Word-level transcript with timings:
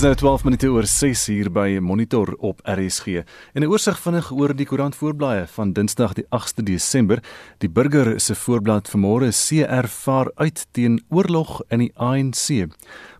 Dis 0.00 0.08
nou 0.08 0.16
12 0.16 0.44
minute 0.46 0.68
oor 0.72 0.86
6 0.88 1.22
hier 1.28 1.48
by 1.52 1.76
Monitor 1.84 2.30
op 2.40 2.62
RSG. 2.64 3.20
En 3.52 3.62
'n 3.62 3.68
oorsig 3.68 3.98
vinnig 4.00 4.30
oor 4.32 4.54
die 4.56 4.64
koerant 4.66 4.96
voorblaaie 4.96 5.46
van 5.46 5.72
Dinsdag 5.72 6.12
die 6.14 6.24
8de 6.30 6.62
Desember. 6.62 7.22
Die 7.58 7.68
burger 7.68 8.20
se 8.20 8.34
voorblad 8.34 8.88
vanmôre 8.88 9.28
CR 9.28 9.86
vaar 9.88 10.30
uit 10.34 10.66
teen 10.70 11.04
oorlog 11.10 11.62
in 11.68 11.78
die 11.78 11.92
ANC. 11.94 12.66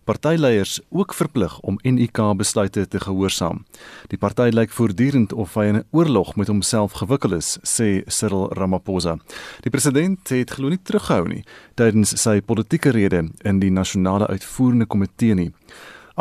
Partyleiers 0.03 0.79
ook 0.89 1.13
verplig 1.13 1.59
om 1.59 1.77
NUK 1.81 2.37
besluite 2.37 2.87
te 2.87 2.99
gehoorsaam. 2.99 3.65
Die 4.07 4.17
party 4.17 4.49
lyk 4.51 4.71
voortdurend 4.71 5.33
of 5.33 5.53
hy 5.53 5.65
in 5.65 5.75
'n 5.75 5.85
oorlog 5.91 6.35
met 6.35 6.47
homself 6.47 6.91
gewikkel 6.91 7.33
is, 7.33 7.59
sê 7.61 8.01
Cyril 8.07 8.49
Ramaphosa. 8.53 9.17
Die 9.61 9.69
president 9.69 10.29
het 10.29 10.49
glo 10.49 10.69
nie 10.69 10.81
teruggehou 10.83 11.27
nie 11.27 11.43
tydens 11.75 12.21
sy 12.21 12.41
politieke 12.41 12.89
rede 12.89 13.29
in 13.43 13.59
die 13.59 13.71
nasionale 13.71 14.27
uitvoerende 14.27 14.85
komitee 14.85 15.33
nie 15.35 15.53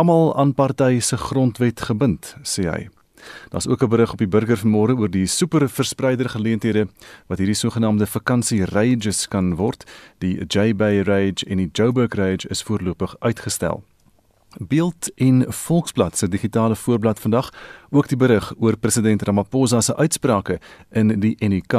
almal 0.00 0.36
aan 0.36 0.54
party 0.54 1.00
se 1.00 1.16
grondwet 1.16 1.80
gebind, 1.84 2.32
sê 2.42 2.64
hy. 2.70 2.88
Daar's 3.52 3.68
ook 3.68 3.82
'n 3.82 3.88
berig 3.88 4.12
op 4.12 4.18
die 4.18 4.28
burger 4.28 4.56
vanmôre 4.56 4.96
oor 4.96 5.10
die 5.10 5.26
super 5.26 5.68
verspreider 5.68 6.28
geleenthede 6.28 6.88
wat 7.28 7.38
hierdie 7.38 7.54
sogenaamde 7.54 8.06
vakansie 8.06 8.64
rages 8.64 9.28
kan 9.28 9.56
word. 9.56 9.84
Die 10.18 10.44
J-Bay 10.46 11.02
Rage 11.02 11.44
en 11.46 11.56
die 11.56 11.70
Joburg 11.72 12.14
Rage 12.14 12.48
is 12.48 12.62
voorlopig 12.62 13.16
uitgestel. 13.18 13.84
Beeld 14.58 15.10
in 15.14 15.44
Volksblad 15.48 16.16
se 16.18 16.28
digitale 16.28 16.76
voorblad 16.76 17.20
vandag 17.20 17.50
ook 17.90 18.08
die 18.08 18.16
berig 18.16 18.52
oor 18.58 18.76
president 18.76 19.22
Ramaphosa 19.22 19.80
se 19.80 19.96
uitsprake 19.96 20.58
in 20.90 21.20
die 21.20 21.36
NUK 21.38 21.76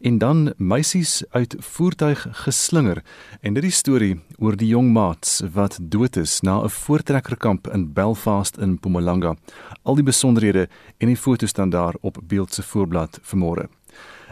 en 0.00 0.18
dan 0.18 0.52
meisies 0.56 1.22
uit 1.30 1.56
voertuig 1.58 2.26
geslinger 2.30 3.02
en 3.40 3.54
dit 3.54 3.62
die 3.62 3.72
storie 3.72 4.20
oor 4.38 4.56
die 4.56 4.68
jong 4.72 4.92
maats 4.92 5.42
wat 5.52 5.78
dood 5.80 6.16
is 6.16 6.40
na 6.40 6.62
'n 6.64 6.70
voortrekkerkamp 6.70 7.68
in 7.68 7.92
Belfast 7.92 8.56
in 8.58 8.70
Mpumalanga. 8.70 9.36
Al 9.82 9.94
die 9.94 10.04
besonderhede 10.04 10.68
en 10.98 11.06
die 11.06 11.16
foto's 11.16 11.50
staan 11.50 11.70
daar 11.70 11.94
op 12.00 12.18
Beeld 12.22 12.54
se 12.54 12.62
voorblad 12.62 13.20
vanmôre. 13.22 13.77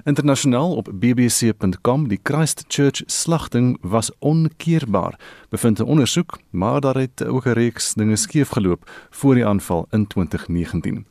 Internasionaal 0.06 0.74
op 0.74 0.88
bbc.com 0.94 2.08
die 2.08 2.20
Christchurch 2.22 3.02
slagting 3.06 3.78
was 3.80 4.10
onkeerbaar. 4.18 5.18
Bevind 5.48 5.78
'n 5.78 5.82
ondersoek 5.82 6.38
maar 6.50 6.80
daar 6.80 6.94
het 6.94 7.24
ook 7.24 7.46
'n 7.46 7.52
reeks 7.52 7.94
dinge 7.94 8.16
skeef 8.16 8.48
geloop 8.48 8.90
voor 9.10 9.34
die 9.34 9.46
aanval 9.46 9.86
in 9.90 10.06
2019 10.06 11.06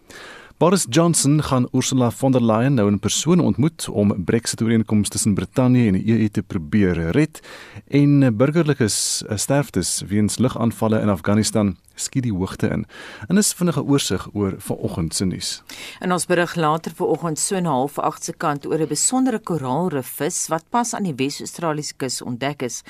Boris 0.58 0.86
Johnson 0.90 1.44
gaan 1.44 1.68
Ursula 1.72 2.12
von 2.12 2.32
der 2.32 2.42
Leyen 2.42 2.74
nou 2.74 2.88
in 2.88 3.00
persoon 3.00 3.40
ontmoet 3.40 3.90
om 3.90 4.24
Brexit-ooreenkomste 4.26 5.12
tussen 5.12 5.34
Brittanje 5.34 5.88
en 5.88 5.94
die 5.94 6.20
EU 6.20 6.28
te 6.28 6.44
probeer 6.44 7.12
red 7.12 7.42
en 7.88 8.38
burgerlike 8.38 8.88
sterftes 9.36 10.04
weens 10.08 10.38
lugaanvalle 10.38 11.02
in 11.02 11.10
Afghanistan 11.10 11.76
skiet 11.96 12.24
die 12.24 12.34
hoogte 12.34 12.68
in. 12.68 12.86
En 13.28 13.38
is 13.38 13.54
vinnige 13.54 13.84
oorsig 13.84 14.28
oor 14.34 14.56
vanoggend 14.58 15.16
se 15.16 15.26
nuus. 15.26 15.64
En 16.00 16.12
ons 16.12 16.26
berig 16.26 16.56
later 16.56 16.92
vanoggend 16.96 17.40
so 17.40 17.56
'n 17.56 17.66
half 17.66 18.00
8 18.00 18.24
se 18.24 18.34
kant 18.34 18.66
oor 18.66 18.80
'n 18.80 18.88
besondere 18.88 19.40
koraalrif 19.40 20.08
vis 20.08 20.48
wat 20.48 20.64
pas 20.70 20.94
aan 20.94 21.04
die 21.04 21.16
Wes-Australiese 21.16 21.94
kus 21.98 22.22
ontdek 22.22 22.62
is. 22.62 22.84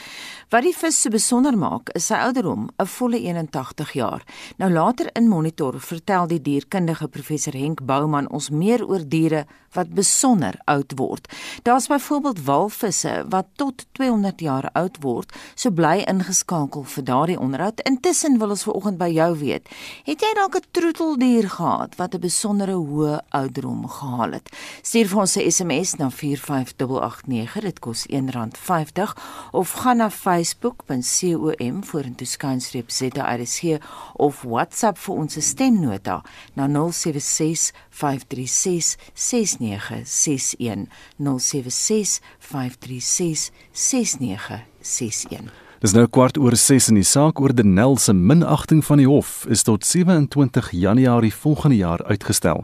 Wat 0.49 0.63
die 0.63 0.75
vis 0.75 1.01
so 1.01 1.09
besonder 1.09 1.57
maak, 1.57 1.89
is 1.89 2.05
sy 2.05 2.13
ouderdom, 2.13 2.69
'n 2.79 2.85
volle 2.85 3.19
81 3.19 3.93
jaar. 3.93 4.23
Nou 4.57 4.71
later 4.71 5.09
in 5.13 5.27
Monitor 5.27 5.79
vertel 5.79 6.27
die 6.27 6.41
dierkundige 6.41 7.07
professor 7.07 7.53
Henk 7.53 7.85
Bouman 7.85 8.29
ons 8.29 8.49
meer 8.49 8.87
oor 8.87 9.03
diere 9.07 9.45
wat 9.75 9.93
besonder 9.95 10.57
oud 10.65 10.93
word. 10.95 11.27
Daar's 11.63 11.87
byvoorbeeld 11.87 12.43
walvisse 12.43 13.25
wat 13.29 13.47
tot 13.55 13.85
200 13.91 14.39
jaar 14.39 14.69
oud 14.73 14.97
word. 15.03 15.33
So 15.55 15.71
bly 15.71 16.03
ingeskakel 16.07 16.83
vir 16.83 17.03
daardie 17.03 17.39
onderhoud. 17.39 17.83
Intussen 17.89 18.39
wil 18.39 18.55
ons 18.55 18.63
vanoggend 18.63 18.97
by 18.97 19.09
jou 19.13 19.31
weet. 19.37 19.69
Het 20.05 20.21
jy 20.21 20.33
dalk 20.35 20.55
'n 20.55 20.67
troeteldier 20.71 21.49
gehad 21.49 21.95
wat 21.95 22.15
'n 22.15 22.19
besondere 22.19 22.75
hoë 22.75 23.19
ouderdom 23.29 23.87
gehaal 23.87 24.31
het? 24.31 24.49
Stuur 24.81 25.07
vir 25.07 25.19
ons 25.19 25.35
'n 25.35 25.51
SMS 25.51 25.95
na 25.95 26.09
45889. 26.09 27.61
Dit 27.61 27.79
kos 27.79 28.05
R1.50 28.07 29.15
of 29.51 29.71
gaan 29.71 29.97
na 29.97 30.09
facebook.com 30.09 31.83
vorentoe 31.83 32.27
skynstreep 32.27 32.91
ZRC 32.91 33.79
of 34.13 34.41
WhatsApp 34.41 34.97
vir 34.97 35.15
ons 35.15 35.37
stemnota 35.39 36.21
na 36.53 36.67
076 36.67 37.71
536 37.95 38.95
6961 39.13 40.87
076 41.17 42.19
536 42.39 43.51
6961 43.71 45.63
Dis 45.83 45.93
nou 45.93 46.07
kwart 46.09 46.37
oor 46.41 46.55
6 46.57 46.87
in 46.89 46.97
die 46.97 47.05
saak 47.05 47.37
oor 47.43 47.53
Denel 47.53 47.97
se 48.01 48.13
minagting 48.15 48.79
van 48.87 48.97
die 48.97 49.05
hof 49.05 49.43
is 49.51 49.61
tot 49.67 49.85
27 49.85 50.71
Januarie 50.73 51.33
volgende 51.33 51.77
jaar 51.77 52.01
uitgestel. 52.09 52.63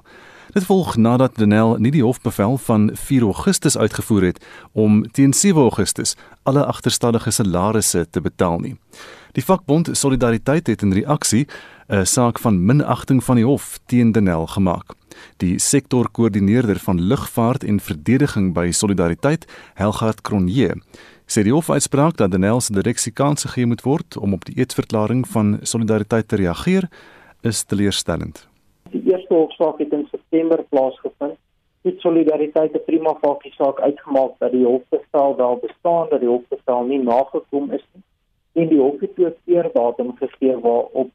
Dit 0.51 0.65
volg 0.67 0.97
nadat 0.97 1.37
Denel 1.39 1.77
nie 1.79 1.93
die 1.95 2.03
hofbevel 2.03 2.57
van 2.57 2.89
4 2.93 3.23
Augustus 3.23 3.77
uitgevoer 3.77 4.21
het 4.21 4.39
om 4.71 5.05
teen 5.15 5.33
7 5.33 5.61
Augustus 5.61 6.15
alle 6.43 6.65
agterstallige 6.65 7.31
salarisse 7.31 8.09
te 8.09 8.21
betaal 8.21 8.59
nie. 8.59 8.73
Die 9.31 9.43
vakbond 9.43 9.89
Solidariteit 9.95 10.67
het 10.67 10.81
in 10.81 10.91
reaksie 10.91 11.47
'n 11.87 12.05
saak 12.05 12.39
van 12.39 12.65
minagting 12.65 13.23
van 13.23 13.35
die 13.35 13.45
hof 13.45 13.79
teen 13.85 14.11
Denel 14.11 14.47
gemaak. 14.47 14.91
Die 15.37 15.59
sektorkoördineerder 15.59 16.79
van 16.79 17.01
lugvaart 17.01 17.63
en 17.63 17.79
verdediging 17.79 18.53
by 18.53 18.71
Solidariteit, 18.71 19.45
Helgard 19.73 20.21
Cronje, 20.21 20.75
sê 21.25 21.43
die 21.43 21.53
hofuitspraak 21.53 22.17
dat 22.17 22.31
Denel 22.31 22.61
se 22.61 22.73
direksie 22.73 23.11
kans 23.11 23.43
gegee 23.43 23.65
moet 23.65 23.81
word 23.81 24.17
om 24.17 24.33
op 24.33 24.45
die 24.45 24.55
eetverklaring 24.55 25.27
van 25.27 25.59
solidariteit 25.61 26.27
te 26.27 26.35
reageer, 26.35 26.89
is 27.41 27.63
teleurstellend. 27.63 28.47
Die 28.91 29.03
eerste 29.11 29.33
hofsaak 29.33 29.79
het 29.79 29.91
in 29.91 30.07
September 30.31 30.63
plaasgevind. 30.69 31.37
Die 31.81 31.95
solidariteit 31.99 32.73
het 32.73 32.85
prima 32.85 33.13
facie 33.19 33.51
saak 33.57 33.79
uitgemaak 33.81 34.37
dat 34.39 34.51
die 34.51 34.65
hofbevel 34.65 35.35
daar 35.35 35.57
bestaan 35.59 36.07
dat 36.09 36.19
die 36.19 36.29
hofbevel 36.29 36.83
nie 36.83 36.99
nagekom 37.03 37.71
is 37.71 37.83
nie. 37.91 38.03
En 38.53 38.67
die 38.67 38.79
hof 38.79 38.99
het 38.99 39.19
ook 39.19 39.37
keer 39.45 39.69
datum 39.73 40.15
gegee 40.15 40.55
waarop 40.59 41.09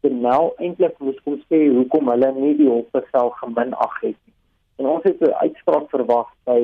Denel 0.00 0.54
eintlik 0.56 0.98
moes 0.98 1.20
kom 1.22 1.36
sê 1.50 1.60
hoekom 1.68 2.08
hulle 2.10 2.32
nie 2.38 2.56
die 2.56 2.70
hofbevel 2.70 3.30
geminag 3.42 4.00
het 4.00 4.16
nie. 4.16 4.34
En 4.78 4.86
ons 4.86 5.04
het 5.04 5.20
'n 5.20 5.36
uitspraak 5.44 5.90
verwag 5.90 6.32
by 6.44 6.60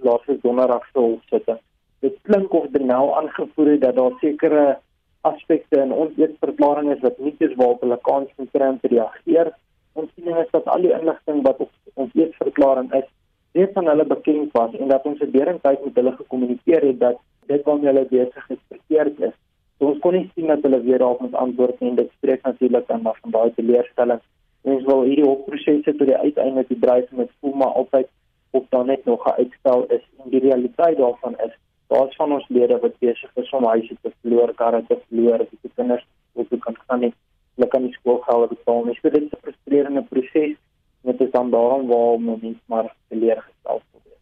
laaste 0.00 0.38
donderdag 0.40 0.86
se 0.92 0.98
hofsitting 0.98 1.60
dit 2.02 2.14
klink 2.26 2.52
of 2.52 2.70
nou 2.70 3.04
aangevoer 3.14 3.68
het 3.70 3.80
dat 3.80 3.96
daar 3.96 4.14
sekere 4.20 4.78
aspekte 5.20 5.80
in 5.80 5.92
ons 5.92 6.16
eetverklaring 6.18 6.90
is 6.94 7.02
wat 7.06 7.18
nie 7.18 7.34
eens 7.38 7.54
waarop 7.60 7.84
hulle 7.84 7.98
kans 8.08 8.30
kan 8.36 8.48
kry 8.54 8.70
om 8.74 8.80
te 8.80 8.90
reageer. 8.90 9.52
Ons 9.92 10.10
sien 10.14 10.36
is 10.36 10.50
dat 10.50 10.68
al 10.72 10.84
die 10.86 10.92
inligting 10.98 11.42
wat 11.46 11.60
op 11.60 11.70
ons 12.04 12.14
eetverklaring 12.14 12.92
is, 12.98 13.08
reeds 13.52 13.76
aan 13.76 13.90
hulle 13.92 14.04
bekend 14.08 14.52
was 14.56 14.74
en 14.78 14.88
dat 14.88 15.06
ons 15.08 15.18
se 15.18 15.30
deurentyd 15.30 15.84
met 15.84 15.98
hulle 16.00 16.12
gekommunikeer 16.18 16.86
het 16.88 17.00
dat 17.00 17.18
dit 17.46 17.64
waarmee 17.64 17.90
hulle 17.90 18.04
besig 18.10 18.50
is 18.54 18.62
verkeerd 18.68 19.20
is. 19.28 19.34
So 19.78 19.90
ons 19.92 20.00
kon 20.04 20.16
nie 20.16 20.30
sien 20.34 20.48
dat 20.52 20.62
hulle 20.64 20.80
weer 20.86 21.02
daarop 21.02 21.20
moet 21.20 21.34
antwoord 21.44 21.80
en 21.80 21.98
dit 22.00 22.10
spreek 22.16 22.46
natuurlik 22.48 22.86
dan 22.88 23.06
af 23.06 23.18
van 23.20 23.34
daai 23.36 23.52
teleurstelling. 23.58 24.22
Ons 24.62 24.84
wil 24.88 25.02
hierdie 25.08 25.26
hofprosesse 25.26 25.96
tot 25.98 26.08
die 26.08 26.20
uiteinde 26.24 26.64
te 26.66 26.78
dryf 26.86 27.10
met 27.18 27.34
voel 27.40 27.58
maar 27.64 27.76
altyd 27.82 28.08
of 28.52 28.64
daar 28.70 28.84
net 28.84 29.04
nog 29.04 29.26
'n 29.26 29.38
uitstel 29.42 29.84
is 29.98 30.04
en 30.24 30.30
die 30.30 30.40
realiteit 30.48 30.96
daarvan 30.96 31.36
is 31.46 31.54
daar's 31.92 32.16
van 32.16 32.32
ons 32.32 32.48
lede 32.48 32.78
wat 32.78 32.98
besig 32.98 33.30
is 33.42 33.50
om 33.50 33.64
huise 33.64 33.96
te 34.00 34.12
verloor, 34.20 34.54
karre 34.54 34.80
te 34.88 34.98
verloor, 35.08 35.44
die 35.50 35.70
kinders 35.74 36.06
wat 36.32 36.46
ook 36.50 36.60
kan 36.60 36.76
gaan 36.86 37.00
nie, 37.00 37.14
hulle 37.56 37.68
kan 37.68 37.82
nie 37.82 37.92
skoolgeld 37.92 38.48
betaal 38.48 38.84
nie. 38.84 38.98
So 39.00 39.10
dit 39.10 39.22
is 39.22 39.32
'n 39.32 39.42
frustrerende 39.42 40.02
proses. 40.02 40.56
Dit 41.02 41.20
is 41.20 41.30
dan 41.30 41.50
daarom 41.50 41.86
waar 41.86 42.20
mense 42.20 42.60
maar 42.66 42.94
teleurgestel 43.08 43.80
word. 43.92 44.18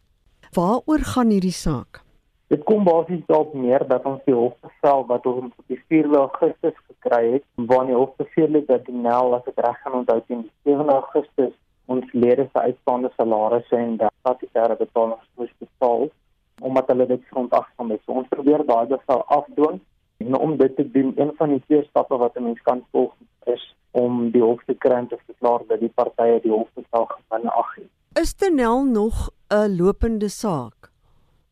Waaroor 0.51 1.03
gaan 1.13 1.29
hierdie 1.29 1.57
saak? 1.65 2.01
Dit 2.47 2.63
kom 2.63 2.83
basies 2.83 3.25
daarop 3.25 3.53
neer 3.53 3.87
dat 3.87 4.05
ons 4.05 4.23
die 4.25 4.33
hofbevel 4.35 5.05
wat 5.05 5.25
ons 5.25 5.53
op 5.57 5.67
die 5.67 5.81
4 5.87 6.15
Augustus 6.15 6.73
gekry 6.87 7.31
het, 7.31 7.43
waar 7.55 7.85
die 7.85 7.95
hof 7.95 8.15
beveel 8.15 8.53
het 8.53 8.67
dat 8.67 8.85
die 8.85 8.95
NEL 8.95 9.35
as 9.35 9.43
dit 9.43 9.59
reg 9.59 9.77
gaan 9.83 9.93
onthou 9.93 10.21
teen 10.27 10.49
7 10.63 10.89
Augustus 10.89 11.53
ons 11.85 12.13
lede 12.13 12.49
se 12.51 12.59
uitstaande 12.59 13.11
salarisse 13.15 13.75
en 13.75 13.95
dat 13.97 14.13
statutêre 14.19 14.75
betalings 14.79 15.29
moes 15.35 15.53
betaal 15.63 16.09
omdat 16.61 16.87
hulle 16.87 17.07
dit 17.07 17.23
grondagsaam 17.31 17.89
het. 17.91 18.01
So 18.05 18.19
ons 18.19 18.29
probeer 18.29 18.65
daai 18.65 18.85
bevel 18.91 19.23
afdwing 19.37 19.79
en 20.25 20.37
om 20.37 20.57
dit 20.57 20.75
te 20.75 20.91
doen, 20.91 21.13
een 21.15 21.31
van 21.37 21.49
die 21.49 21.61
twee 21.65 21.83
stappe 21.83 22.17
wat 22.17 22.35
'n 22.35 22.43
mens 22.43 22.61
kan 22.61 22.85
volg 22.91 23.13
is 23.45 23.75
om 23.91 24.31
die 24.31 24.41
hof 24.41 24.63
te 24.65 24.73
kry 24.73 25.05
te 25.09 25.17
verklaar 25.25 25.61
dat 25.67 25.79
die 25.79 25.91
partye 25.95 26.39
die 26.41 26.51
hof 26.51 26.67
bevel 26.73 27.05
gemin 27.05 27.49
ag 27.49 27.75
het. 27.75 27.89
Is 28.21 28.33
Tenel 28.33 28.83
nog 28.83 29.29
'n 29.49 29.75
lopende 29.77 30.29
saak? 30.29 30.91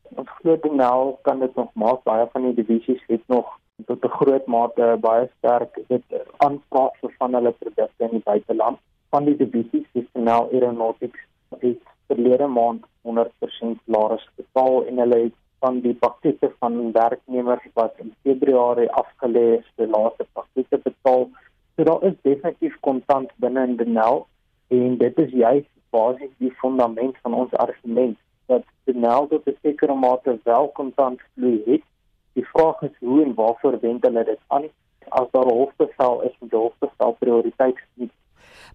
Ons 0.02 0.30
glo 0.40 0.58
Tenel 0.58 1.18
kan 1.22 1.38
dit 1.38 1.54
nog 1.54 1.70
maak. 1.74 2.02
Baie 2.02 2.26
van 2.32 2.42
die 2.42 2.54
divisies 2.54 3.02
het 3.06 3.22
nog 3.26 3.58
tot 3.86 4.04
'n 4.04 4.08
groot 4.08 4.46
mate 4.46 4.96
baie 5.00 5.30
sterk 5.38 5.80
dit 5.88 6.04
aanvraag 6.36 6.92
vir 7.00 7.14
van 7.18 7.34
hulle 7.34 7.50
produkte 7.50 8.04
in 8.04 8.10
die 8.10 8.24
buiteland. 8.24 8.78
Van 9.10 9.24
die 9.24 9.36
divisies 9.36 9.86
is 9.92 10.04
Tenel 10.12 10.48
Aeronautics 10.52 11.20
het 11.58 11.82
verlede 12.06 12.46
maand 12.46 12.84
100% 13.00 13.78
salaris 13.86 14.28
betaal 14.36 14.84
en 14.84 14.98
hulle 14.98 15.18
het 15.18 15.36
van 15.60 15.80
die 15.84 15.94
pakkette 15.94 16.50
van 16.58 16.92
werknemers 16.92 17.66
wat 17.78 17.94
in 18.02 18.14
Februarie 18.22 18.88
afgelê 19.02 19.44
is, 19.58 19.66
die 19.76 19.86
laaste 19.86 20.26
pakkette 20.32 20.80
betaal. 20.84 21.28
So 21.76 21.84
daar 21.88 22.02
is 22.08 22.16
definitief 22.22 22.76
kontant 22.86 23.30
binne 23.44 23.64
in 23.68 23.76
Denel 23.76 24.26
en 24.68 24.96
dit 24.98 25.18
is 25.24 25.32
juist 25.42 25.70
basies 25.94 26.32
die 26.38 26.52
fundament 26.62 27.16
van 27.22 27.34
ons 27.34 27.54
argument 27.64 28.18
dat 28.52 28.64
Denel 28.88 29.28
tot 29.32 29.46
'n 29.46 29.56
sekere 29.62 29.94
mate 29.94 30.38
wel 30.44 30.68
kontant 30.68 31.20
vloei 31.34 31.62
het. 31.66 31.84
Die 32.32 32.46
vraag 32.52 32.82
is 32.82 32.96
hoe 32.98 33.22
en 33.24 33.34
waarvoor 33.34 33.80
wend 33.80 34.04
hulle 34.04 34.24
dit 34.24 34.40
aan? 34.46 34.64
As 35.08 35.28
daar 35.30 35.46
'n 35.46 35.58
hofbevel 35.60 36.22
is, 36.22 36.34
moet 36.40 36.50
die 36.50 36.58
hofbevel 36.58 37.12
prioriteit 37.18 37.78
geniet. 37.78 38.12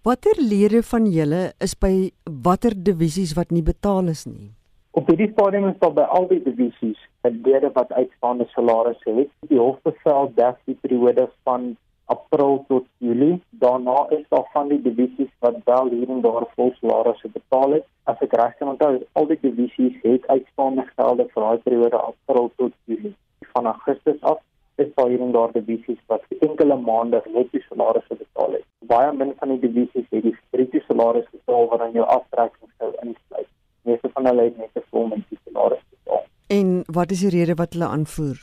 Watter 0.02 0.36
lede 0.38 0.82
van 0.82 1.06
julle 1.06 1.52
is 1.58 1.74
by 1.74 2.10
watter 2.24 2.74
divisies 2.76 3.34
wat 3.34 3.50
nie 3.50 3.62
betaal 3.62 4.08
is 4.08 4.24
nie? 4.24 4.55
Op 4.96 5.06
hierdie 5.06 5.32
stadium 5.32 5.66
is 5.68 5.74
daar 5.78 5.92
by 5.92 6.04
al 6.18 6.24
die 6.28 6.38
divisies 6.40 7.00
lede 7.46 7.68
wat 7.72 7.90
uitstaande 7.92 8.46
salarisse 8.52 9.12
het. 9.16 9.30
Die 9.50 9.58
hofbevel 9.58 10.30
dek 10.38 10.56
die 10.64 10.76
periode 10.84 11.26
van 11.44 11.66
April 12.14 12.64
tot 12.68 12.86
Julie. 13.04 13.42
Daarna 13.64 14.06
is 14.16 14.22
daar 14.28 14.46
van 14.54 14.70
die 14.72 14.80
divisies 14.82 15.28
wat 15.44 15.58
wel 15.64 15.90
hier 15.90 16.08
en 16.14 16.22
daar 16.24 16.46
vol 16.54 16.72
salarisse 16.78 17.28
betaal 17.34 17.74
het. 17.76 17.84
As 18.08 18.22
ek 18.24 18.36
reg 18.40 18.54
kan 18.56 18.70
onthou, 18.72 19.02
al 19.20 19.28
die 19.32 19.38
divisies 19.42 19.98
het 20.02 20.24
uitstaande 20.32 20.86
gelde 20.94 21.26
vir 21.34 21.44
daai 21.44 21.60
periode 21.66 22.00
April 22.00 22.48
tot 22.56 22.72
Julie. 22.84 23.12
Van 23.52 23.68
Augustus 23.72 24.22
af 24.32 24.40
is 24.80 24.88
daar 24.94 25.12
hier 25.12 25.26
en 25.26 25.36
daar 25.36 25.52
divisies 25.58 26.00
wat 26.06 26.24
enkele 26.38 26.80
maande 26.88 27.20
net 27.36 27.52
die 27.52 27.64
salarisse 27.68 28.16
betaal 28.22 28.56
het. 28.56 28.64
Baie 28.94 29.12
min 29.12 29.36
van 29.42 29.52
die 29.52 29.60
divisies 29.68 30.08
het 30.08 30.24
die 30.30 30.34
bruto 30.56 30.82
salaris 30.88 31.28
betaal 31.36 31.68
wat 31.74 31.84
aan 31.88 32.00
jou 32.00 32.08
aftrekking 32.16 32.72
sou 32.78 32.94
insluit. 33.04 33.52
Meeste 33.86 34.10
van 34.12 34.26
hulle 34.26 34.50
het 34.50 34.58
net 34.58 34.74
'n 34.74 34.84
vol 34.90 35.06
mense 35.14 35.40
salaris 35.44 35.84
betaal. 35.90 36.24
En 36.58 36.84
wat 36.98 37.10
is 37.10 37.20
die 37.24 37.34
rede 37.38 37.54
wat 37.54 37.72
hulle 37.72 37.88
aanvoer? 37.96 38.38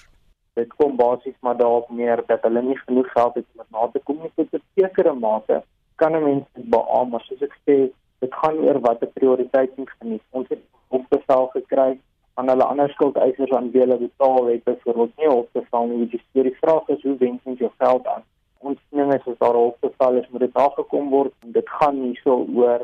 dit 0.54 0.74
kom 0.78 0.96
basies 0.96 1.36
maar 1.40 1.58
daarop 1.58 1.90
neer 1.90 2.24
dat 2.28 2.42
hulle 2.46 2.62
nie 2.62 2.78
genoeg 2.78 3.12
geld 3.12 3.36
het 3.40 3.46
om 3.56 3.66
na 3.70 3.88
te 3.94 4.02
kom 4.04 4.20
nie. 4.22 4.32
Tot 4.36 4.54
'n 4.54 4.64
sekere 4.80 5.14
mate 5.14 5.64
kan 5.96 6.16
'n 6.16 6.24
mens 6.24 6.46
dit 6.54 6.70
beamoen 6.70 7.10
maar 7.10 7.26
soos 7.28 7.42
ek 7.42 7.56
sê 7.66 7.76
dit 8.24 8.34
gaan 8.42 8.58
oor 8.66 8.80
wat 8.88 9.02
'n 9.02 9.14
prioriteit 9.14 9.78
moet 9.78 9.94
geniet. 10.00 10.24
Ons 10.30 10.48
het 10.50 10.62
opgestel 10.88 11.48
gekry 11.48 12.00
aan 12.34 12.50
hulle 12.50 12.64
ander 12.64 12.90
skuldeisers 12.90 13.52
aan 13.52 13.72
wie 13.72 13.82
hulle 13.82 13.98
betaal 13.98 14.46
het 14.46 14.64
byvoorbeeld 14.64 15.18
nie 15.18 15.30
opgestel 15.30 15.86
nie. 15.88 16.10
Die 16.10 16.24
storie 16.30 16.50
die 16.52 16.60
vraag 16.62 16.88
is 16.88 17.04
hoe 17.04 17.18
wens 17.18 17.42
jy 17.44 17.56
jou 17.58 17.72
geld 17.78 18.08
aan? 18.08 18.24
Ons 18.60 18.80
sien 18.90 19.14
is 19.14 19.28
as 19.28 19.38
daar 19.38 19.56
opgestel 19.56 20.14
is 20.16 20.30
moet 20.30 20.40
dit 20.40 20.54
nagekom 20.54 21.10
word. 21.10 21.34
En 21.40 21.52
dit 21.52 21.70
gaan 21.70 21.96
hierso 21.96 22.46
oor 22.56 22.82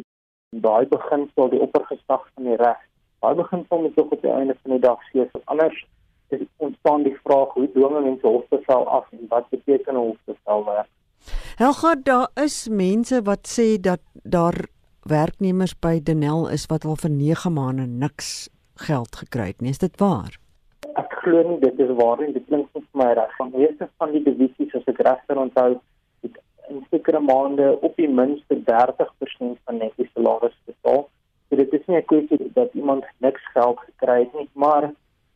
daai 0.50 0.86
beginsel 0.86 1.50
die 1.50 1.62
oppergesag 1.62 2.28
van 2.34 2.44
die 2.44 2.56
reg 2.56 2.82
daai 3.22 3.36
beginsel 3.36 3.82
moet 3.82 3.96
tog 3.96 4.12
op 4.12 4.22
die 4.22 4.32
einde 4.32 4.58
van 4.62 4.72
die 4.72 4.84
dag 4.88 5.04
seker 5.12 5.42
anders 5.46 5.86
dis 6.30 6.48
ontstaan 6.58 7.04
die 7.04 7.18
vraag 7.24 7.54
hoe 7.54 7.68
dwing 7.74 7.98
mense 8.04 8.28
hofbevel 8.28 8.88
af 8.88 9.06
en 9.12 9.26
wat 9.30 9.50
beteken 9.50 9.94
'n 9.94 9.98
hofbevel 9.98 10.66
werk? 10.66 10.90
Helga, 11.56 11.96
daar 11.96 12.30
is 12.34 12.68
mense 12.68 13.22
wat 13.22 13.44
sê 13.56 13.80
dat 13.82 14.02
daar 14.24 14.58
werknemers 15.04 15.80
by 15.80 16.00
Denel 16.04 16.50
is 16.50 16.66
wat 16.66 16.86
al 16.86 16.96
vir 16.96 17.10
9 17.10 17.54
maande 17.54 17.86
niks 17.86 18.50
geld 18.76 19.16
gekry 19.16 19.48
het 19.48 19.62
nie. 19.62 19.70
Is 19.70 19.78
dit 19.78 20.00
waar? 20.00 20.38
Ek 20.96 21.12
glo 21.22 21.44
nie 21.50 21.60
dit 21.60 21.80
is 21.80 21.96
waar 21.96 22.18
nie. 22.22 22.34
Dit 22.34 22.46
klink 22.46 22.68
vir 22.72 22.84
my 22.92 23.14
reg. 23.14 23.36
Van 23.38 23.52
meeste 23.56 23.90
van 23.98 24.12
die 24.12 24.24
divisies 24.24 24.76
as 24.76 24.88
ek 24.88 25.00
reg 25.00 25.20
onthou, 25.28 25.80
in 26.70 26.86
sekere 26.90 27.20
maande 27.20 27.68
op 27.82 27.96
die 27.96 28.10
minste 28.10 28.58
30% 28.72 29.60
van 29.66 29.78
net 29.84 29.94
die 29.98 30.10
salaris 30.14 30.56
betaal. 30.66 31.08
So 31.50 31.56
dit 31.56 31.74
is 31.74 31.86
nie 31.88 31.98
'n 31.98 32.10
kwessie 32.12 32.52
dat 32.54 32.74
iemand 32.74 33.06
niks 33.18 33.46
geld 33.54 33.80
gekry 33.80 34.20
het 34.20 34.34
nie, 34.34 34.50
maar 34.54 34.92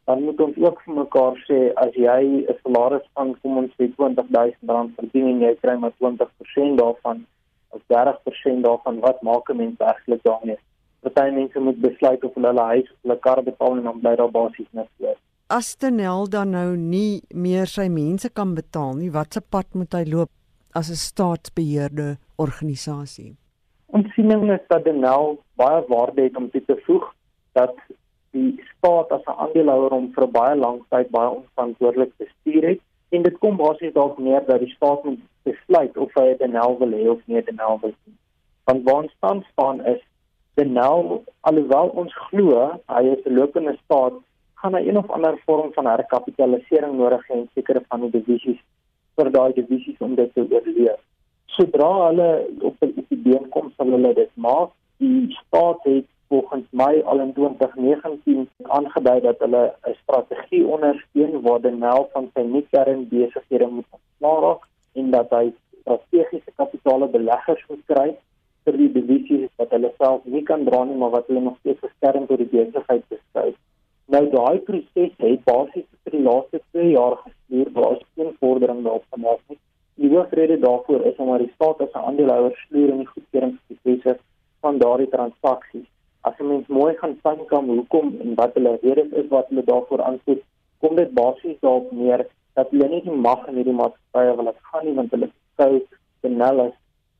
dan 0.05 0.23
moet 0.23 0.41
ons 0.41 0.57
ook 0.57 0.81
vir 0.85 0.93
mekaar 0.93 1.35
sê 1.49 1.59
as 1.85 1.93
jy 1.95 2.21
'n 2.47 2.57
salaris 2.63 3.07
van 3.13 3.35
kom 3.41 3.57
ons 3.57 3.73
sê 3.77 3.87
R20000 3.95 4.95
verdien 4.95 5.27
en 5.27 5.39
jy 5.39 5.55
kry 5.61 5.75
maar 5.77 5.93
20% 5.97 6.77
daarvan 6.77 7.25
of 7.69 7.81
30% 7.87 8.63
daarvan 8.63 8.99
wat 8.99 9.21
maak 9.21 9.49
'n 9.49 9.57
mens 9.57 9.77
werklik 9.77 10.23
daarmee? 10.23 10.59
Party 11.01 11.31
mense 11.35 11.59
moet 11.59 11.79
besluit 11.81 12.23
of 12.23 12.33
hulle 12.33 12.47
hulle 12.47 12.61
huis 12.61 12.91
of 12.91 12.97
hulle 13.01 13.19
kar 13.19 13.43
betaal 13.43 13.77
en 13.77 13.83
dan 13.83 13.99
bly 13.99 14.15
daar 14.15 14.31
basies 14.31 14.71
niks 14.71 14.91
oor. 14.99 15.17
As 15.47 15.75
Tenel 15.75 16.29
dan 16.29 16.49
nou 16.49 16.77
nie 16.77 17.21
meer 17.33 17.67
sy 17.67 17.87
mense 17.87 18.29
kan 18.29 18.53
betaal 18.55 18.93
nie, 18.95 19.11
watse 19.11 19.41
pad 19.41 19.67
moet 19.73 19.93
hy 19.93 20.03
loop 20.07 20.31
as 20.73 20.89
'n 20.89 20.99
staatsbeheerde 21.09 22.17
organisasie? 22.35 23.35
Ons 23.85 24.13
sien 24.13 24.27
nou 24.27 24.45
net 24.45 24.63
dat 24.67 24.83
Tenel 24.83 25.37
baie 25.55 25.83
waarde 25.87 26.21
het 26.21 26.35
om 26.37 26.49
te 26.49 26.81
voeg 26.85 27.13
dat 27.51 27.75
die 28.31 28.63
staat 28.77 29.11
as 29.11 29.25
'n 29.25 29.39
aandeelhouer 29.43 29.91
om 29.91 30.11
vir 30.13 30.27
baie 30.27 30.55
lank 30.55 30.81
tyd 30.89 31.09
baie 31.09 31.29
onverantwoordelik 31.29 32.13
bestuur 32.17 32.63
het 32.69 32.81
en 33.09 33.21
dit 33.21 33.37
kom 33.37 33.57
basies 33.57 33.93
dalk 33.93 34.17
neer 34.17 34.45
dat 34.45 34.59
die 34.59 34.73
staat 34.75 35.03
moet 35.03 35.19
besluit 35.43 35.97
of 35.97 36.13
hy 36.13 36.47
nou 36.47 36.77
wil 36.79 36.91
hê 36.91 37.09
of 37.09 37.21
nie 37.25 37.43
nou 37.51 37.77
wil 37.81 37.93
nie. 38.05 38.17
Want 38.63 38.83
waar 38.83 39.03
ons 39.03 39.11
staan 39.17 39.45
staan 39.51 39.85
is 39.85 40.01
nou 40.55 41.21
alhoewel 41.41 41.87
ons 41.87 42.13
glo 42.29 42.79
hy 42.87 43.03
is 43.15 43.25
'n 43.25 43.35
lopende 43.39 43.77
staat 43.83 44.13
gaan 44.61 44.73
hy 44.73 44.87
een 44.87 44.97
of 44.97 45.09
ander 45.09 45.37
vorm 45.45 45.73
van 45.73 45.85
herkapitalisering 45.85 46.97
nodig 46.97 47.27
hê 47.27 47.35
in 47.35 47.49
sekere 47.53 47.81
van 47.89 48.01
die 48.01 48.09
divisies 48.09 48.61
vir 49.15 49.31
daai 49.31 49.53
divisies 49.53 49.99
om 49.99 50.15
dit 50.15 50.33
te 50.33 50.45
oorleef. 50.45 51.01
Sodra 51.55 51.91
hulle 52.07 52.29
op 52.69 52.75
'n 52.81 53.05
idee 53.09 53.41
kom 53.55 53.71
sal 53.77 53.91
hulle 53.95 54.13
dit 54.13 54.31
maak. 54.35 54.69
Die 54.97 55.37
staat 55.39 55.79
het 55.83 56.07
volgens 56.33 56.67
my 56.71 57.01
al 57.05 57.19
in 57.19 57.33
2019 57.33 58.49
aangedui 58.77 59.19
dat 59.21 59.39
hulle 59.39 59.63
'n 59.87 59.95
strategie 60.03 60.65
ondersteun 60.75 61.41
waar 61.41 61.61
Denel 61.61 62.09
van 62.13 62.29
sy 62.33 62.41
nuutkern 62.41 63.07
besighede 63.09 63.67
moet 63.67 63.89
ontslaak 63.97 64.61
en 64.93 65.11
dat 65.11 65.29
hy 65.29 65.45
strategiese 65.81 66.51
kapitale 66.55 67.07
beleggers 67.07 67.63
moet 67.69 67.83
kry 67.85 68.09
vir 68.65 68.77
die 68.77 68.91
divisies 68.91 69.49
wat 69.59 69.69
hulle 69.75 69.91
self 69.97 70.25
nie 70.35 70.43
kan 70.49 70.65
dra 70.65 70.83
nie 70.83 70.97
maar 71.01 71.13
wat 71.17 71.27
hulle 71.27 71.43
nog 71.47 71.57
steeds 71.59 71.85
beskerm 71.85 72.25
deur 72.25 72.37
die 72.37 72.51
besigheid 72.55 73.03
beskou. 73.13 73.49
Nou 74.05 74.29
daai 74.29 74.59
proses 74.67 75.13
het 75.17 75.43
basies 75.43 75.87
vir 76.03 76.11
die 76.17 76.25
laaste 76.27 76.61
2 76.71 76.89
jaar 76.91 77.15
gestuur 77.23 77.71
waar 77.77 77.97
geen 78.15 78.35
vordering 78.39 78.83
daarop 78.83 79.05
gemaak 79.15 79.39
is. 79.49 79.61
Die 79.95 80.09
hoofrede 80.09 80.59
daarvoor 80.59 81.05
is 81.05 81.17
omdat 81.17 81.39
die 81.39 81.53
staat 81.55 81.81
as 81.81 81.93
'n 81.93 82.05
aandeelhouer 82.07 82.55
sluier 82.67 82.89
in 82.89 83.03
die 83.03 83.11
goedkeuringsproses 83.13 84.21
van 84.61 84.77
daardie 84.77 85.09
transaksies 85.09 85.89
as 86.27 86.39
'n 86.39 86.47
mens 86.47 86.67
mooi 86.67 86.93
gaan 86.99 87.15
fynkam 87.23 87.65
hoekom 87.75 88.07
en 88.23 88.35
wat 88.35 88.53
hulle 88.53 88.77
redes 88.81 89.11
is 89.21 89.27
wat 89.35 89.47
hulle 89.49 89.63
daarvoor 89.71 90.01
aansit, 90.09 90.41
kom 90.81 90.95
dit 90.95 91.11
basies 91.13 91.57
daarop 91.59 91.91
neer 91.91 92.27
dat 92.53 92.69
hulle 92.71 92.87
nie 92.89 93.01
die 93.07 93.17
mag 93.27 93.47
in 93.47 93.57
hierdie 93.59 93.79
maatskappye 93.79 94.35
wil 94.37 94.49
hê 94.51 94.53
gaan 94.69 94.85
nie 94.87 94.95
want 94.99 95.11
hulle 95.15 95.29
sou 95.57 95.71
benel 96.21 96.61
as 96.65 96.75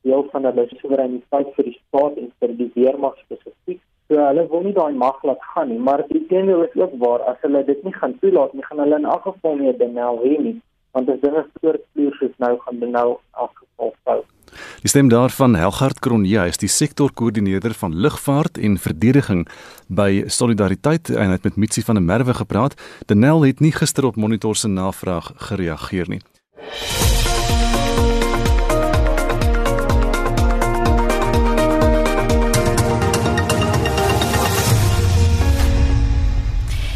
deel 0.08 0.24
van 0.32 0.48
hulle 0.48 0.64
soewereiniteit 0.70 1.50
vir 1.56 1.68
die 1.68 1.76
staat 1.80 2.16
en 2.22 2.30
vir 2.38 2.56
die 2.60 2.70
weermag 2.76 3.18
spesifiek. 3.24 3.80
So 4.08 4.20
hulle 4.20 4.44
wil 4.50 4.62
nie 4.66 4.76
daai 4.76 4.92
mag 4.92 5.22
laat 5.24 5.42
gaan 5.54 5.70
nie, 5.72 5.80
maar 5.80 6.04
die 6.10 6.26
teenoor 6.28 6.66
is 6.66 6.76
ook 6.76 6.92
waar 7.00 7.24
as 7.30 7.40
hulle 7.40 7.64
dit 7.64 7.84
nie 7.84 7.94
gaan 7.94 8.18
toelaat 8.20 8.52
nie, 8.52 8.64
gaan 8.68 8.82
hulle 8.84 8.98
in 9.00 9.10
elk 9.14 9.26
geval 9.30 9.56
nie 9.56 9.72
benel 9.80 10.20
hê 10.24 10.36
nie 10.46 10.60
want 10.94 11.10
as 11.10 11.20
dinge 11.22 11.42
voortvloer 11.60 12.14
soos 12.20 12.34
nou 12.42 12.54
gaan 12.62 12.78
benel 12.78 13.16
afgeval 13.44 13.94
fout. 14.06 14.28
Die 14.84 14.90
stem 14.92 15.08
daarvan 15.10 15.56
Helgard 15.58 15.98
Kronje, 16.04 16.44
is 16.46 16.60
die 16.62 16.70
sektorkoördineerder 16.70 17.74
van 17.80 17.96
lugvaart 18.06 18.60
en 18.62 18.78
verdediging 18.78 19.42
by 19.88 20.24
Solidariteit 20.30 21.10
en 21.10 21.34
het 21.34 21.48
met 21.48 21.58
Mitsi 21.58 21.82
van 21.82 21.98
der 21.98 22.06
Merwe 22.06 22.34
gepraat. 22.38 22.78
Denel 23.10 23.42
het 23.48 23.64
nie 23.64 23.72
gister 23.74 24.06
op 24.06 24.16
Monitor 24.16 24.56
se 24.56 24.68
navraag 24.68 25.32
gereageer 25.50 26.14
nie. 26.14 26.22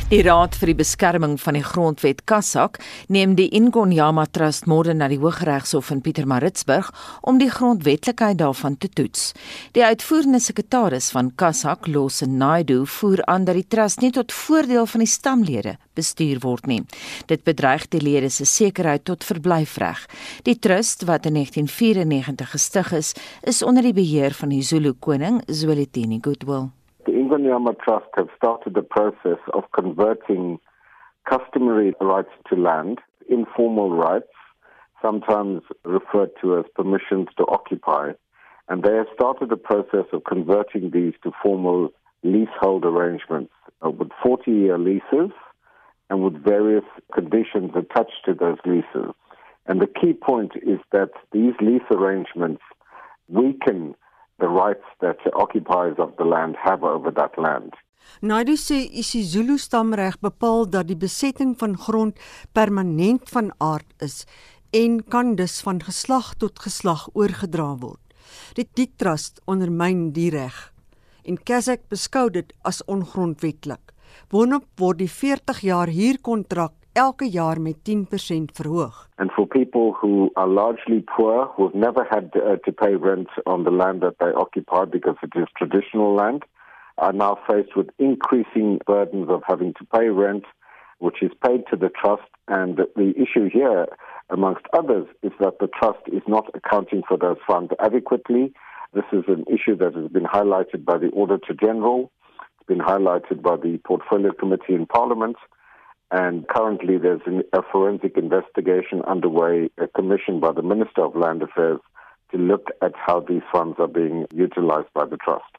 Die 0.08 0.22
Raad 0.24 0.54
vir 0.56 0.70
die 0.70 0.78
Beskerming 0.78 1.34
van 1.36 1.52
die 1.58 1.60
Grondwet 1.60 2.22
Kassak 2.24 2.78
neem 3.12 3.34
die 3.36 3.50
Ingonyama 3.52 4.22
Trust 4.32 4.64
môre 4.64 4.94
na 4.96 5.04
die 5.12 5.18
Hooggeregshof 5.20 5.90
in 5.92 6.00
Pietermaritzburg 6.00 6.88
om 7.28 7.36
die 7.36 7.50
grondwetlikheid 7.52 8.38
daarvan 8.40 8.78
te 8.80 8.88
toets. 8.88 9.34
Die 9.76 9.84
uitvoerende 9.84 10.40
sekretaris 10.40 11.10
van 11.12 11.28
Kassak, 11.36 11.90
Lose 11.92 12.24
Naidu, 12.24 12.86
voer 12.88 13.20
aan 13.28 13.44
dat 13.44 13.60
die 13.60 13.66
trust 13.68 14.00
nie 14.00 14.10
tot 14.16 14.32
voordeel 14.32 14.88
van 14.88 15.04
die 15.04 15.10
stamlede 15.12 15.76
bestuur 15.92 16.40
word 16.40 16.72
nie. 16.72 16.80
Dit 17.28 17.44
bedreig 17.44 17.84
die 17.92 18.00
lede 18.00 18.32
se 18.32 18.48
sekerheid 18.48 19.04
tot 19.04 19.28
verblyfreg. 19.28 20.06
Die 20.48 20.56
trust 20.56 21.04
wat 21.04 21.28
in 21.28 21.36
1994 21.36 22.56
gestig 22.56 22.96
is, 22.96 23.12
is 23.44 23.60
onder 23.60 23.84
die 23.84 23.92
beheer 23.92 24.32
van 24.32 24.56
die 24.56 24.64
Zulu 24.64 24.96
koning 24.96 25.42
Zwelithini 25.52 26.22
Goodwill. 26.24 26.70
The 27.08 27.14
Ingonyama 27.14 27.74
Trust 27.80 28.04
have 28.18 28.28
started 28.36 28.74
the 28.74 28.82
process 28.82 29.38
of 29.54 29.64
converting 29.72 30.58
customary 31.26 31.94
rights 32.02 32.28
to 32.50 32.54
land, 32.54 32.98
informal 33.30 33.96
rights, 33.96 34.28
sometimes 35.00 35.62
referred 35.86 36.28
to 36.42 36.58
as 36.58 36.66
permissions 36.74 37.28
to 37.38 37.46
occupy, 37.46 38.12
and 38.68 38.82
they 38.82 38.94
have 38.94 39.06
started 39.14 39.48
the 39.48 39.56
process 39.56 40.04
of 40.12 40.24
converting 40.24 40.90
these 40.90 41.14
to 41.22 41.32
formal 41.42 41.88
leasehold 42.22 42.84
arrangements 42.84 43.54
uh, 43.82 43.88
with 43.88 44.10
40 44.22 44.50
year 44.50 44.78
leases 44.78 45.32
and 46.10 46.22
with 46.22 46.44
various 46.44 46.84
conditions 47.14 47.70
attached 47.74 48.20
to 48.26 48.34
those 48.34 48.58
leases. 48.66 49.14
And 49.64 49.80
the 49.80 49.86
key 49.86 50.12
point 50.12 50.52
is 50.56 50.80
that 50.92 51.12
these 51.32 51.54
lease 51.62 51.88
arrangements 51.90 52.60
weaken 53.28 53.94
the 54.38 54.49
rights 54.49 54.87
that 55.00 55.18
the 55.25 55.33
occupiers 55.35 55.99
of 55.99 56.16
the 56.16 56.25
land 56.25 56.57
have 56.57 56.83
over 56.83 57.11
that 57.21 57.35
land. 57.37 57.75
Naidu 58.23 58.57
sê 58.57 58.78
isiZulu 59.02 59.59
stamreg 59.59 60.16
bepaal 60.25 60.64
dat 60.71 60.88
die 60.88 60.97
besetting 60.97 61.54
van 61.61 61.76
grond 61.76 62.16
permanent 62.52 63.28
van 63.28 63.52
aard 63.59 63.90
is 64.02 64.25
en 64.73 65.02
kan 65.04 65.35
dus 65.35 65.61
van 65.61 65.83
geslag 65.83 66.35
tot 66.35 66.59
geslag 66.59 67.09
oorgedra 67.12 67.76
word. 67.83 68.00
Die 68.57 68.66
Diek 68.75 68.97
Trust 68.97 69.40
ondermyn 69.47 70.11
die 70.16 70.30
reg 70.35 70.73
en 71.28 71.37
Kazak 71.37 71.85
beskou 71.92 72.28
dit 72.33 72.52
as 72.64 72.80
ongrondwettig. 72.88 73.80
Boonop 74.33 74.64
word 74.80 75.02
die 75.02 75.11
40 75.12 75.61
jaar 75.66 75.92
huurkontrak 75.92 76.73
elke 76.98 77.26
jaar 77.30 77.60
met 77.60 77.78
10% 77.82 78.52
verhoog. 78.52 78.96
And 79.16 79.30
for 79.30 79.46
people 79.46 79.92
who 80.00 80.30
are 80.34 80.48
largely 80.48 81.00
poor, 81.16 81.46
who 81.54 81.62
have 81.66 81.74
never 81.74 82.06
had 82.10 82.26
uh, 82.34 82.56
to 82.64 82.72
pay 82.72 82.94
rent 82.94 83.28
on 83.44 83.64
the 83.64 83.70
land 83.70 84.00
that 84.00 84.18
they 84.18 84.32
occupy 84.44 84.84
because 84.84 85.18
it 85.22 85.34
is 85.34 85.48
traditional 85.60 86.14
land, 86.14 86.44
are 86.96 87.12
now 87.12 87.38
faced 87.46 87.76
with 87.76 87.88
increasing 87.98 88.80
burdens 88.86 89.28
of 89.28 89.42
having 89.46 89.72
to 89.74 89.84
pay 89.96 90.08
rent, 90.08 90.44
which 90.98 91.22
is 91.22 91.30
paid 91.46 91.62
to 91.70 91.76
the 91.76 91.90
trust. 92.00 92.28
And 92.48 92.76
the 92.96 93.10
issue 93.24 93.48
here, 93.58 93.86
amongst 94.30 94.64
others, 94.72 95.06
is 95.22 95.32
that 95.38 95.58
the 95.60 95.68
trust 95.78 96.02
is 96.18 96.22
not 96.26 96.46
accounting 96.54 97.02
for 97.08 97.16
those 97.16 97.40
funds 97.46 97.72
adequately. 97.78 98.52
This 98.94 99.08
is 99.12 99.24
an 99.28 99.44
issue 99.46 99.76
that 99.76 99.94
has 99.94 100.10
been 100.10 100.24
highlighted 100.24 100.84
by 100.84 100.98
the 100.98 101.10
Auditor 101.10 101.54
General, 101.54 102.10
it's 102.56 102.66
been 102.66 102.78
highlighted 102.78 103.42
by 103.42 103.56
the 103.56 103.78
Portfolio 103.84 104.32
Committee 104.32 104.74
in 104.74 104.86
Parliament. 104.86 105.36
And 106.10 106.48
currently, 106.48 106.96
there's 106.96 107.20
a 107.52 107.62
forensic 107.70 108.16
investigation 108.16 109.02
underway, 109.02 109.68
commissioned 109.94 110.40
by 110.40 110.52
the 110.52 110.62
Minister 110.62 111.04
of 111.04 111.14
Land 111.14 111.42
Affairs 111.42 111.80
to 112.30 112.38
look 112.38 112.68
at 112.82 112.92
how 112.94 113.20
these 113.20 113.42
funds 113.52 113.76
are 113.78 113.88
being 113.88 114.26
utilized 114.32 114.92
by 114.94 115.04
the 115.04 115.16
trust. 115.16 115.52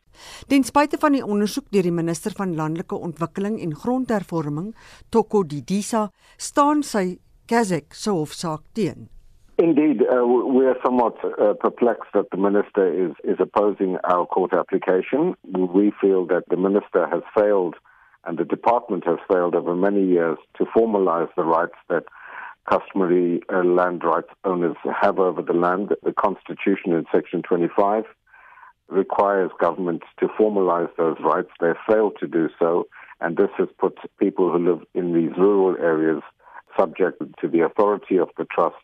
Ten 0.49 0.65
spyte 0.65 0.97
van 1.01 1.13
die 1.15 1.23
ondersoek 1.25 1.69
deur 1.73 1.85
die 1.85 1.93
minister 1.93 2.33
van 2.37 2.55
landelike 2.57 2.97
ontwikkeling 2.97 3.59
en 3.61 3.75
grondhervorming, 3.77 4.73
Toko 5.13 5.43
Didisa, 5.43 6.09
staan 6.37 6.83
sy 6.83 7.19
Kazak 7.49 7.95
se 7.97 8.11
hofsaak 8.13 8.65
teen. 8.73 9.07
Indeed, 9.59 10.01
uh, 10.07 10.23
we 10.25 10.65
are 10.65 10.77
somewhat 10.85 11.17
uh, 11.25 11.53
perplexed 11.59 12.13
that 12.13 12.29
the 12.31 12.37
minister 12.37 12.87
is, 12.87 13.11
is 13.23 13.39
opposing 13.39 13.97
our 14.03 14.25
court 14.25 14.53
application. 14.53 15.35
We 15.43 15.91
feel 15.99 16.25
that 16.27 16.45
the 16.49 16.57
minister 16.57 17.07
has 17.11 17.23
failed 17.35 17.75
and 18.25 18.37
the 18.37 18.45
department 18.45 19.05
has 19.05 19.17
failed 19.31 19.55
over 19.55 19.75
many 19.75 20.05
years 20.05 20.37
to 20.57 20.65
formalize 20.65 21.29
the 21.35 21.43
rights 21.43 21.75
that 21.89 22.03
customary 22.69 23.41
uh, 23.51 23.63
land 23.63 24.03
rights 24.03 24.29
owners 24.43 24.75
have 25.01 25.19
over 25.19 25.41
the 25.41 25.53
land. 25.53 25.93
The 26.03 26.13
Constitution 26.13 26.91
in 26.91 27.05
Section 27.11 27.41
25 27.41 28.03
requires 28.87 29.51
government 29.59 30.03
to 30.19 30.27
formalize 30.27 30.89
those 30.97 31.17
rights. 31.23 31.49
They 31.59 31.73
failed 31.87 32.17
to 32.19 32.27
do 32.27 32.49
so, 32.59 32.87
and 33.21 33.37
this 33.37 33.49
has 33.57 33.69
put 33.79 33.97
people 34.19 34.51
who 34.51 34.59
live 34.59 34.81
in 34.93 35.13
these 35.13 35.35
rural 35.37 35.75
areas 35.77 36.21
subject 36.77 37.21
to 37.41 37.47
the 37.47 37.61
authority 37.61 38.17
of 38.17 38.29
the 38.37 38.45
trust, 38.45 38.75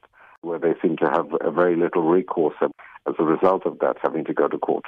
where 0.42 0.60
they 0.60 0.74
seem 0.82 0.98
to 0.98 1.10
have 1.10 1.28
very 1.54 1.76
little 1.76 2.04
recourse 2.04 2.56
as 2.62 3.14
a 3.20 3.24
result 3.24 3.66
of 3.66 3.80
that, 3.80 3.98
having 4.02 4.26
to 4.26 4.34
go 4.34 4.48
to 4.48 4.58
court. 4.58 4.86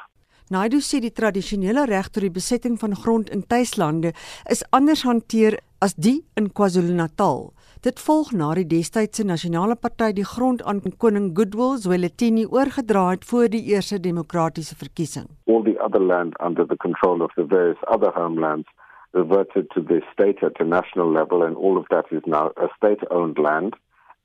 Naidu 0.48 0.77
sê 0.80 1.01
die 1.04 1.12
tradisionele 1.12 1.82
reg 1.89 2.08
tot 2.08 2.24
die 2.24 2.32
besetting 2.32 2.77
van 2.80 2.94
grond 2.96 3.27
in 3.36 3.42
tuislande 3.51 4.13
is 4.54 4.62
anders 4.77 5.01
hanteer 5.04 5.58
as 5.84 5.92
die 6.06 6.22
in 6.39 6.48
KwaZulu-Natal. 6.56 7.50
Dit 7.84 8.00
volg 8.00 8.32
na 8.32 8.54
die 8.56 8.63
destydse 8.63 9.25
nasionale 9.27 9.75
party 9.75 10.13
die 10.16 10.25
grond 10.30 10.63
aan 10.63 10.80
koning 11.04 11.34
Goodwill 11.36 11.75
Zwelithini 11.84 12.46
oorgedra 12.48 13.10
het 13.10 13.27
voor 13.27 13.51
die 13.51 13.62
eerste 13.74 14.00
demokratiese 14.00 14.80
verkiesing. 14.80 15.27
All 15.51 15.68
the 15.68 15.75
other 15.84 16.00
land 16.00 16.39
under 16.39 16.66
the 16.66 16.80
control 16.80 17.22
of 17.27 17.36
the 17.36 17.44
various 17.44 17.84
other 17.92 18.16
homelands 18.16 18.72
reverted 19.12 19.70
to 19.75 19.84
the 19.84 20.00
state 20.13 20.39
at 20.48 20.62
a 20.63 20.63
national 20.63 21.12
level 21.12 21.44
and 21.44 21.58
all 21.58 21.75
of 21.75 21.92
that 21.92 22.08
is 22.12 22.24
now 22.25 22.54
a 22.56 22.72
state-owned 22.77 23.38
land 23.38 23.75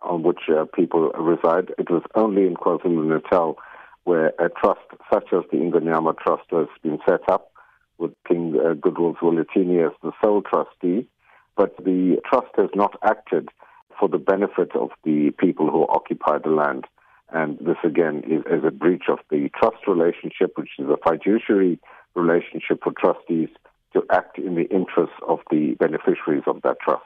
on 0.02 0.22
which 0.22 0.46
uh, 0.48 0.66
people 0.70 1.10
reside. 1.18 1.74
It 1.78 1.90
was 1.90 2.02
only 2.14 2.46
in 2.46 2.54
KwaZulu-Natal 2.54 3.58
where 4.04 4.28
a 4.38 4.48
trust 4.48 4.80
such 5.12 5.32
as 5.32 5.42
the 5.50 5.58
Ingonyama 5.58 6.18
Trust 6.18 6.44
has 6.50 6.68
been 6.82 6.98
set 7.08 7.28
up 7.30 7.52
with 7.98 8.12
King 8.26 8.58
uh, 8.58 8.74
Goodwill 8.74 9.14
Zwelithini 9.14 9.86
as 9.86 9.92
the 10.02 10.12
sole 10.22 10.42
trustee. 10.42 11.08
But 11.56 11.76
the 11.76 12.16
trust 12.28 12.52
has 12.56 12.70
not 12.74 12.98
acted 13.04 13.50
for 13.98 14.08
the 14.08 14.18
benefit 14.18 14.74
of 14.74 14.90
the 15.04 15.30
people 15.38 15.70
who 15.70 15.86
occupy 15.88 16.38
the 16.38 16.50
land. 16.50 16.84
And 17.30 17.58
this 17.60 17.76
again 17.84 18.22
is, 18.26 18.42
is 18.50 18.64
a 18.66 18.70
breach 18.70 19.04
of 19.08 19.18
the 19.30 19.50
trust 19.58 19.86
relationship, 19.86 20.52
which 20.56 20.70
is 20.78 20.86
a 20.88 20.96
fiduciary 21.08 21.78
relationship 22.14 22.80
for 22.82 22.92
trustees 22.98 23.48
to 23.92 24.02
act 24.10 24.38
in 24.38 24.54
the 24.54 24.68
interests 24.70 25.16
of 25.28 25.40
the 25.50 25.76
beneficiaries 25.78 26.44
of 26.46 26.62
that 26.62 26.78
trust. 26.80 27.04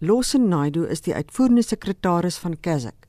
Lawson 0.00 0.48
Naidu 0.48 0.84
is 0.84 1.02
die 1.04 1.14
uitvoerende 1.14 1.62
sekretaris 1.62 2.38
van 2.38 2.56
Kazak. 2.60 3.06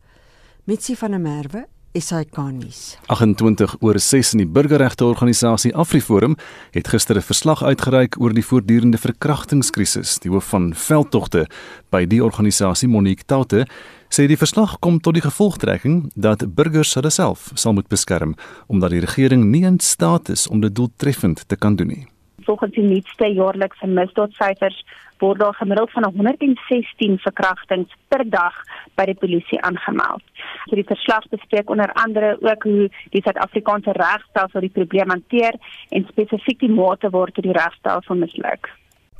Mitsi 0.67 0.95
van 0.95 1.11
der 1.11 1.21
Merwe 1.21 1.65
SAK 1.93 2.37
nuus. 2.51 2.97
28 3.11 3.75
oor 3.83 3.99
6 3.99 4.31
in 4.33 4.43
die 4.45 4.47
burgerregte 4.47 5.03
organisasie 5.05 5.73
AfriForum 5.75 6.37
het 6.71 6.87
gister 6.87 7.15
'n 7.17 7.21
verslag 7.21 7.63
uitgereik 7.63 8.15
oor 8.19 8.33
die 8.33 8.45
voortdurende 8.45 8.97
verkrachtingskrisis. 8.97 10.19
Die 10.19 10.31
hoof 10.31 10.49
van 10.49 10.73
veldtogte 10.73 11.47
by 11.89 12.05
die 12.05 12.23
organisasie, 12.23 12.87
Monique 12.87 13.25
Taute, 13.25 13.67
sê 14.09 14.27
die 14.27 14.37
verslag 14.37 14.79
kom 14.79 14.99
tot 14.99 15.13
die 15.13 15.21
gevolgtrekking 15.21 16.11
dat 16.15 16.55
burgers 16.55 16.93
hulle 16.93 17.09
self 17.09 17.51
sal 17.53 17.73
moet 17.73 17.87
beskerm 17.87 18.35
omdat 18.67 18.91
die 18.91 18.99
regering 18.99 19.45
nie 19.51 19.63
in 19.63 19.79
staat 19.79 20.29
is 20.29 20.47
om 20.47 20.61
dit 20.61 20.75
doeltreffend 20.75 21.47
te 21.47 21.55
kan 21.55 21.75
doen 21.75 21.87
nie. 21.87 22.07
Volgens 22.43 22.73
die 22.73 22.83
nuutste 22.83 23.25
jaarlikse 23.25 23.87
misdaadsyfers 23.87 24.85
word 25.21 25.39
daar 25.39 25.55
gemiddeld 25.55 25.91
van 25.91 26.07
116 26.09 27.17
verkrachtings 27.23 27.93
per 28.07 28.23
dag 28.29 28.57
by 28.99 29.05
die 29.09 29.17
polisie 29.23 29.61
aangemeld. 29.61 30.23
So 30.67 30.75
die 30.75 30.87
verslag 30.87 31.27
bespreek 31.33 31.69
onder 31.69 31.93
andere 32.03 32.35
ook 32.41 32.63
hoe 32.63 32.89
die 33.15 33.23
Suid-Afrikaanse 33.23 33.95
regstelsel 33.97 34.67
die 34.67 34.73
probleem 34.77 35.13
hanteer 35.13 35.57
en 35.89 36.07
spesifiek 36.09 36.59
die 36.59 36.73
mate 36.73 37.09
waartoe 37.09 37.45
die 37.47 37.57
regstelsel 37.57 38.19
misluk. 38.25 38.71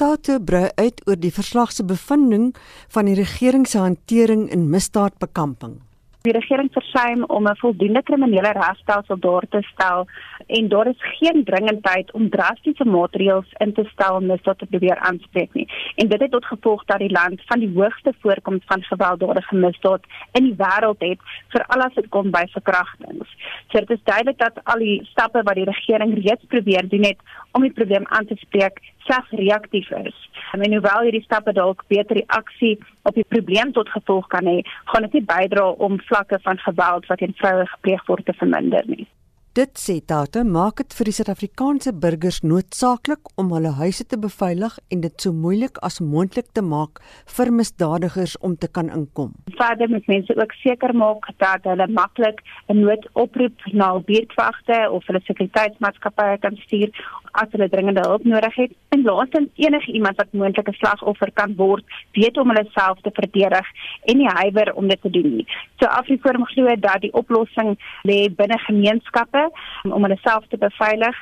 Tate 0.02 0.40
brei 0.42 0.70
uit 0.76 1.02
oor 1.06 1.20
die 1.20 1.34
verslag 1.34 1.72
se 1.76 1.86
bevinding 1.86 2.52
van 2.90 3.06
die 3.06 3.16
regering 3.20 3.68
se 3.70 3.78
hantering 3.78 4.50
in 4.50 4.70
misdaadbekamping. 4.70 5.80
Die 6.22 6.34
regering 6.34 6.68
versuim 6.70 7.24
om 7.36 7.48
'n 7.48 7.58
voldoende 7.58 8.04
kriminele 8.04 8.52
regstelsel 8.52 9.20
daar 9.20 9.46
te 9.50 9.62
stel 9.62 10.08
en 10.48 10.68
daar 10.68 10.88
is 10.88 11.08
geen 11.20 11.44
dringendheid 11.44 12.12
om 12.12 12.30
drastiese 12.30 12.86
maatreëls 12.86 13.50
in 13.58 13.74
te 13.74 13.84
stel 13.92 14.16
om 14.16 14.26
misdaad 14.26 14.58
te 14.58 14.66
probeer 14.66 14.98
aanspreek 14.98 15.54
nie. 15.54 15.68
En 15.96 16.08
dit 16.08 16.22
het 16.22 16.32
tot 16.32 16.46
gevolg 16.46 16.86
dat 16.86 17.00
die 17.00 17.12
land 17.12 17.42
van 17.46 17.60
die 17.60 17.72
hoogste 17.74 18.14
voorkoms 18.20 18.64
van 18.66 18.84
gewelddadige 18.84 19.56
misdaad 19.56 20.04
in 20.32 20.44
die 20.44 20.56
wêreld 20.58 21.00
het, 21.00 21.20
veral 21.48 21.82
as 21.82 21.94
dit 21.94 22.10
kom 22.10 22.32
by 22.32 22.46
verkrachtings. 22.52 23.30
So 23.72 23.80
dit 23.80 23.90
is 23.90 24.04
duidelik 24.04 24.38
dat 24.38 24.60
al 24.64 24.82
die 24.84 24.98
stappe 25.04 25.44
wat 25.48 25.56
die 25.56 25.68
regering 25.70 26.14
reeds 26.14 26.46
probeer 26.48 26.88
doen 26.90 27.06
het 27.08 27.20
om 27.52 27.62
die 27.62 27.72
probleem 27.72 28.08
aan 28.08 28.26
te 28.28 28.36
spreek, 28.36 28.82
slegs 28.98 29.30
reaktief 29.30 29.92
is. 29.92 30.18
En 30.52 30.74
hoewel 30.74 31.06
hierdie 31.08 31.24
stappe 31.24 31.54
dalk 31.54 31.84
beter 31.88 32.20
reaksie 32.20 32.78
op 33.08 33.16
die 33.16 33.28
probleem 33.28 33.72
tot 33.72 33.90
gevolg 33.90 34.28
kan 34.28 34.46
hê, 34.46 34.60
gaan 34.92 35.08
dit 35.08 35.14
nie 35.14 35.26
bydra 35.32 35.70
om 35.88 36.00
vlakke 36.10 36.40
van 36.44 36.60
geweld 36.68 37.08
wat 37.08 37.24
teen 37.24 37.36
vroue 37.40 37.66
gepleeg 37.78 38.06
word 38.12 38.26
te 38.26 38.36
verminder 38.44 38.84
nie. 38.86 39.08
Dit 39.52 39.76
sê 39.76 39.98
Tate 40.08 40.46
maak 40.48 40.78
dit 40.80 40.94
vir 40.96 41.10
die 41.10 41.14
Suid-Afrikaanse 41.18 41.92
burgers 42.04 42.38
noodsaaklik 42.40 43.34
om 43.42 43.50
hulle 43.52 43.74
huise 43.82 44.06
te 44.08 44.16
beveilig 44.16 44.78
en 44.96 45.02
dit 45.04 45.26
so 45.26 45.36
moeilik 45.36 45.76
as 45.84 46.00
moontlik 46.00 46.48
te 46.56 46.64
maak 46.64 47.02
vir 47.36 47.52
misdadigers 47.58 48.38
om 48.48 48.56
te 48.56 48.70
kan 48.72 48.88
inkom. 48.96 49.34
Verder 49.58 49.92
moet 49.92 50.08
mense 50.08 50.38
ook 50.40 50.56
seker 50.62 50.96
maak 50.96 51.28
dat 51.44 51.68
hulle 51.68 51.88
maklik 51.92 52.40
'n 52.72 52.80
noodoproep 52.80 53.68
na 53.74 53.90
buurtwagte 54.00 54.78
of 54.90 55.04
hulle 55.08 55.22
sekuriteitsmaatskappye 55.28 56.40
kan 56.40 56.56
stuur 56.64 56.88
as 57.34 57.52
hulle 57.52 57.70
dringende 57.70 58.08
hulp 58.08 58.24
nodig 58.24 58.56
het. 58.56 58.72
En 58.96 59.04
laastens 59.04 59.50
enige 59.56 59.92
iemand 59.92 60.16
wat 60.16 60.32
moontlik 60.32 60.70
'n 60.70 60.80
slagoffer 60.80 61.32
kan 61.34 61.56
word, 61.56 61.84
weet 62.12 62.38
om 62.38 62.48
hulle 62.48 62.70
self 62.72 63.02
te 63.02 63.12
verdedig 63.14 63.68
en 64.06 64.18
nie 64.18 64.32
huiwer 64.32 64.74
om 64.74 64.88
dit 64.88 65.02
te 65.02 65.10
doen 65.10 65.36
nie. 65.36 65.48
So 65.80 65.86
Afriforum 65.86 66.46
glo 66.46 66.76
dat 66.76 67.02
die 67.02 67.14
oplossing 67.14 67.78
lê 68.04 68.30
binne 68.36 68.58
gemeenskappe 68.58 69.41
om 69.88 70.04
hulle 70.04 70.20
self 70.24 70.48
te 70.50 70.60
beveilig 70.62 71.18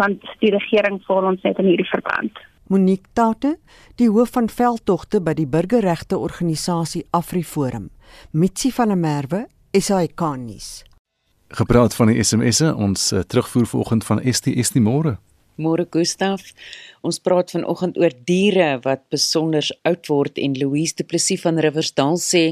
want 0.00 0.24
die 0.40 0.52
regering 0.54 1.00
vir 1.06 1.28
ons 1.32 1.42
net 1.44 1.58
in 1.60 1.68
hierdie 1.68 1.88
verband. 1.90 2.38
Monique 2.72 3.10
Tate, 3.12 3.56
die 4.00 4.08
hoof 4.08 4.32
van 4.36 4.48
veldtogte 4.48 5.20
by 5.20 5.34
die 5.36 5.48
burgerregte 5.50 6.16
organisasie 6.16 7.02
AfriForum. 7.12 7.90
Mitsi 8.32 8.70
van 8.72 8.94
der 8.94 9.00
Merwe, 9.00 9.42
SAK 9.76 10.24
nuus. 10.40 10.70
Gepraat 11.52 11.92
van 11.94 12.08
die 12.08 12.22
SMS'e, 12.24 12.70
ons 12.72 13.10
uh, 13.12 13.20
terugvoer 13.28 13.68
vanoggend 13.68 14.06
van 14.08 14.22
STS 14.24 14.72
die 14.72 14.80
môre. 14.80 15.18
Môre 15.60 15.84
Gustaf, 15.84 16.54
ons 17.04 17.18
praat 17.20 17.50
vanoggend 17.52 17.98
oor 18.00 18.14
diere 18.24 18.78
wat 18.86 19.02
besonder 19.12 19.66
oud 19.84 20.08
word 20.08 20.38
en 20.40 20.54
Louise 20.56 20.96
Du 20.96 21.04
Plessis 21.04 21.42
van 21.42 21.60
Riversdal 21.60 22.16
sê 22.16 22.42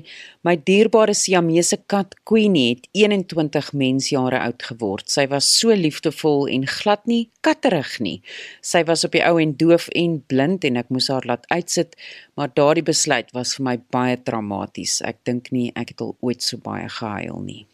my 0.45 0.57
dierbare 0.69 1.15
Siamese 1.17 1.79
kat 1.89 2.13
Queenie 2.29 2.75
het 2.75 2.91
21 2.93 3.73
mensjare 3.73 4.43
oud 4.45 4.69
geword. 4.69 5.09
Sy 5.09 5.25
was 5.33 5.49
so 5.49 5.73
liefdevol 5.73 6.45
en 6.53 6.69
glad 6.69 7.09
nie 7.09 7.23
katterig 7.41 7.97
nie. 8.05 8.19
Sy 8.61 8.85
was 8.85 9.07
op 9.09 9.17
die 9.17 9.25
ou 9.25 9.41
en 9.41 9.57
doof 9.57 9.89
en 9.97 10.21
blind 10.29 10.69
en 10.69 10.77
ek 10.83 10.93
moes 10.93 11.09
haar 11.09 11.25
laat 11.25 11.49
uitsit, 11.49 11.97
maar 12.37 12.53
daardie 12.53 12.85
besluit 12.85 13.33
was 13.33 13.57
vir 13.57 13.69
my 13.71 13.77
baie 13.97 14.21
traumaties. 14.21 15.01
Ek 15.01 15.25
dink 15.25 15.55
nie 15.57 15.71
ek 15.73 15.95
het 15.95 16.05
al 16.05 16.17
ooit 16.21 16.45
so 16.45 16.61
baie 16.61 16.89
gehuil 17.01 17.41
nie. 17.49 17.65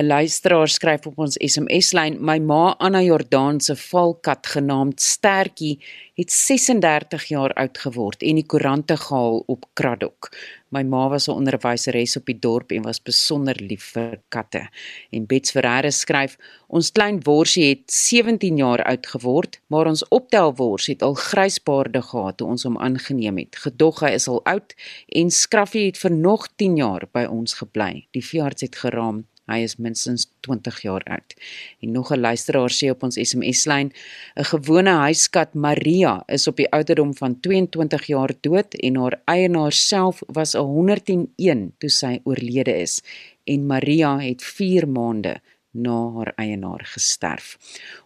'n 0.00 0.06
Luisteraar 0.06 0.68
skryf 0.68 1.06
op 1.08 1.18
ons 1.24 1.36
SMS-lyn: 1.40 2.16
My 2.20 2.36
ma 2.38 2.74
Anna 2.86 3.00
Jordaan 3.00 3.60
se 3.60 3.76
valkat 3.76 4.46
genaamd 4.46 5.00
Stertjie 5.00 5.78
het 6.14 6.32
36 6.32 7.24
jaar 7.24 7.52
oud 7.52 7.78
geword 7.78 8.22
en 8.22 8.36
die 8.40 8.46
koerante 8.46 8.96
gehaal 8.96 9.38
op 9.46 9.64
Kraddock. 9.72 10.28
My 10.68 10.82
ma 10.82 11.08
was 11.08 11.28
'n 11.28 11.38
onderwyseres 11.40 12.16
op 12.16 12.26
die 12.26 12.38
dorp 12.38 12.72
en 12.72 12.82
was 12.82 13.02
besonder 13.02 13.56
lief 13.60 13.84
vir 13.94 14.20
katte. 14.28 14.68
En 15.10 15.26
Bets 15.26 15.50
Ferreira 15.50 15.90
skryf: 15.90 16.36
Ons 16.66 16.92
klein 16.92 17.20
worsie 17.22 17.68
het 17.68 17.92
17 17.92 18.56
jaar 18.56 18.82
oud 18.82 19.06
geword, 19.06 19.60
maar 19.66 19.86
ons 19.86 20.08
optelwors 20.08 20.86
het 20.86 21.02
al 21.02 21.14
grysbaarde 21.14 22.02
gehad 22.02 22.36
toe 22.36 22.48
ons 22.48 22.62
hom 22.62 22.78
aangeneem 22.78 23.38
het. 23.38 23.56
Gedog 23.56 24.00
hy 24.00 24.10
is 24.10 24.28
al 24.28 24.44
oud 24.44 24.74
en 25.08 25.30
Skraffie 25.30 25.86
het 25.86 25.98
vir 25.98 26.10
nog 26.10 26.48
10 26.56 26.76
jaar 26.76 27.08
by 27.12 27.24
ons 27.24 27.54
gebly. 27.54 28.06
Die 28.10 28.24
veearts 28.24 28.60
het 28.62 28.76
geraam 28.76 29.24
Hy 29.46 29.62
is 29.62 29.76
minstens 29.78 30.26
20 30.46 30.80
jaar 30.82 31.04
oud. 31.06 31.34
En 31.80 31.92
nog 31.92 32.10
'n 32.12 32.20
luisteraar 32.20 32.70
sê 32.70 32.90
op 32.90 33.02
ons 33.02 33.18
SMS-lyn: 33.28 33.92
'n 34.36 34.44
gewone 34.44 34.90
huiskat 34.90 35.54
Maria 35.54 36.22
is 36.26 36.46
op 36.46 36.56
die 36.56 36.70
ouderdom 36.70 37.14
van 37.14 37.40
22 37.40 38.06
jaar 38.06 38.32
dood 38.40 38.74
en 38.74 38.96
haar 38.96 39.20
eienaar 39.24 39.72
self 39.72 40.22
was 40.26 40.52
101 40.52 41.74
toe 41.78 41.90
sy 41.90 42.20
oorlede 42.24 42.74
is. 42.80 43.02
En 43.44 43.66
Maria 43.66 44.18
het 44.18 44.42
4 44.42 44.88
maande 44.88 45.40
na 45.76 45.96
haar 46.16 46.32
eienaar 46.36 46.84
gesterf. 46.94 47.56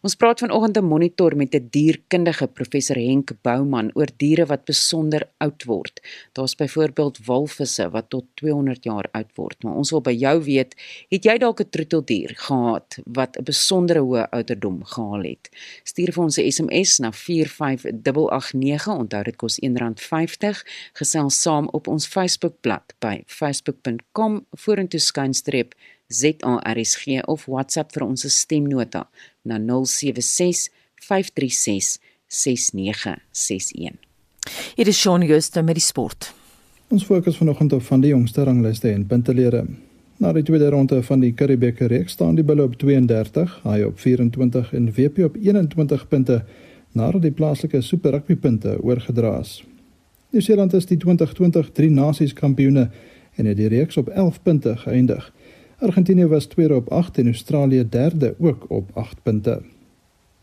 Ons 0.02 0.14
praat 0.14 0.42
vanoggend 0.42 0.76
'n 0.76 0.84
monitor 0.84 1.36
met 1.36 1.54
'n 1.54 1.68
dierkundige 1.70 2.46
professor 2.46 2.96
Henk 2.96 3.32
Bouman 3.42 3.90
oor 3.94 4.08
diere 4.16 4.46
wat 4.46 4.64
besonder 4.64 5.28
oud 5.38 5.64
word. 5.64 6.00
Daar's 6.32 6.54
byvoorbeeld 6.54 7.18
walvisse 7.26 7.90
wat 7.90 8.10
tot 8.10 8.24
200 8.34 8.84
jaar 8.84 9.08
oud 9.12 9.30
word, 9.34 9.62
maar 9.62 9.74
ons 9.74 9.90
wil 9.90 10.00
by 10.00 10.12
jou 10.12 10.42
weet, 10.42 10.74
het 11.08 11.24
jy 11.24 11.38
dalk 11.38 11.60
'n 11.60 11.70
troeteldier 11.70 12.32
gehad 12.36 12.98
wat 13.06 13.36
'n 13.36 13.44
besondere 13.44 14.00
hoë 14.00 14.30
ouderdom 14.30 14.84
gehaal 14.84 15.22
het? 15.22 15.48
Stuur 15.84 16.12
vir 16.12 16.22
ons 16.24 16.38
'n 16.38 16.50
SMS 16.50 16.98
na 16.98 17.12
45889, 17.12 18.98
onthou 18.98 19.22
dit 19.22 19.36
kos 19.36 19.58
R1.50, 19.60 20.64
gesels 20.92 21.42
saam 21.42 21.68
op 21.72 21.88
ons 21.88 22.06
Facebookblad 22.06 22.94
by 22.98 23.22
facebook.com 23.26 24.46
vorentoe 24.50 25.00
skynstreep 25.00 25.74
ZARSG 26.10 27.22
of 27.30 27.46
WhatsApp 27.46 27.94
vir 27.94 28.04
ons 28.06 28.26
stemnota 28.34 29.06
na 29.46 29.58
076 29.62 30.68
536 31.06 31.98
6961. 32.26 33.96
Dit 34.76 34.86
is 34.86 34.98
Shaun 34.98 35.22
Jooste 35.26 35.62
met 35.62 35.78
die 35.78 35.84
sport. 35.84 36.32
Ons 36.90 37.06
fokus 37.06 37.38
vanoggend 37.38 37.72
op 37.72 37.82
van 37.86 38.02
die 38.02 38.10
jongste 38.10 38.44
ranglyste 38.44 38.90
en 38.90 39.06
puntelere. 39.06 39.64
Na 40.20 40.32
die 40.36 40.42
tweede 40.42 40.68
ronde 40.74 41.02
van 41.06 41.22
die 41.22 41.32
Curriebeeker 41.34 41.88
reeks 41.88 42.12
staan 42.18 42.34
die 42.36 42.44
Bulls 42.44 42.66
op 42.66 42.74
32, 42.76 43.54
hy 43.64 43.82
op 43.86 44.00
24 44.02 44.72
en 44.76 44.90
WP 44.92 45.24
op 45.30 45.38
21 45.38 46.08
punte 46.08 46.42
nadat 46.92 47.22
die 47.22 47.32
plaaslike 47.32 47.80
Super 47.86 48.16
Rugby 48.18 48.36
punte 48.36 48.74
oorgedra 48.82 49.38
is. 49.40 49.60
Nieu-Seeland 50.30 50.74
is 50.74 50.86
die 50.86 50.98
2020 50.98 51.70
drie 51.72 51.90
nasies 51.90 52.34
kampioene 52.34 52.90
en 53.38 53.46
het 53.46 53.56
die 53.56 53.70
reeks 53.70 53.96
op 53.96 54.08
11 54.08 54.42
punte 54.42 54.76
geëindig. 54.76 55.30
Argentinië 55.80 56.26
was 56.26 56.46
tweede 56.46 56.74
op 56.74 56.88
8 56.88 57.18
en 57.18 57.26
Australië 57.26 57.88
derde 57.88 58.34
ook 58.38 58.64
op 58.68 58.90
8 58.92 59.22
punte. 59.22 59.62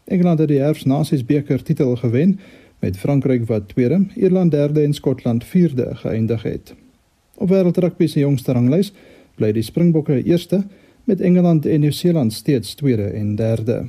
Engeland 0.04 0.40
het 0.40 0.48
die 0.48 0.60
Herfsnasies 0.60 1.26
beker 1.26 1.64
titel 1.64 1.96
gewen 1.96 2.40
met 2.80 2.98
Frankryk 2.98 3.46
wat 3.46 3.68
tweede, 3.68 4.06
Ierland 4.16 4.52
derde 4.52 4.82
en 4.82 4.94
Skotland 4.94 5.44
vierde 5.44 5.96
geëindig 5.96 6.44
het. 6.44 6.76
Op 7.36 7.50
wêreldrugby 7.50 8.08
se 8.08 8.20
jongste 8.20 8.52
ranglys 8.52 8.92
bly 9.36 9.52
die 9.52 9.62
Springbokke 9.62 10.24
eerste 10.24 10.64
met 11.04 11.22
Engeland 11.22 11.66
en 11.66 11.80
Nieu-Seeland 11.80 12.34
steeds 12.34 12.74
tweede 12.74 13.04
en 13.04 13.36
derde. 13.36 13.86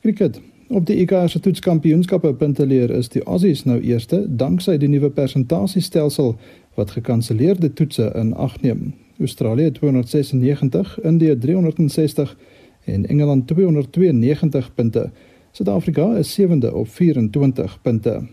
Cricket 0.00 0.40
Op 0.68 0.86
die 0.86 0.96
ICC 0.96 1.28
se 1.28 1.40
toetskampioenskappe 1.40 2.34
punteleer 2.34 2.90
is 2.90 3.08
die 3.08 3.22
Aussies 3.22 3.64
nou 3.64 3.80
eerste 3.80 4.24
danksy 4.28 4.76
die 4.76 4.88
nuwe 4.88 5.10
persentasiestelsel 5.10 6.34
wat 6.74 6.90
gekanselleerde 6.90 7.72
toetse 7.72 8.12
in 8.14 8.34
ag 8.34 8.60
neem. 8.60 8.92
Australië 9.18 9.72
296, 9.72 10.98
Indië 11.00 11.38
360 11.38 12.36
en 12.84 13.06
Engeland 13.06 13.46
292 13.46 14.74
punte. 14.74 15.10
Suid-Afrika 15.50 16.16
is 16.16 16.32
sewende 16.32 16.74
op 16.74 16.88
24 16.88 17.80
punte. 17.82 18.26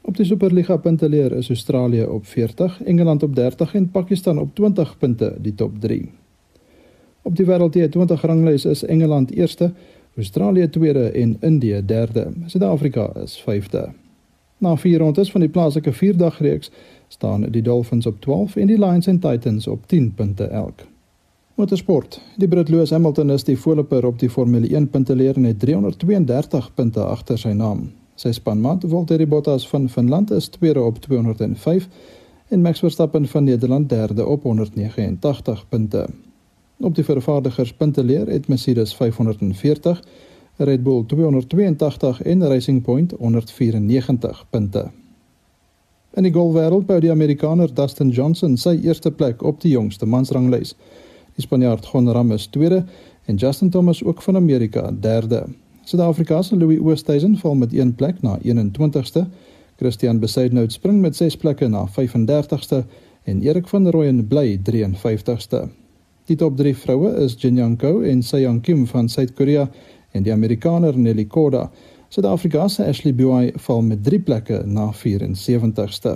Op 0.00 0.16
die 0.16 0.26
Superliga 0.26 0.76
punteleer 0.76 1.32
is 1.32 1.48
Australië 1.48 2.04
op 2.04 2.26
40, 2.26 2.82
Engeland 2.82 3.22
op 3.22 3.34
30 3.34 3.74
en 3.74 3.90
Pakistan 3.90 4.38
op 4.38 4.54
20 4.54 4.98
punte, 4.98 5.36
die 5.40 5.54
top 5.54 5.80
3. 5.80 6.10
Op 7.22 7.36
die 7.36 7.46
wêreld 7.46 7.76
T20 7.76 8.20
ranglys 8.20 8.64
is 8.64 8.84
Engeland 8.84 9.30
eerste, 9.30 9.72
Australië 10.16 10.68
tweede 10.68 11.10
en 11.10 11.36
Indië 11.40 11.82
derde. 11.84 12.32
Suid-Afrika 12.46 13.12
is 13.22 13.42
vyfde. 13.42 13.88
Na 14.58 14.76
vier 14.76 14.98
rondes 14.98 15.30
van 15.30 15.40
die 15.40 15.50
plaaslike 15.50 15.92
vierdagreeks 15.92 16.70
staan 17.08 17.42
die 17.50 17.62
Dolphins 17.62 18.06
op 18.06 18.20
12 18.20 18.56
en 18.56 18.66
die 18.66 18.78
Lions 18.78 19.06
en 19.06 19.18
Titans 19.18 19.66
op 19.66 19.86
10 19.86 20.14
punte 20.14 20.44
elk. 20.44 20.86
Motorsport. 21.54 22.20
Die 22.36 22.48
Brit 22.48 22.68
Lewis 22.68 22.90
Hamilton 22.90 23.30
is 23.30 23.44
die 23.44 23.58
voorloper 23.58 24.06
op 24.06 24.18
die 24.18 24.30
Formule 24.30 24.68
1 24.68 24.90
punteleer 24.90 25.36
en 25.36 25.44
het 25.44 25.58
332 25.58 26.74
punte 26.74 27.02
agter 27.04 27.38
sy 27.38 27.50
naam. 27.50 27.88
Sy 28.14 28.30
spanmaat 28.34 28.84
Valtteri 28.86 29.26
Bottas 29.26 29.68
van 29.68 29.88
Finland 29.88 30.30
is 30.30 30.48
tweede 30.54 30.82
op 30.82 31.00
205 31.02 31.88
en 32.48 32.62
Max 32.62 32.78
Verstappen 32.78 33.26
van 33.26 33.44
Nederland 33.44 33.88
derde 33.88 34.26
op 34.26 34.42
189 34.42 35.68
punte. 35.68 36.06
Op 36.78 36.94
die 36.94 37.04
vervaardigers 37.04 37.72
punteleer 37.72 38.26
het 38.26 38.48
Mercedes 38.48 38.94
540, 38.94 40.02
Red 40.56 40.82
Bull 40.82 41.04
282 41.06 42.22
en 42.22 42.46
Racing 42.46 42.82
Point 42.82 43.14
194 43.18 44.46
punte. 44.50 44.90
In 46.16 46.24
die 46.24 46.32
golfwêreld 46.32 46.86
bou 46.88 46.96
die 47.04 47.10
Amerikaner 47.12 47.68
Dustin 47.68 48.08
Johnson 48.08 48.56
sy 48.56 48.78
eerste 48.80 49.10
plek 49.12 49.42
op 49.44 49.60
die 49.60 49.74
jongste 49.74 50.06
mansranglys. 50.08 50.72
Die 51.36 51.44
Spanjaard 51.44 51.84
Jon 51.92 52.08
Ramirez 52.08 52.46
tweede 52.48 52.84
en 53.28 53.36
Justin 53.36 53.70
Thomas 53.70 54.00
ook 54.04 54.22
van 54.24 54.36
Amerika 54.36 54.88
derde. 54.90 55.44
Suid-Afrika 55.84 56.40
se 56.42 56.56
Louis 56.56 56.80
Oosthuizen 56.80 57.36
val 57.36 57.54
met 57.54 57.72
1 57.72 57.94
plek 57.94 58.22
na 58.22 58.38
21ste. 58.40 59.26
Christian 59.76 60.18
Besaidnout 60.18 60.72
spring 60.72 61.00
met 61.00 61.16
6 61.16 61.36
plekke 61.36 61.68
na 61.68 61.84
35ste 61.86 62.82
en 63.24 63.42
Erik 63.42 63.68
van 63.68 63.90
Rooyen 63.90 64.26
bly 64.28 64.56
53ste. 64.70 65.68
Die 66.24 66.36
top 66.36 66.56
3 66.56 66.74
vroue 66.76 67.12
is 67.24 67.36
Jin 67.38 67.56
Young 67.56 67.76
Ko 67.78 68.00
en 68.00 68.22
Seong 68.22 68.62
Kim 68.62 68.86
van 68.86 69.08
Suid-Korea 69.08 69.68
en 70.12 70.24
die 70.24 70.32
Amerikaner 70.32 70.98
Nelly 70.98 71.24
Korda 71.24 71.68
Suid-Afrika 72.08 72.68
se 72.68 72.84
Ashley 72.84 73.14
Buy 73.14 73.52
val 73.56 73.82
met 73.82 74.04
3 74.04 74.18
plekke 74.24 74.62
na 74.64 74.86
74ste. 74.96 76.14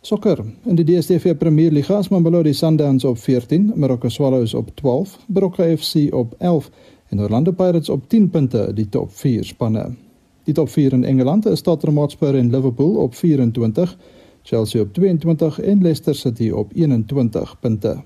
Sokker. 0.00 0.44
In 0.64 0.76
die 0.78 0.84
DStv 0.84 1.34
Premier 1.36 1.72
Liga 1.72 1.98
is 1.98 2.08
Mamelodi 2.08 2.52
Sundowns 2.54 3.04
op 3.04 3.18
14, 3.18 3.72
Marokko 3.74 4.08
Swallows 4.08 4.54
op 4.54 4.70
12, 4.74 5.18
Brokke 5.26 5.76
FC 5.78 6.14
op 6.14 6.34
11 6.38 6.70
en 7.08 7.20
Orlando 7.20 7.52
Pirates 7.52 7.88
op 7.88 8.08
10 8.08 8.30
punte, 8.30 8.70
die 8.74 8.88
top 8.88 9.10
4 9.12 9.44
spanne. 9.44 9.96
Die 10.44 10.54
top 10.54 10.68
4 10.68 10.92
in 10.92 11.04
Engeland 11.04 11.46
is 11.46 11.60
Tottenham 11.60 11.98
Hotspur 11.98 12.38
en 12.38 12.50
Liverpool 12.50 12.94
op 12.94 13.14
24, 13.14 13.96
Chelsea 14.42 14.82
op 14.82 14.92
22 14.92 15.60
en 15.60 15.82
Leicester 15.82 16.14
City 16.14 16.50
op 16.50 16.70
21 16.74 17.60
punte. 17.60 18.02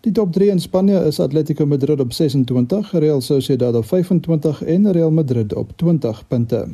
Die 0.00 0.12
top 0.12 0.32
3 0.32 0.50
in 0.50 0.60
Spanje 0.60 0.98
is 1.06 1.20
Atletico 1.20 1.66
Madrid 1.66 2.00
op 2.00 2.12
26, 2.12 2.92
Real 2.92 3.20
Sociedad 3.20 3.74
op 3.74 3.84
25 3.84 4.62
en 4.62 4.92
Real 4.92 5.10
Madrid 5.10 5.54
op 5.54 5.72
20 5.76 6.26
punte. 6.28 6.68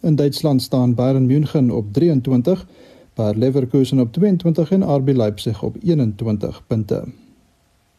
In 0.00 0.16
Duitsland 0.16 0.62
staan 0.62 0.94
Bayern 0.94 1.26
München 1.26 1.70
op 1.70 1.92
23, 1.92 2.66
Bayer 3.14 3.36
Leverkusen 3.36 4.00
op 4.00 4.12
22 4.12 4.70
en 4.70 4.96
RB 4.96 5.08
Leipzig 5.16 5.62
op 5.62 5.76
21 5.82 6.62
punte. 6.66 7.04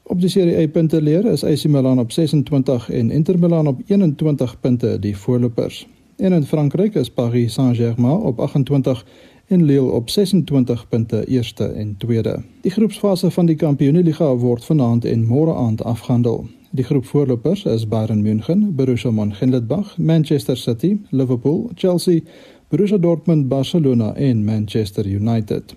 Op 0.04 0.20
die 0.20 0.30
Serie 0.30 0.68
A 0.68 0.70
punte 0.70 1.02
leer 1.02 1.26
is 1.26 1.44
AC 1.44 1.64
Milan 1.64 2.00
op 2.00 2.12
26 2.12 2.90
en 2.90 3.12
Inter 3.12 3.40
Milan 3.40 3.68
op 3.68 3.82
21 3.86 4.60
punte 4.60 5.00
die 5.00 5.18
voorlopers. 5.18 5.88
En 6.16 6.34
in 6.34 6.46
Frankryk 6.46 6.96
is 6.96 7.10
Paris 7.10 7.54
Saint-Germain 7.54 8.22
op 8.22 8.40
28 8.40 9.06
en 9.52 9.64
Lille 9.64 9.92
op 9.92 10.10
26 10.10 10.88
punte 10.88 11.26
eerste 11.26 11.64
en 11.64 11.96
tweede. 11.98 12.42
Die 12.62 12.72
groepsfase 12.72 13.32
van 13.32 13.46
die 13.46 13.56
Kampioenligga 13.56 14.36
word 14.36 14.66
vanaand 14.66 15.06
en 15.06 15.26
môre 15.28 15.54
aand 15.54 15.84
afgehandel. 15.84 16.46
Die 16.72 16.84
groep 16.84 17.06
voorlopers 17.06 17.66
is 17.66 17.88
Bayern 17.88 18.22
München, 18.22 18.76
Borussia 18.76 19.12
Mönchengladbach, 19.12 19.98
Manchester 19.98 20.58
City, 20.58 21.02
Liverpool, 21.10 21.70
Chelsea, 21.76 22.22
Borussia 22.68 22.98
Dortmund, 22.98 23.48
Barcelona 23.48 24.14
en 24.14 24.46
Manchester 24.46 25.06
United. 25.06 25.76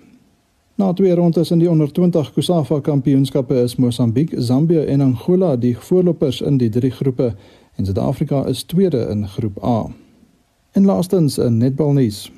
Na 0.74 0.92
twee 0.92 1.14
rondes 1.14 1.50
in 1.50 1.58
die 1.58 1.70
onder 1.70 1.92
20 1.92 2.32
Kusafa 2.32 2.80
Kampioenskappe 2.80 3.54
is 3.62 3.76
Mosambiek, 3.76 4.34
Zambië 4.36 4.78
en 4.78 5.00
Angola 5.00 5.56
die 5.56 5.76
voorlopers 5.78 6.40
in 6.40 6.56
die 6.56 6.70
drie 6.70 6.90
groepe 6.90 7.34
en 7.74 7.84
Suid-Afrika 7.84 8.46
is 8.46 8.62
tweede 8.62 9.06
in 9.10 9.28
groep 9.28 9.64
A. 9.64 9.86
En 10.72 10.84
laastens 10.84 11.38
'n 11.38 11.56
netbalnuus. 11.56 12.30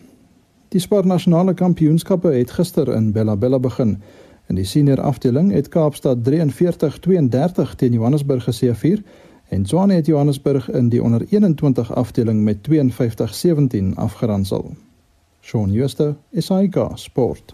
Die 0.69 0.81
Spar 0.81 1.07
Nasionale 1.07 1.55
Kampioenskappe 1.55 2.33
het 2.35 2.51
gister 2.51 2.89
in 2.91 3.13
Bella 3.13 3.37
Bella 3.37 3.59
begin. 3.59 4.01
In 4.51 4.59
die 4.59 4.65
senior 4.67 5.01
afdeling 5.01 5.53
het 5.55 5.69
Kaapstad 5.69 6.25
43-32 6.29 7.77
teen 7.77 7.93
Johannesburg 7.93 8.45
geseëvier 8.49 9.03
en 9.49 9.63
Tshwane 9.63 9.95
het 9.95 10.07
Johannesburg 10.07 10.67
in 10.71 10.89
die 10.89 11.03
onder 11.03 11.23
21 11.31 11.95
afdeling 11.95 12.43
met 12.43 12.67
52-17 12.67 13.95
afgeronsel. 13.95 14.75
Shaun 15.47 15.71
Schuster, 15.71 16.17
SAK 16.35 16.99
Sport. 16.99 17.53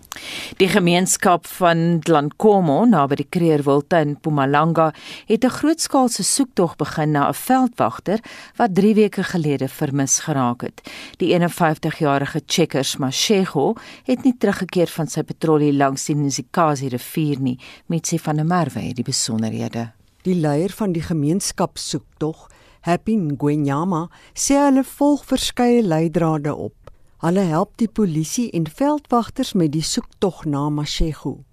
Die 0.56 0.68
gemeenskap 0.68 1.44
van 1.58 1.98
Dlankomo 2.00 2.86
naby 2.88 3.18
die 3.20 3.26
Kreerwilde 3.28 3.98
in 4.00 4.14
Mpumalanga 4.14 4.86
het 5.28 5.44
'n 5.44 5.52
grootskaalse 5.58 6.24
soektog 6.24 6.76
begin 6.76 7.10
na 7.10 7.28
'n 7.28 7.34
veldwagter 7.34 8.18
wat 8.56 8.74
3 8.74 8.94
weke 8.94 9.22
gelede 9.22 9.68
vermis 9.68 10.18
geraak 10.18 10.60
het. 10.62 10.80
Die 11.18 11.34
51-jarige 11.34 12.40
Checkers 12.46 12.96
Mashego 12.96 13.74
het 14.04 14.24
nie 14.24 14.36
teruggekeer 14.38 14.88
van 14.88 15.06
sy 15.06 15.22
patrollie 15.22 15.72
langs 15.72 16.04
die 16.04 16.16
Nzikazi 16.16 16.88
rivier 16.88 17.40
nie, 17.40 17.58
met 17.86 18.06
sy 18.06 18.18
van 18.18 18.40
'n 18.40 18.46
merwe 18.46 18.80
het 18.80 18.96
die 18.96 19.04
besonderhede. 19.04 19.92
Die 20.22 20.34
leier 20.34 20.70
van 20.70 20.92
die 20.92 21.02
gemeenskapsoektog, 21.02 22.48
Happy 22.80 23.14
Ngwenyama, 23.14 24.08
sê 24.34 24.54
hulle 24.54 24.84
volg 24.84 25.24
verskeie 25.24 25.82
leidrade 25.82 26.54
op. 26.54 26.81
Hulle 27.22 27.40
help 27.46 27.76
die 27.78 27.86
polisie 27.86 28.48
en 28.50 28.64
veldwagters 28.66 29.52
met 29.54 29.70
die 29.70 29.82
soektog 29.86 30.40
na 30.44 30.64
Mashego. 30.74 31.44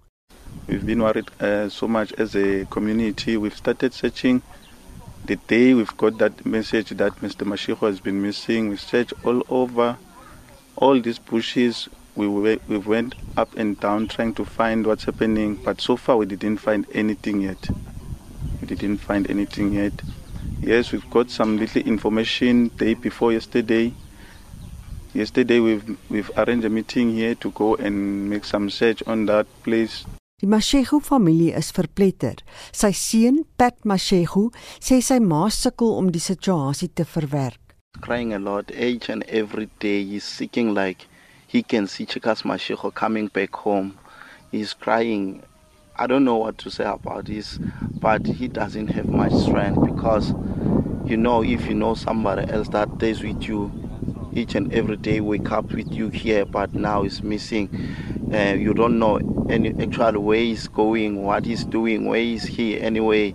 We've 0.65 0.86
been 0.86 1.03
worried 1.05 1.29
uh, 1.39 1.69
so 1.69 1.88
much 1.88 2.12
as 2.17 2.36
a 2.36 2.65
community. 2.73 3.38
We've 3.38 3.55
started 3.55 3.93
searching. 3.93 4.41
The 5.25 5.38
day 5.45 5.75
we've 5.75 5.95
got 5.95 6.17
that 6.17 6.43
message 6.43 6.97
that 6.97 7.21
Mr. 7.21 7.45
Mashego 7.45 7.86
has 7.86 7.99
been 7.99 8.19
missing, 8.19 8.69
we 8.69 8.77
searched 8.77 9.13
all 9.23 9.43
over 9.47 9.97
all 10.75 10.99
these 10.99 11.19
bushes. 11.19 11.88
We, 12.15 12.27
we 12.27 12.77
went 12.79 13.13
up 13.38 13.55
and 13.55 13.79
down 13.79 14.08
trying 14.08 14.34
to 14.41 14.45
find 14.45 14.88
what's 14.88 15.03
happening, 15.03 15.53
but 15.63 15.82
so 15.82 15.97
far 15.97 16.17
we 16.17 16.25
didn't 16.25 16.58
find 16.58 16.88
anything 16.95 17.41
yet. 17.41 17.69
We 18.60 18.65
didn't 18.65 18.97
find 18.97 19.29
anything 19.29 19.73
yet. 19.73 19.93
Yes, 20.62 20.91
we've 20.91 21.10
got 21.12 21.29
some 21.29 21.58
little 21.58 21.84
information 21.84 22.69
day 22.69 22.95
before 22.95 23.34
yesterday. 23.34 23.93
Yesterday 25.13 25.60
we've 25.60 25.98
we've 26.12 26.30
arranged 26.38 26.65
a 26.65 26.69
meeting 26.69 27.15
here 27.15 27.34
to 27.34 27.50
go 27.52 27.74
and 27.76 28.30
make 28.30 28.45
some 28.45 28.69
search 28.69 29.02
on 29.08 29.26
that 29.26 29.48
place. 29.63 30.06
Die 30.39 30.48
Mashego 30.48 31.02
familie 31.02 31.56
is 31.58 31.72
verpletter. 31.72 32.36
Sy 32.72 32.91
seun, 32.93 33.39
Pat 33.58 33.82
Mashego, 33.89 34.52
sê 34.78 35.02
sy 35.02 35.17
ma 35.17 35.48
sukkel 35.50 35.95
om 35.98 36.12
die 36.13 36.22
situasie 36.22 36.91
te 36.93 37.08
verwerk. 37.10 37.74
Crying 38.06 38.34
a 38.34 38.39
lot 38.39 38.69
each 38.69 39.10
and 39.10 39.26
every 39.26 39.67
day. 39.80 40.04
He's 40.06 40.26
seeking 40.26 40.76
like 40.76 41.08
he 41.48 41.63
can 41.63 41.88
see 41.88 42.06
Chikas 42.06 42.45
Mashego 42.45 42.93
coming 42.93 43.34
back 43.34 43.56
home. 43.56 43.98
He's 44.52 44.76
crying. 44.76 45.41
I 45.98 46.06
don't 46.06 46.24
know 46.24 46.38
what 46.38 46.60
to 46.60 46.69
say 46.69 46.86
about 46.86 47.26
this, 47.26 47.58
but 48.00 48.28
he 48.28 48.48
doesn't 48.48 48.89
have 48.89 49.10
much 49.10 49.34
strength 49.34 49.82
because 49.84 50.36
you 51.04 51.17
know 51.17 51.41
if 51.43 51.65
you 51.65 51.74
know 51.74 51.95
somebody 51.95 52.45
else 52.54 52.69
that 52.69 52.93
stays 52.98 53.24
with 53.24 53.41
you 53.50 53.88
each 54.34 54.56
and 54.56 54.74
every 54.74 54.98
day 54.98 55.20
wake 55.20 55.52
up 55.52 55.72
with 55.72 55.92
you 55.92 56.10
here, 56.10 56.46
but 56.46 56.74
now 56.74 57.04
it's 57.04 57.24
missing. 57.24 57.70
Uh, 58.34 58.56
you 58.58 58.74
don't 58.74 59.00
know 59.00 59.18
any 59.50 59.70
actual 59.82 60.20
where 60.22 60.39
he's 60.39 60.68
going, 60.68 61.24
what 61.24 61.46
he's 61.46 61.63
doing, 61.63 62.06
where 62.06 62.22
is 62.22 62.44
he 62.44 62.80
anyway. 62.80 63.34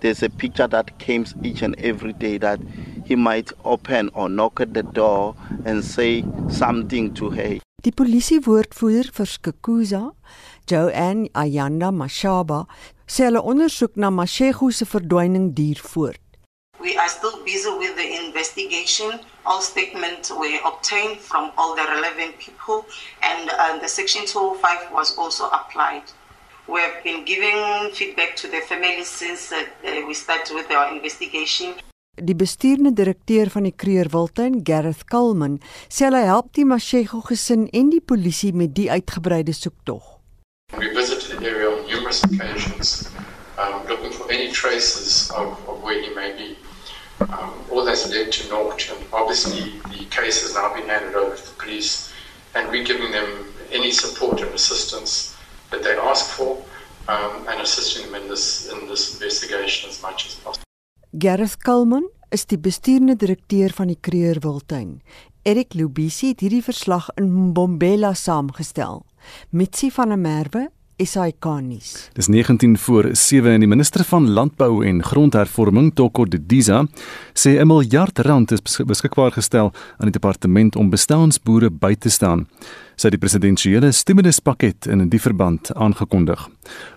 There's 0.00 0.22
a 0.22 0.28
picture 0.28 0.66
that 0.66 0.98
comes 0.98 1.34
each 1.42 1.62
and 1.62 1.78
every 1.78 2.12
day 2.12 2.38
that 2.38 2.60
he 3.04 3.16
might 3.16 3.52
open 3.64 4.10
or 4.14 4.28
knock 4.28 4.60
at 4.60 4.74
the 4.74 4.82
door 4.82 5.34
and 5.64 5.84
say 5.84 6.24
something 6.48 7.14
to 7.14 7.30
her. 7.30 7.58
Die 7.84 7.92
polisiewoordvoerder 7.92 9.12
vir 9.14 9.26
Skukuza, 9.30 10.12
Joanne 10.66 11.28
Ayanda 11.34 11.92
Mashaba, 11.94 12.66
sê 13.06 13.28
hulle 13.28 13.38
ondersoek 13.38 13.94
na 13.96 14.10
Mashego 14.10 14.72
se 14.74 14.84
verdwyning 14.90 15.52
duur 15.54 15.78
voort. 15.84 16.18
We 16.80 16.96
are 16.96 17.08
still 17.08 17.44
busy 17.44 17.70
with 17.78 17.94
the 17.96 18.26
investigation. 18.26 19.20
All 19.46 19.60
statements 19.60 20.30
were 20.30 20.58
obtained 20.64 21.20
from 21.20 21.52
all 21.56 21.76
the 21.76 21.82
relevant 21.82 22.36
people, 22.38 22.84
and 23.22 23.48
uh, 23.48 23.78
the 23.78 23.88
Section 23.88 24.26
205 24.26 24.92
was 24.92 25.16
also 25.16 25.46
applied. 25.50 26.02
We 26.66 26.80
have 26.80 27.04
been 27.04 27.24
giving 27.24 27.92
feedback 27.92 28.34
to 28.36 28.48
the 28.48 28.60
family 28.66 29.04
since 29.04 29.52
uh, 29.52 29.62
we 30.06 30.14
started 30.14 30.52
with 30.54 30.70
our 30.72 30.92
investigation. 30.92 31.74
Die 32.16 32.34
bestuurende 32.34 32.92
direkteur 32.92 33.50
van 33.50 33.62
die 33.68 33.74
Kreer 33.76 34.08
Wildtuin, 34.10 34.60
Gareth 34.64 35.04
Kalman, 35.04 35.60
sê 35.92 36.08
hy 36.08 36.24
help 36.24 36.54
die 36.56 36.64
Mashego 36.64 37.20
gesin 37.28 37.68
en 37.76 37.90
die 37.92 38.00
polisie 38.00 38.54
met 38.56 38.74
die 38.74 38.88
uitgebreide 38.90 39.52
soektog. 39.52 40.16
We 40.74 40.90
visited 40.96 41.38
the 41.38 41.46
area 41.46 41.68
on 41.70 41.84
numerous 41.86 42.24
occasions, 42.24 43.12
um, 43.60 43.84
looking 43.86 44.10
for 44.10 44.26
any 44.32 44.50
traces 44.50 45.30
of, 45.36 45.60
of 45.68 45.82
where 45.84 46.00
he 46.00 46.10
may 46.14 46.32
be. 46.32 46.56
Um, 47.20 47.54
all 47.70 47.84
that's 47.84 48.10
led 48.10 48.30
to 48.32 48.48
naught, 48.50 48.90
and 48.90 49.04
obviously 49.12 49.80
the 49.90 50.04
case 50.10 50.42
has 50.42 50.54
now 50.54 50.74
been 50.74 50.88
handed 50.88 51.14
over 51.14 51.34
to 51.34 51.42
the 51.42 51.56
police, 51.56 52.12
and 52.54 52.68
we're 52.68 52.84
giving 52.84 53.10
them 53.10 53.28
any 53.72 53.90
support 53.90 54.40
and 54.40 54.52
assistance 54.52 55.34
that 55.70 55.82
they 55.82 55.96
ask 55.96 56.26
for, 56.36 56.62
um, 57.08 57.48
and 57.48 57.60
assisting 57.60 58.04
them 58.06 58.22
in 58.22 58.28
this 58.28 58.68
in 58.72 58.86
this 58.88 59.14
investigation 59.14 59.88
as 59.90 60.02
much 60.02 60.26
as 60.26 60.34
possible. 60.34 60.64
Gareth 61.18 61.58
Kalman 61.58 62.10
is 62.30 62.44
die 62.46 62.58
bestuurende 62.58 63.16
direkteur 63.16 63.72
van 63.72 63.88
die 63.88 63.98
Kreer 64.00 64.40
Wildtuin. 64.44 65.00
Erik 65.46 65.74
Lubisi 65.74 66.34
het 66.34 66.42
hierdie 66.42 66.64
verslag 66.64 67.08
in 67.16 67.30
Mbombela 67.30 68.12
saamgestel. 68.14 69.04
Mitsi 69.50 69.90
van 69.94 70.12
der 70.12 70.18
Merwe 70.18 70.68
SAK 70.96 71.44
nuus. 71.60 72.08
Dis 72.12 72.26
19 72.26 72.78
voor 72.78 73.08
7 73.12 73.50
en 73.50 73.60
die 73.60 73.68
minister 73.68 74.04
van 74.04 74.30
Landbou 74.30 74.86
en 74.86 75.02
Grondhervorming, 75.04 75.90
Toko 75.94 76.24
Didiza, 76.24 76.86
sê 77.34 77.60
'n 77.60 77.66
miljard 77.66 78.18
rand 78.18 78.52
is 78.52 78.62
beskikbaar 78.62 79.32
gestel 79.32 79.72
aan 79.98 80.08
die 80.08 80.10
departement 80.10 80.76
om 80.76 80.90
bestaansboere 80.90 81.70
by 81.70 81.94
te 81.94 82.08
staan. 82.08 82.46
Sy 82.96 83.08
het 83.08 83.20
die 83.20 83.28
presidensiële 83.28 83.92
stimuluspakket 83.92 84.86
in 84.86 85.08
die 85.08 85.20
verband 85.20 85.74
aangekondig. 85.74 86.48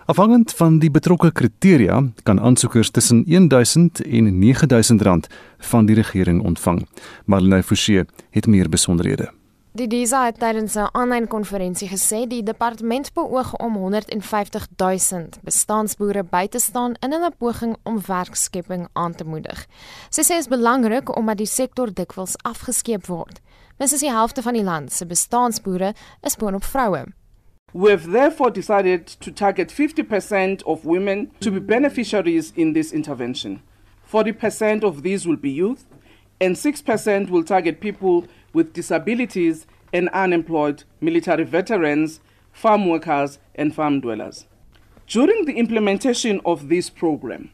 Afhangend 0.06 0.52
van 0.52 0.78
die 0.78 0.90
betrokke 0.90 1.32
kriteria 1.32 2.02
kan 2.22 2.40
aansoekers 2.40 2.90
tussen 2.90 3.24
R1000 3.24 4.00
en 4.06 4.32
R9000 4.32 5.26
van 5.58 5.86
die 5.86 5.94
regering 5.94 6.42
ontvang. 6.42 6.86
Marlene 7.24 7.62
Forsie 7.62 8.04
het 8.30 8.46
meer 8.46 8.68
besonderhede. 8.68 9.39
Die 9.72 9.86
DISA 9.86 10.24
het 10.24 10.38
tydens 10.38 10.74
'n 10.74 10.88
aanlyn 10.92 11.28
konferensie 11.28 11.88
gesê 11.88 12.26
die 12.26 12.42
departement 12.42 13.12
beoog 13.12 13.56
om 13.56 13.74
150 13.74 14.66
000 14.76 15.28
bestansboere 15.42 16.24
by 16.24 16.46
te 16.46 16.58
staan 16.58 16.94
in 17.00 17.12
'n 17.14 17.32
poging 17.38 17.76
om 17.82 18.00
werkskepping 18.06 18.88
aan 18.92 19.14
te 19.14 19.24
moedig. 19.24 19.66
Sy 20.08 20.22
sê 20.22 20.26
dit 20.26 20.38
is 20.38 20.48
belangrik 20.48 21.16
omdat 21.16 21.36
die 21.36 21.46
sektor 21.46 21.94
dikwels 21.94 22.36
afgeskeep 22.42 23.06
word. 23.06 23.40
Minstens 23.78 24.00
die 24.00 24.10
helfte 24.10 24.42
van 24.42 24.52
die 24.52 24.64
land 24.64 24.92
se 24.92 25.06
bestansboere 25.06 25.94
is 26.20 26.36
boonop 26.36 26.64
vroue. 26.64 27.04
We 27.72 27.90
have 27.90 28.10
therefore 28.10 28.50
decided 28.50 29.20
to 29.20 29.32
target 29.32 29.72
50% 29.72 30.64
of 30.64 30.82
women 30.82 31.30
to 31.38 31.50
be 31.50 31.60
beneficiaries 31.60 32.52
in 32.54 32.72
this 32.72 32.92
intervention. 32.92 33.62
40% 34.04 34.84
of 34.84 35.02
these 35.02 35.28
will 35.28 35.40
be 35.40 35.54
youth 35.54 35.84
and 36.40 36.56
6% 36.56 37.30
will 37.30 37.44
target 37.44 37.78
people 37.78 38.24
with 38.52 38.72
disabilities 38.72 39.66
and 39.92 40.08
unemployed 40.10 40.84
military 41.00 41.44
veterans, 41.44 42.20
farm 42.52 42.88
workers, 42.88 43.38
and 43.54 43.74
farm 43.74 44.00
dwellers. 44.00 44.46
During 45.06 45.44
the 45.44 45.54
implementation 45.54 46.40
of 46.44 46.68
this 46.68 46.88
program, 46.88 47.50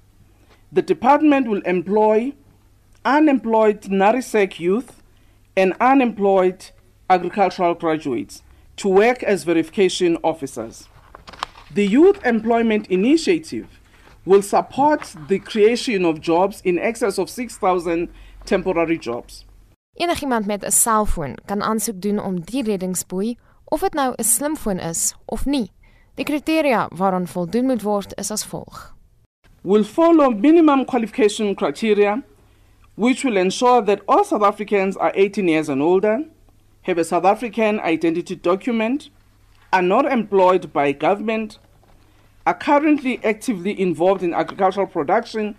the 0.70 0.82
department 0.82 1.48
will 1.48 1.62
employ 1.62 2.34
unemployed 3.04 3.82
NARISEC 3.82 4.58
youth 4.58 5.02
and 5.56 5.72
unemployed 5.80 6.66
agricultural 7.08 7.74
graduates 7.74 8.42
to 8.76 8.88
work 8.88 9.22
as 9.22 9.44
verification 9.44 10.18
officers. 10.22 10.88
The 11.72 11.86
Youth 11.86 12.24
Employment 12.26 12.88
Initiative 12.88 13.80
will 14.26 14.42
support 14.42 15.14
the 15.28 15.38
creation 15.38 16.04
of 16.04 16.20
jobs 16.20 16.60
in 16.64 16.78
excess 16.78 17.16
of 17.16 17.30
6,000 17.30 18.08
temporary 18.44 18.98
jobs. 18.98 19.45
Enigiemand 19.96 20.46
met 20.46 20.64
'n 20.64 20.70
selfoon 20.70 21.38
kan 21.44 21.62
aansoek 21.62 22.00
doen 22.00 22.22
om 22.22 22.40
die 22.40 22.62
reddingsboei, 22.62 23.36
of 23.64 23.80
dit 23.80 23.94
nou 23.94 24.14
'n 24.16 24.24
slimfoon 24.24 24.78
is 24.78 25.14
of 25.24 25.44
nie. 25.44 25.70
Die 26.14 26.24
kriteria 26.24 26.88
waaraan 26.94 27.26
voldoen 27.26 27.66
moet 27.66 27.82
word 27.82 28.18
is 28.18 28.30
as 28.30 28.44
volg. 28.44 28.96
will 29.66 29.82
follow 29.82 30.30
minimum 30.30 30.84
qualification 30.84 31.52
criteria, 31.56 32.22
which 32.94 33.24
will 33.24 33.36
ensure 33.36 33.82
that 33.82 34.00
all 34.06 34.22
South 34.22 34.44
Africans 34.44 34.96
are 34.96 35.12
18 35.16 35.48
years 35.48 35.68
and 35.68 35.82
older, 35.82 36.24
have 36.82 36.98
a 36.98 37.04
South 37.04 37.24
African 37.24 37.80
identity 37.80 38.36
document, 38.36 39.10
are 39.72 39.82
not 39.82 40.06
employed 40.06 40.72
by 40.72 40.92
government, 40.92 41.58
are 42.46 42.54
currently 42.54 43.18
actively 43.24 43.78
involved 43.80 44.22
in 44.22 44.32
agricultural 44.32 44.86
production, 44.86 45.56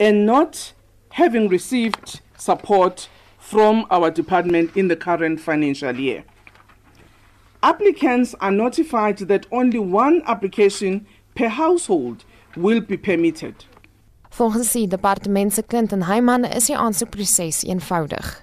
and 0.00 0.24
not 0.24 0.72
having 1.10 1.46
received 1.46 2.22
support 2.38 3.10
from 3.50 3.86
our 3.90 4.10
department 4.10 4.76
in 4.76 4.88
the 4.88 4.96
current 4.96 5.38
financial 5.38 5.94
year. 5.94 6.24
Applicants 7.62 8.34
are 8.40 8.50
notified 8.50 9.18
that 9.18 9.46
only 9.52 9.78
one 9.78 10.20
application 10.26 11.06
per 11.36 11.48
household 11.48 12.24
will 12.56 12.80
be 12.80 12.96
permitted. 12.96 13.64
Volgens 14.30 14.72
die 14.72 14.88
departement 14.88 15.52
se 15.52 15.62
kind 15.62 15.92
en 15.92 16.02
Heiman 16.02 16.44
is 16.44 16.66
die 16.66 16.76
aansoekproses 16.76 17.62
eenvoudig. 17.64 18.42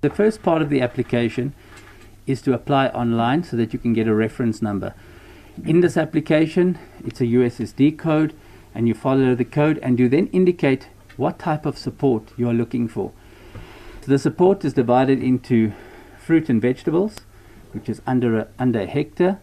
The 0.00 0.10
first 0.10 0.42
part 0.42 0.62
of 0.62 0.68
the 0.68 0.82
application 0.82 1.54
is 2.26 2.42
to 2.42 2.52
apply 2.52 2.88
online 2.88 3.42
so 3.44 3.56
that 3.56 3.72
you 3.72 3.78
can 3.78 3.94
get 3.94 4.06
a 4.06 4.14
reference 4.14 4.62
number. 4.62 4.92
In 5.64 5.80
this 5.80 5.96
application, 5.96 6.76
it's 7.06 7.20
a 7.20 7.26
USSD 7.26 7.96
code 7.96 8.34
and 8.74 8.86
you 8.86 8.94
follow 8.94 9.34
the 9.34 9.44
code 9.44 9.78
and 9.82 9.98
you 9.98 10.08
then 10.08 10.28
indicate 10.32 10.88
what 11.16 11.38
type 11.38 11.64
of 11.66 11.78
support 11.78 12.32
you 12.36 12.48
are 12.48 12.54
looking 12.54 12.86
for. 12.86 13.12
So 14.02 14.10
the 14.10 14.18
support 14.18 14.64
is 14.64 14.72
divided 14.72 15.22
into 15.22 15.72
fruit 16.18 16.48
and 16.48 16.60
vegetables, 16.60 17.20
which 17.70 17.88
is 17.88 18.02
under 18.04 18.36
a, 18.36 18.48
under 18.58 18.80
a 18.80 18.86
hectare, 18.86 19.38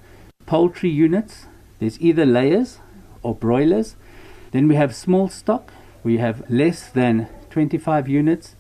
poultry 0.46 0.90
units, 0.90 1.46
there's 1.80 1.98
either 2.02 2.26
layers 2.26 2.80
or 3.24 3.34
broilers. 3.34 3.96
Then 4.52 4.68
we 4.68 4.76
have 4.76 4.94
small 4.94 5.30
stock, 5.30 5.72
we 6.04 6.18
have 6.18 6.44
less 6.50 6.90
than 6.90 7.30
25 7.52 8.10
units, 8.10 8.58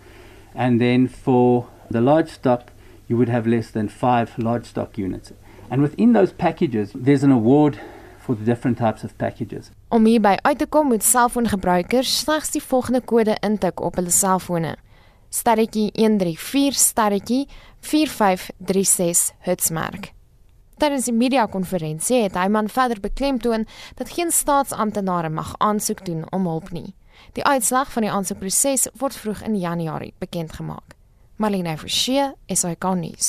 and 0.55 0.79
then 0.79 1.09
for 1.09 1.67
the 1.91 1.99
large 1.99 2.29
stock, 2.29 2.71
you 3.09 3.17
would 3.17 3.27
have 3.27 3.45
less 3.45 3.69
than 3.69 3.89
five 3.89 4.37
large 4.37 4.67
stock 4.67 4.97
units. 4.97 5.33
And 5.69 5.81
within 5.81 6.13
those 6.13 6.31
packages, 6.31 6.93
there's 6.95 7.23
an 7.23 7.31
award 7.31 7.77
for 8.19 8.35
the 8.35 8.45
different 8.45 8.77
types 8.77 9.03
of 9.03 9.17
packages. 9.17 9.71
Om 9.89 10.05
hierby 10.05 10.37
uit 10.41 10.57
te 10.57 10.65
kom 10.65 10.87
moet 10.87 11.03
selfoongebruikers 11.03 12.19
slegs 12.19 12.51
die 12.51 12.61
volgende 12.63 13.01
kode 13.01 13.35
intik 13.41 13.81
op 13.81 13.95
hulle 13.99 14.13
selfone: 14.13 14.75
sterretjie 15.29 15.89
134 15.93 16.75
sterretjie 16.75 17.47
4536 17.79 19.33
Hertzmark. 19.39 20.11
Tydens 20.79 21.05
die 21.09 21.13
media-konferensie 21.13 22.21
het 22.23 22.37
Hyman 22.39 22.69
verder 22.69 22.99
beklemtoon 22.99 23.67
dat 23.95 24.11
geen 24.15 24.31
staatsamptenare 24.31 25.29
mag 25.29 25.55
aansoek 25.57 26.05
doen 26.05 26.23
om 26.31 26.47
hulp 26.47 26.71
nie. 26.71 26.93
Die 27.35 27.43
uitslag 27.43 27.91
van 27.91 28.07
die 28.07 28.11
aansoekproses 28.11 28.87
word 28.97 29.15
vroeg 29.15 29.41
in 29.41 29.59
Januarie 29.59 30.13
bekend 30.17 30.53
gemaak. 30.53 30.98
Marlene 31.39 31.77
Forsie, 31.79 32.19
SAK 32.51 32.83
nuus. 32.99 33.27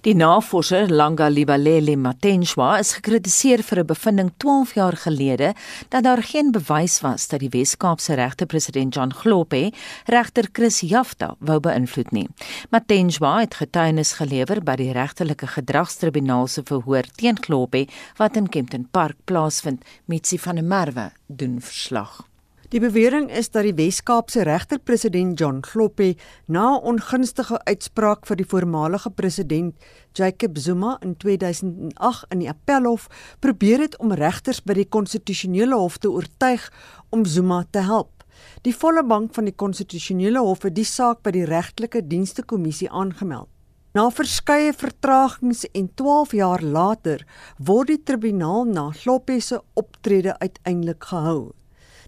Die 0.00 0.14
navorser 0.16 0.88
Langa 0.88 1.26
Libalele 1.28 1.92
Matenjwa 2.00 2.78
is 2.80 2.94
gekritiseer 2.96 3.60
vir 3.60 3.80
'n 3.82 3.86
bevinding 3.86 4.30
12 4.38 4.72
jaar 4.74 4.96
gelede 4.96 5.52
dat 5.90 6.04
daar 6.04 6.22
geen 6.22 6.52
bewys 6.52 7.00
was 7.00 7.28
dat 7.28 7.40
die 7.40 7.50
Wes-Kaapse 7.50 8.14
regter 8.14 8.46
president 8.46 8.94
John 8.94 9.12
Globe 9.12 9.72
regter 10.06 10.48
Chris 10.52 10.80
Jafta 10.80 11.36
wou 11.38 11.60
beïnvloed 11.60 12.12
nie. 12.12 12.28
Matenjwa 12.70 13.40
het 13.40 13.54
getuienis 13.54 14.12
gelewer 14.12 14.62
by 14.64 14.76
die 14.76 14.92
regtelike 14.92 15.46
gedragstribunaal 15.46 16.46
se 16.46 16.62
verhoor 16.64 17.04
teen 17.16 17.36
Globe 17.36 17.86
wat 18.16 18.36
in 18.36 18.48
Kempton 18.48 18.88
Park 18.90 19.16
plaasvind, 19.24 19.84
Mitsi 20.06 20.38
van 20.38 20.54
der 20.54 20.64
Merwe 20.64 21.12
doen 21.26 21.60
verslag. 21.60 22.29
Die 22.70 22.78
bewering 22.78 23.32
is 23.34 23.48
dat 23.50 23.64
die 23.66 23.74
Wes-Kaapse 23.74 24.44
regter-president 24.46 25.40
John 25.40 25.56
Globe 25.66 26.14
na 26.46 26.78
'n 26.78 26.84
ongunstige 26.92 27.58
uitspraak 27.66 28.26
vir 28.26 28.36
die 28.36 28.46
voormalige 28.46 29.10
president 29.10 29.74
Jacob 30.14 30.58
Zuma 30.58 30.96
in 31.02 31.16
2008 31.16 32.26
in 32.30 32.38
die 32.38 32.48
Appelhof 32.48 33.08
probeer 33.40 33.80
het 33.80 33.98
om 33.98 34.12
regters 34.12 34.62
by 34.62 34.72
die 34.72 34.88
konstitusionele 34.88 35.74
hof 35.74 35.98
te 35.98 36.10
oortuig 36.10 36.72
om 37.10 37.24
Zuma 37.24 37.66
te 37.70 37.78
help. 37.78 38.24
Die 38.62 38.76
volle 38.76 39.02
bank 39.04 39.34
van 39.34 39.44
die 39.44 39.56
konstitusionele 39.56 40.38
hof 40.38 40.62
het 40.62 40.74
die 40.74 40.84
saak 40.84 41.22
by 41.22 41.30
die 41.30 41.44
regtelike 41.44 42.06
dienste 42.06 42.42
kommissie 42.42 42.90
aangemeld. 42.90 43.48
Na 43.94 44.10
verskeie 44.10 44.72
vertragings 44.72 45.66
en 45.74 45.90
12 45.94 46.32
jaar 46.32 46.62
later 46.62 47.26
word 47.58 47.88
die 47.88 48.02
tribunaal 48.02 48.64
na 48.64 48.90
Globe 48.90 49.40
se 49.40 49.60
optrede 49.74 50.38
uiteindelik 50.38 51.04
gehou. 51.04 51.50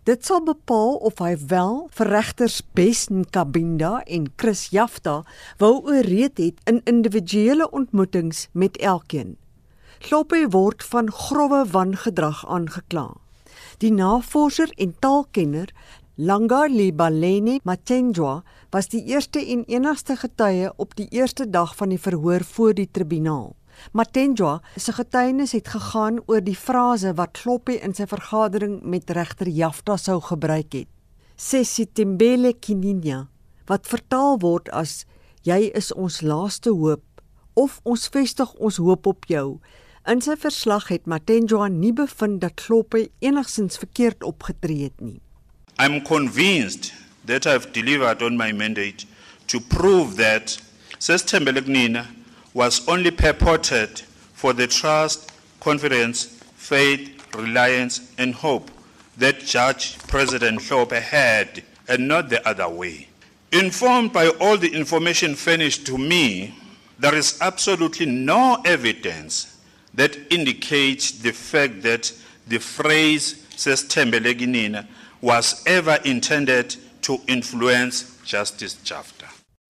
Dit 0.03 0.25
sal 0.27 0.41
bepaal 0.43 0.97
of 1.07 1.21
hy 1.23 1.37
wel 1.47 1.77
vir 1.95 2.09
regters 2.11 2.57
Bes 2.75 3.05
Nkabinda 3.07 4.01
en 4.11 4.25
Chris 4.35 4.65
Jafta 4.75 5.21
wou 5.63 5.77
ooreed 5.79 6.41
het 6.43 6.59
in 6.67 6.81
individuele 6.91 7.69
ontmoetings 7.71 8.49
met 8.51 8.81
elkeen. 8.83 9.37
Kloppe 10.03 10.41
word 10.51 10.83
van 10.91 11.07
grouwe 11.07 11.63
wangedrag 11.71 12.43
aangekla. 12.51 13.13
Die 13.79 13.93
navorser 13.95 14.75
en 14.75 14.97
taalkenner 14.99 15.71
Langa 16.19 16.67
Libalene 16.67 17.61
Machenjwa 17.63 18.41
was 18.75 18.91
die 18.91 19.05
eerste 19.15 19.39
en 19.39 19.63
enigste 19.71 20.19
getuie 20.19 20.73
op 20.83 20.99
die 20.99 21.07
eerste 21.15 21.47
dag 21.47 21.77
van 21.79 21.95
die 21.95 22.03
verhoor 22.03 22.43
voor 22.43 22.75
die 22.75 22.91
tribunaal. 22.91 23.53
Matenjwa 23.93 24.61
se 24.77 24.93
getuienis 24.93 25.53
het 25.57 25.69
gegaan 25.69 26.21
oor 26.27 26.41
die 26.45 26.57
frase 26.57 27.15
wat 27.19 27.39
Kloppie 27.43 27.81
in 27.81 27.95
sy 27.95 28.07
vergadering 28.11 28.81
met 28.83 29.11
regter 29.11 29.49
Jafta 29.49 29.97
sou 29.97 30.21
gebruik 30.21 30.73
het. 30.73 30.89
Sesitembele 31.37 32.55
kininya 32.55 33.27
wat 33.71 33.89
vertaal 33.89 34.39
word 34.43 34.69
as 34.71 35.05
jy 35.47 35.71
is 35.75 35.93
ons 35.93 36.21
laaste 36.23 36.71
hoop 36.71 37.03
of 37.59 37.81
ons 37.85 38.09
vestig 38.13 38.55
ons 38.55 38.79
hoop 38.81 39.07
op 39.07 39.27
jou. 39.29 39.61
In 40.09 40.23
sy 40.25 40.35
verslag 40.41 40.89
het 40.91 41.07
Matenjwa 41.07 41.69
nie 41.71 41.93
bevind 41.95 42.41
dat 42.43 42.59
Kloppie 42.65 43.11
enigsins 43.23 43.79
verkeerd 43.79 44.25
opgetree 44.27 44.89
het 44.89 45.01
nie. 45.01 45.21
I'm 45.79 46.03
convinced 46.03 46.93
that 47.27 47.47
I've 47.47 47.73
delivered 47.73 48.23
on 48.23 48.37
my 48.37 48.53
mandate 48.53 49.07
to 49.47 49.61
prove 49.61 50.17
that 50.17 50.59
Sesitembele 50.99 51.63
Kunina 51.63 52.07
was 52.55 52.87
only 52.89 53.11
purported 53.11 54.01
for 54.35 54.53
the 54.53 54.67
trust, 54.67 55.33
confidence, 55.61 56.25
faith, 56.57 57.35
reliance, 57.35 58.13
and 58.19 58.35
hope 58.35 58.71
that 59.17 59.41
Judge 59.41 59.99
President 60.09 60.61
Hlope 60.63 60.93
had, 60.93 61.63
and 61.89 62.09
not 62.09 62.29
the 62.29 62.47
other 62.49 62.69
way. 62.69 63.09
Informed 63.53 64.13
by 64.13 64.29
all 64.41 64.57
the 64.57 64.73
information 64.73 65.35
furnished 65.35 65.87
to 65.87 65.99
me, 65.99 66.55
there 66.99 67.15
is 67.15 67.39
absolutely 67.41 68.07
no 68.07 68.61
evidence 68.65 69.59
that 69.95 70.17
indicates 70.31 71.11
the 71.11 71.33
fact 71.33 71.83
that 71.83 72.13
the 72.49 72.59
phrase 72.59 73.47
Sestembeleginina 73.57 74.87
was 75.21 75.63
ever 75.67 75.99
intended 76.05 76.77
to 77.03 77.21
influence 77.27 78.19
Justice 78.25 78.75
Jafta. 78.83 79.22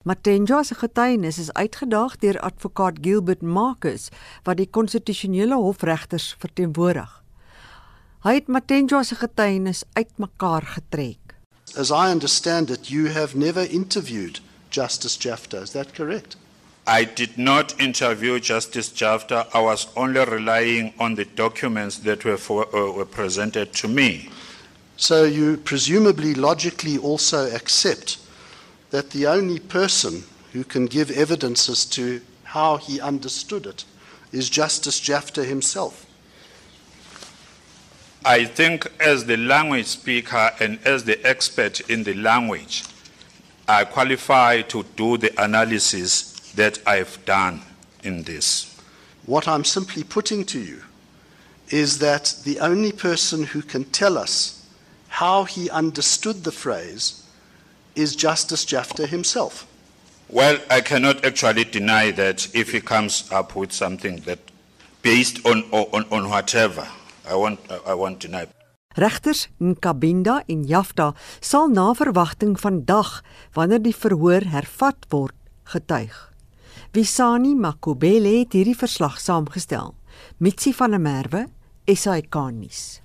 Matenja 0.03 0.63
se 0.63 0.75
getuienis 0.75 1.39
is 1.39 1.53
uitgedaag 1.55 2.17
deur 2.19 2.41
advokaat 2.43 2.97
Gilbert 3.01 3.43
Marcus 3.43 4.09
wat 4.43 4.59
die 4.59 4.67
konstitusionele 4.67 5.55
hofregters 5.55 6.33
verteenwoordig. 6.43 7.13
Hy 8.27 8.35
het 8.35 8.49
Matenja 8.51 9.03
se 9.07 9.15
getuienis 9.21 9.85
uitmekaar 9.95 10.67
getrek. 10.75 11.37
As 11.79 11.91
I 11.91 12.11
understand 12.11 12.71
it, 12.71 12.91
you 12.91 13.13
have 13.15 13.39
never 13.39 13.63
interviewed 13.71 14.41
Justice 14.71 15.19
Jafta, 15.19 15.63
is 15.63 15.71
that 15.71 15.95
correct? 15.95 16.37
I 16.87 17.05
did 17.05 17.39
not 17.39 17.75
interview 17.79 18.41
Justice 18.41 18.91
Jafta. 18.91 19.47
I 19.55 19.61
was 19.61 19.87
only 19.95 20.25
relying 20.25 20.93
on 20.99 21.15
the 21.15 21.29
documents 21.37 21.99
that 21.99 22.25
were, 22.25 22.37
for, 22.37 22.67
uh, 22.75 22.91
were 22.91 23.07
presented 23.07 23.73
to 23.75 23.89
me. 23.89 24.31
So 24.97 25.25
you 25.25 25.59
presumably 25.59 26.35
logically 26.35 26.99
also 26.99 27.47
accept 27.55 28.19
that 28.93 29.11
the 29.11 29.27
only 29.27 29.59
person 29.59 30.23
who 30.53 30.63
can 30.63 30.87
give 30.87 31.11
evidence 31.11 31.69
as 31.69 31.85
to 31.87 32.21
how 32.45 32.77
he 32.77 33.01
understood 33.01 33.67
it 33.67 33.85
is 34.33 34.49
Justice 34.49 35.01
Jafta 35.01 35.45
himself. 35.45 36.07
I 38.25 38.45
think, 38.45 38.87
as 39.01 39.25
the 39.25 39.39
language 39.39 39.87
speaker 39.87 40.53
and 40.61 40.79
as 40.85 41.05
the 41.05 41.19
expert 41.27 41.81
in 41.91 42.05
the 42.05 42.15
language, 42.15 42.85
I 43.67 43.85
qualify 43.85 44.61
to 44.63 44.85
do 44.95 45.17
the 45.17 45.33
analysis 45.43 46.53
that 46.55 46.79
I've 46.87 47.19
done 47.25 47.63
in 48.05 48.23
this. 48.23 48.79
What 49.25 49.49
I'm 49.49 49.65
simply 49.65 50.05
putting 50.05 50.45
to 50.47 50.61
you 50.61 50.83
is 51.71 51.99
that 52.01 52.35
the 52.45 52.61
only 52.61 52.93
person 52.93 53.45
who 53.45 53.63
can 53.63 53.85
tell 53.85 54.19
us 54.19 54.67
how 55.09 55.45
he 55.45 55.71
understood 55.71 56.45
the 56.45 56.53
phrase 56.53 57.22
is 57.95 58.17
Justice 58.17 58.65
Jafta 58.65 59.07
himself. 59.07 59.67
Well, 60.29 60.59
I 60.71 60.81
cannot 60.81 61.25
actually 61.25 61.65
deny 61.65 62.11
that 62.13 62.49
if 62.55 62.73
he 62.73 62.81
comes 62.81 63.31
up 63.31 63.55
with 63.55 63.73
something 63.73 64.21
that 64.25 64.39
based 65.03 65.45
on, 65.45 65.65
on, 65.71 66.07
on 66.11 66.31
whatever, 66.31 66.89
I 67.29 67.35
won't, 67.35 67.61
I 67.87 67.95
won't 67.95 68.21
deny. 68.21 68.47
Regters 68.97 69.49
Nkabinda 69.61 70.43
en 70.47 70.65
Jafta 70.65 71.15
sal 71.41 71.69
na 71.69 71.93
verwagting 71.97 72.59
vandag 72.61 73.23
wanneer 73.57 73.81
die 73.81 73.97
verhoor 73.97 74.45
hervat 74.53 75.09
word 75.09 75.37
getuig. 75.65 76.17
Wisani 76.93 77.55
Makubele 77.57 78.39
het 78.43 78.53
hierdie 78.53 78.77
verslag 78.77 79.17
saamgestel. 79.21 79.95
Mitsi 80.37 80.75
van 80.77 80.93
der 80.93 81.01
Merwe, 81.01 81.47
SAK 81.85 82.35
nuus. 82.53 83.01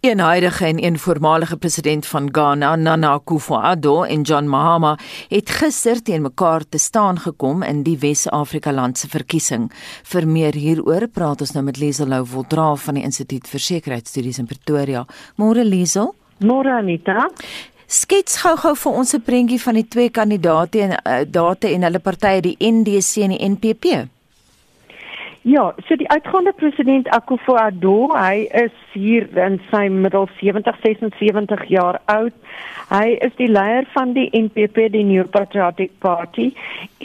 Een 0.00 0.18
huidige 0.18 0.64
en 0.66 0.84
een 0.84 0.98
voormalige 0.98 1.56
president 1.56 2.06
van 2.06 2.28
Ghana, 2.32 2.76
Nana 2.76 3.12
Akufo-Addo 3.12 4.02
en 4.02 4.22
John 4.22 4.44
Mahama, 4.48 4.98
het 5.28 5.50
gister 5.50 6.02
teen 6.02 6.22
mekaar 6.22 6.64
te 6.68 6.78
staan 6.78 7.18
gekom 7.18 7.62
in 7.62 7.82
die 7.82 7.98
Wes-Afrika 7.98 8.72
land 8.72 8.98
se 8.98 9.08
verkiesing. 9.08 9.70
Vir 10.02 10.26
meer 10.26 10.54
hieroor 10.54 11.08
praat 11.08 11.40
ons 11.40 11.52
nou 11.52 11.64
met 11.64 11.76
Liesel 11.76 12.08
Lou 12.08 12.24
Voldra 12.26 12.74
van 12.74 12.94
die 12.94 13.04
Instituut 13.04 13.48
vir 13.48 13.60
Sekuriteitsstudies 13.60 14.38
in 14.38 14.46
Pretoria. 14.46 15.04
Môre 15.36 15.64
Liesel. 15.64 16.14
Môre 16.38 16.78
Anita. 16.78 17.28
Skets 17.86 18.36
gou-gou 18.44 18.76
vir 18.76 18.92
ons 18.92 19.14
'n 19.14 19.20
prentjie 19.20 19.60
van 19.60 19.74
die 19.74 19.88
twee 19.88 20.10
kandidaate 20.10 20.80
en 20.80 20.90
uh, 20.92 21.24
date 21.26 21.68
en 21.68 21.82
hulle 21.82 21.98
partye 21.98 22.40
die 22.40 22.56
NDC 22.60 23.16
en 23.16 23.30
die 23.30 23.48
NPP. 23.48 24.08
Ja, 25.42 25.74
so 25.88 25.96
die 25.96 26.08
uitgaande 26.10 26.52
president 26.52 27.06
Akufo-Addo, 27.08 28.10
hy 28.12 28.42
is 28.60 28.74
hier 28.92 29.24
in 29.40 29.54
sy 29.70 29.86
middel 29.88 30.26
70 30.36 30.76
76 30.82 31.62
jaar 31.72 31.96
oud. 32.12 32.34
Hy 32.90 33.14
is 33.24 33.32
die 33.38 33.48
leier 33.48 33.88
van 33.94 34.12
die 34.12 34.26
NPP, 34.36 34.90
die 34.92 35.06
New 35.08 35.24
Patriotic 35.32 35.94
Party. 36.04 36.50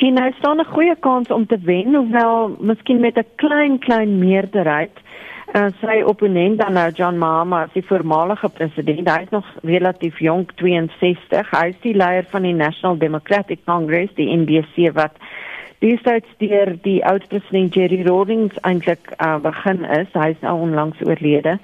En 0.04 0.20
hy 0.20 0.34
staan 0.42 0.60
'n 0.60 0.68
goeie 0.74 0.98
kans 1.00 1.32
om 1.32 1.46
te 1.48 1.58
wen, 1.64 1.96
hoewel 1.96 2.58
miskien 2.60 3.00
met 3.00 3.16
'n 3.18 3.26
klein 3.36 3.80
klein 3.80 4.20
meerderheid. 4.20 4.92
Uh, 5.56 5.72
sy 5.80 6.02
opponent 6.04 6.58
dan 6.60 6.74
nou 6.74 6.92
John 6.92 7.18
Mahama, 7.18 7.70
die 7.74 7.86
voormalige 7.88 8.50
president, 8.50 9.10
hy 9.10 9.22
is 9.22 9.30
nog 9.30 9.46
relatief 9.64 10.20
jonk, 10.20 10.52
62. 10.56 11.52
Hy 11.52 11.68
is 11.68 11.80
die 11.82 11.96
leier 11.96 12.26
van 12.30 12.42
die 12.42 12.54
National 12.54 12.98
Democratic 12.98 13.64
Congress, 13.64 14.12
die 14.16 14.36
NDC 14.36 14.92
wat 14.94 15.16
destyds 15.86 16.32
deur 16.42 16.74
die 16.86 17.00
oud 17.06 17.28
president 17.30 17.76
Jerry 17.78 18.02
Rawlings 18.08 18.58
eintlik 18.68 19.12
uh, 19.18 19.38
begin 19.44 19.86
is. 20.00 20.10
Hy 20.18 20.32
is 20.34 20.44
nou 20.44 20.56
onlangs 20.66 21.02
oorlede. 21.06 21.58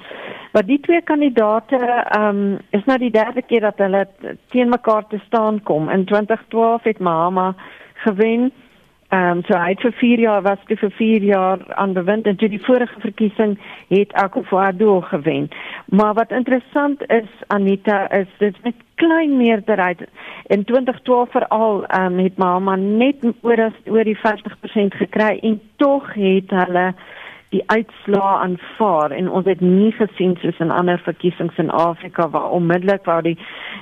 Maar 0.52 0.66
die 0.68 0.80
twee 0.84 1.02
kandidate 1.08 1.80
um, 2.18 2.60
is 2.76 2.84
nou 2.90 2.98
die 3.02 3.12
derde 3.14 3.42
keer 3.48 3.66
dat 3.70 3.80
hulle 3.82 4.06
teen 4.54 4.70
mekaar 4.70 5.08
te 5.08 5.20
staan 5.26 5.62
kom. 5.64 5.90
In 5.90 6.06
2012 6.06 6.84
het 6.92 7.00
Mahama 7.00 7.54
gewen. 8.04 8.52
Ehm 9.12 9.38
um, 9.38 9.40
so 9.44 9.58
hy 9.60 9.74
het 9.74 9.82
vir 9.84 9.92
4 10.00 10.20
jaar 10.24 10.44
was 10.46 10.60
hy 10.70 10.76
vir 10.80 10.92
4 10.98 11.24
jaar 11.28 11.64
aan 11.76 11.94
bewind 11.94 12.28
en 12.30 12.38
toe 12.40 12.48
die 12.48 12.62
vorige 12.64 13.00
verkiesing 13.04 13.58
het 13.90 14.14
Akufo-Addo 14.22 15.02
gewen. 15.02 15.50
Maar 15.86 16.14
wat 16.14 16.32
interessant 16.32 17.04
is 17.12 17.28
Anita 17.48 17.98
is 18.12 18.30
dit 18.38 18.56
met 18.64 18.78
klein 18.96 19.36
meerderheid 19.38 20.06
in 20.48 20.64
2012 20.64 21.32
veral 21.32 21.84
um, 22.00 22.20
het 22.24 22.38
Mahama 22.38 22.76
net 22.76 23.26
oor 23.42 23.62
as 23.66 23.76
oor 23.86 24.08
die 24.08 24.16
50% 24.22 24.96
gekry 25.02 25.40
en 25.42 25.60
tog 25.76 26.08
het 26.14 26.56
hulle 26.62 26.94
die 27.52 27.64
uitslaa 27.68 28.38
aanvaar 28.46 29.12
en 29.12 29.28
ons 29.28 29.46
het 29.46 29.60
nie 29.60 29.92
gesien 29.98 30.38
soos 30.40 30.64
in 30.64 30.72
ander 30.72 31.04
verkiesings 31.04 31.60
in 31.60 31.70
Afrika 31.70 32.30
waar 32.30 32.56
onmiddellik 32.56 33.04
waar 33.06 33.28
die 33.28 33.36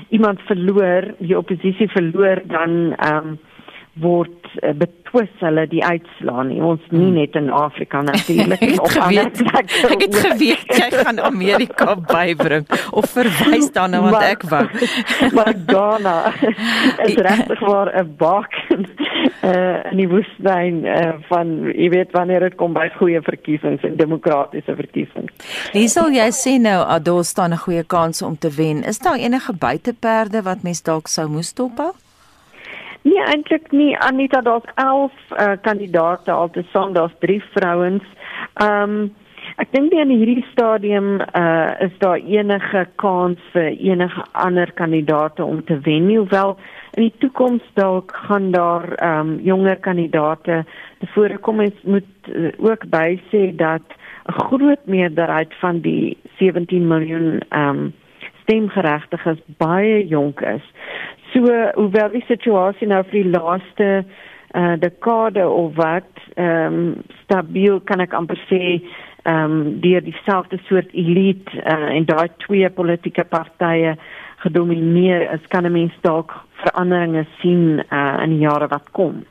iemand 0.09 0.41
verloor, 0.49 1.11
die 1.19 1.37
oppositie 1.37 1.89
verloor 1.93 2.41
dan 2.49 2.95
ehm 2.97 3.29
um, 3.29 3.39
word 3.97 4.49
uh, 4.63 4.73
betwis 4.77 5.31
hulle 5.41 5.65
die 5.69 5.81
uitslaan 5.83 6.49
nie. 6.51 6.59
Ons 6.63 6.83
nie 6.91 7.01
hmm. 7.01 7.17
net 7.17 7.35
in 7.39 7.49
Afrika 7.53 8.01
natuurlik 8.05 8.61
en 8.67 8.79
op 8.79 8.97
ander 9.01 9.31
plekke 9.31 9.81
ek 9.95 10.03
het 10.05 10.17
geweet 10.25 10.73
jy 10.77 10.89
gaan 10.93 11.19
Amerika 11.19 11.95
bybring 12.13 12.67
of 12.91 13.09
verwys 13.15 13.71
daarna 13.75 14.01
want 14.05 14.21
ek 14.23 14.45
wou. 14.51 14.63
maar 15.35 15.53
Ghana 15.67 16.17
is 17.05 17.15
regtig 17.17 17.63
waar 17.65 17.91
'n 18.03 18.15
bak 18.17 18.53
uh, 18.69 19.91
in 19.91 19.97
die 19.97 20.09
woestyn 20.09 20.83
uh, 20.85 21.15
van 21.31 21.55
jy 21.73 21.89
weet 21.95 22.13
wanneer 22.15 22.47
dit 22.49 22.57
kom 22.61 22.73
by 22.73 22.87
goeie 22.97 23.21
verkiesings 23.21 23.83
en 23.83 23.97
demokratiese 23.97 24.75
verkiesings 24.75 25.33
Wie 25.73 25.87
sal 25.91 26.13
jy 26.13 26.29
sê 26.35 26.57
nou 26.61 26.79
Adol 26.85 27.23
staan 27.23 27.53
'n 27.53 27.63
goeie 27.65 27.83
kans 27.83 28.21
om 28.21 28.37
te 28.37 28.49
wen. 28.49 28.83
Is 28.83 28.99
daar 28.99 29.17
enige 29.17 29.53
buiteperde 29.53 30.41
wat 30.41 30.63
mens 30.63 30.81
dalk 30.81 31.07
sou 31.07 31.27
moes 31.27 31.53
dophou 31.53 31.93
Nee, 33.01 33.23
eintlik 33.23 33.71
nie. 33.71 33.97
Anita, 33.97 34.41
daar's 34.41 34.67
11 34.75 35.11
uh, 35.31 35.51
kandidate 35.61 36.31
altesaam, 36.31 36.93
daar's 36.93 37.15
3 37.19 37.41
vrouens. 37.55 38.03
Ehm 38.53 38.89
um, 38.89 39.15
ek 39.59 39.71
dink 39.73 39.91
nie 39.91 39.99
in 39.99 40.11
hierdie 40.13 40.45
stadium 40.51 41.07
uh 41.35 41.71
is 41.83 41.95
daar 41.99 42.19
enige 42.19 42.85
kans 43.01 43.39
vir 43.53 43.71
enige 43.71 44.23
ander 44.31 44.71
kandidate 44.75 45.43
om 45.43 45.63
te 45.65 45.79
wen 45.87 46.05
nie, 46.07 46.17
hoewel 46.19 46.55
in 46.95 47.07
die 47.07 47.15
toekoms 47.23 47.63
dalk 47.79 48.13
gaan 48.27 48.51
daar 48.51 48.85
ehm 48.93 49.19
um, 49.19 49.39
jonger 49.43 49.79
kandidate 49.87 50.63
voorkom. 51.15 51.59
Ons 51.59 51.81
moet 51.83 52.29
uh, 52.29 52.51
ook 52.57 52.85
bysê 52.91 53.55
dat 53.55 53.83
'n 54.27 54.39
groot 54.47 54.85
meerderheid 54.85 55.53
van 55.59 55.79
die 55.79 56.17
17 56.37 56.87
miljoen 56.87 57.41
ehm 57.49 57.69
um, 57.69 57.93
stemgeregtiges 58.43 59.37
baie 59.57 60.07
jonk 60.07 60.41
is. 60.41 60.65
So 61.33 61.45
hoewel 61.75 62.09
die 62.15 62.25
situasie 62.27 62.87
nou 62.89 63.03
vir 63.11 63.23
die 63.23 63.31
laaste 63.31 63.89
uh 64.57 64.73
dekade 64.81 65.43
of 65.45 65.75
wat 65.77 66.09
ehm 66.33 66.73
um, 66.73 66.93
stabiel 67.23 67.79
kan 67.85 68.01
ek 68.01 68.15
amper 68.17 68.39
sê 68.49 68.79
ehm 68.79 69.43
um, 69.43 69.57
deur 69.83 70.01
dieselfde 70.01 70.57
soort 70.65 70.89
elite 70.93 71.53
uh, 71.61 71.91
en 71.93 72.07
daai 72.09 72.29
twee 72.45 72.69
politieke 72.69 73.23
partye 73.29 73.93
gedomineer 74.41 75.27
is 75.33 75.45
kan 75.53 75.65
'n 75.65 75.71
mens 75.71 75.93
dalk 76.01 76.33
veranderinge 76.63 77.25
sien 77.41 77.83
uh 77.91 78.23
in 78.23 78.29
die 78.29 78.45
jare 78.47 78.67
wat 78.67 78.89
kom. 78.91 79.25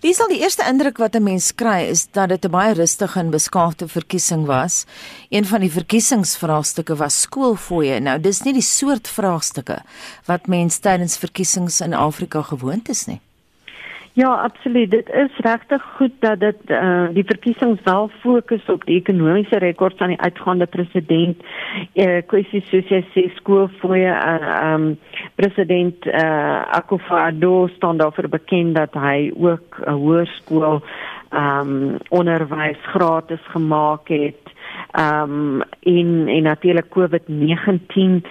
Dis 0.00 0.20
al 0.20 0.28
die 0.28 0.40
eerste 0.42 0.64
indruk 0.68 0.98
wat 0.98 1.16
'n 1.16 1.22
mens 1.22 1.54
kry 1.54 1.88
is 1.88 2.06
dat 2.12 2.28
dit 2.28 2.44
'n 2.44 2.50
baie 2.50 2.74
rustige 2.74 3.18
en 3.18 3.30
beskaafde 3.30 3.88
verkiesing 3.88 4.46
was. 4.46 4.84
Een 5.30 5.46
van 5.46 5.60
die 5.60 5.72
verkiesingsvraagstukke 5.72 6.96
was 6.96 7.20
skoolfooie. 7.20 8.00
Nou 8.00 8.20
dis 8.20 8.42
nie 8.42 8.52
die 8.52 8.62
soort 8.62 9.08
vraagstukke 9.08 9.82
wat 10.26 10.46
mense 10.46 10.80
tydens 10.80 11.16
verkiesings 11.16 11.80
in 11.80 11.94
Afrika 11.94 12.42
gewoond 12.42 12.88
is 12.88 13.06
nie. 13.06 13.20
Ja, 14.16 14.34
absoluut. 14.34 14.90
Dit 14.90 15.08
is 15.10 15.36
regtig 15.36 15.82
goed 15.96 16.12
dat 16.18 16.40
dit 16.40 16.56
uh, 16.66 17.06
die 17.12 17.24
verkiesings 17.26 17.80
wel 17.82 18.10
fokus 18.20 18.68
op 18.70 18.84
die 18.86 19.00
ekonomiese 19.00 19.58
rekords 19.58 19.98
van 19.98 20.12
die 20.12 20.20
uitgaande 20.20 20.66
president. 20.66 21.42
Eh 21.92 22.04
uh, 22.06 22.20
kwessies 22.30 22.68
soos 22.70 22.92
jy 22.94 23.00
sê 23.10 23.24
skoolfooie 23.40 24.12
en 24.12 24.46
uh, 24.46 24.52
ehm 24.52 24.84
um, 24.84 24.86
president 25.34 26.06
eh 26.06 26.22
uh, 26.22 26.62
Akufo-Addo 26.78 27.66
staan 27.74 27.98
daarvoor 27.98 28.28
bekend 28.28 28.76
dat 28.78 28.94
hy 28.94 29.32
ook 29.34 29.82
'n 29.82 29.98
hoërskool 29.98 30.78
ehm 31.30 31.74
um, 31.74 31.98
onderwys 32.08 32.78
gratis 32.94 33.42
gemaak 33.50 34.08
het. 34.08 34.42
Um, 35.00 35.62
in 35.80 36.28
in 36.28 36.42
natuurlik 36.42 36.88
COVID-19 36.88 38.22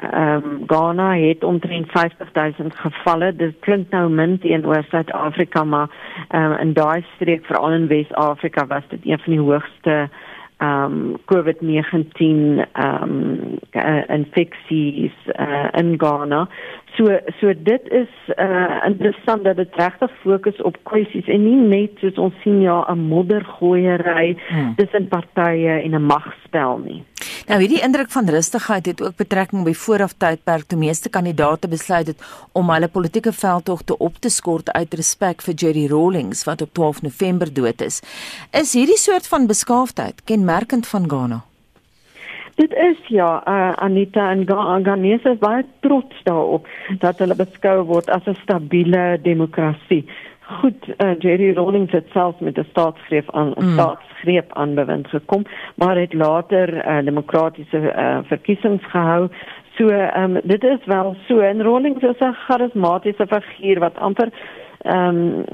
ehm 0.00 0.44
um, 0.44 0.62
Ghana 0.66 1.16
het 1.16 1.44
omtrent 1.44 1.90
50000 1.90 2.74
gevalle. 2.74 3.36
Dit 3.36 3.58
klink 3.60 3.90
nou 3.90 4.10
min 4.10 4.38
teenoor 4.38 4.84
Suid-Afrika, 4.88 5.64
maar 5.64 5.88
ehm 6.28 6.52
um, 6.52 6.58
in 6.58 6.72
daai 6.72 7.04
streek 7.14 7.44
veral 7.46 7.72
in 7.72 7.86
Wes-Afrika 7.86 8.66
was 8.66 8.82
dit 8.88 9.00
een 9.02 9.18
van 9.18 9.32
die 9.32 9.42
hoogste 9.42 10.08
ehm 10.56 10.92
um, 10.92 11.16
COVID-19 11.24 12.68
ehm 12.72 13.02
um, 13.02 13.58
uh, 13.72 14.08
infeksies 14.08 15.12
uh, 15.40 15.68
in 15.72 15.94
Ghana. 15.96 16.48
So 16.96 17.18
so 17.40 17.52
dit 17.56 17.82
is 17.90 18.12
uh 18.36 18.80
interessant 18.86 19.44
dat 19.44 19.56
dit 19.56 19.76
regtig 19.76 20.10
fokus 20.22 20.62
op 20.62 20.76
kwessies 20.82 21.28
en 21.28 21.44
nie 21.44 21.56
net 21.56 22.00
soos 22.02 22.18
ons 22.18 22.34
sien 22.42 22.60
ja 22.60 22.84
'n 22.88 22.98
moddergooiery 22.98 24.36
hmm. 24.48 24.74
tussen 24.76 25.08
partye 25.08 25.82
en 25.84 25.94
'n 25.94 26.06
magspel 26.06 26.78
nie. 26.78 27.02
Nou 27.50 27.60
hierdie 27.60 27.82
indruk 27.82 28.10
van 28.10 28.28
rustigheid 28.28 28.86
het 28.86 29.02
ook 29.02 29.16
betrekking 29.16 29.64
by 29.64 29.72
vooraf 29.74 30.12
tydperk 30.12 30.68
toe 30.70 30.78
meeste 30.78 31.08
kandidate 31.08 31.68
besluit 31.68 32.06
het 32.06 32.22
om 32.52 32.70
hulle 32.70 32.88
politieke 32.88 33.32
veldtogte 33.32 33.98
op 33.98 34.16
te 34.18 34.28
skort 34.28 34.72
uit 34.72 34.94
respek 34.94 35.42
vir 35.42 35.54
Jerry 35.54 35.86
Rawlings 35.86 36.44
wat 36.44 36.62
op 36.62 36.72
12 36.72 37.02
November 37.02 37.52
dood 37.52 37.80
is. 37.80 38.02
Is 38.50 38.72
hierdie 38.72 38.98
soort 38.98 39.26
van 39.26 39.46
beskaafdheid 39.46 40.24
kenmerkend 40.24 40.86
van 40.86 41.08
Ghana? 41.10 41.49
Dit 42.60 42.74
is 42.74 42.98
ja, 43.08 43.42
uh, 43.48 43.72
Anita 43.72 44.30
en 44.30 44.44
Ghanese 44.84 45.30
is 45.30 45.38
baie 45.40 45.62
trots 45.80 46.16
daarop 46.26 46.66
dat 47.00 47.22
hulle 47.22 47.36
beskou 47.38 47.86
word 47.88 48.10
as 48.12 48.26
'n 48.28 48.36
stabiele 48.42 49.16
demokrasie. 49.22 50.04
Goed, 50.60 50.88
uh, 50.88 51.14
Jerry 51.18 51.54
Rawlings 51.56 51.92
het 51.92 52.08
self 52.12 52.40
met 52.40 52.58
'n 52.58 52.66
staatsgreep 52.70 53.30
aan 53.30 53.54
'n 53.56 53.64
mm. 53.64 53.72
staatsgreep 53.72 54.52
aanbewind 54.52 55.08
gekom, 55.08 55.44
maar 55.74 55.96
het 55.96 56.12
later 56.12 56.68
uh, 56.74 57.04
demokratiese 57.04 57.80
uh, 57.96 58.18
verkiesings 58.22 58.84
gehou. 58.84 59.28
So, 59.76 59.88
um, 59.88 60.40
dit 60.42 60.64
is 60.64 60.84
wel 60.84 61.16
so 61.28 61.38
en 61.38 61.62
Rawlings 61.62 62.02
is 62.02 62.20
'n 62.20 62.36
charismatiese 62.46 63.26
figuur 63.26 63.78
wat 63.78 63.98
amper 63.98 64.28
ehm 64.84 65.18
um, 65.18 65.44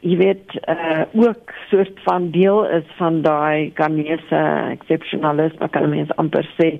jy 0.00 0.16
weet 0.16 0.58
uh, 0.68 1.02
ook 1.12 1.54
soort 1.70 2.00
van 2.04 2.30
deel 2.30 2.66
is 2.68 2.84
van 2.98 3.22
daai 3.22 3.70
Ghanese 3.74 4.42
exceptionalisme 4.70 5.68
kan 5.68 5.88
mens 5.90 6.12
amper 6.16 6.46
sê 6.58 6.78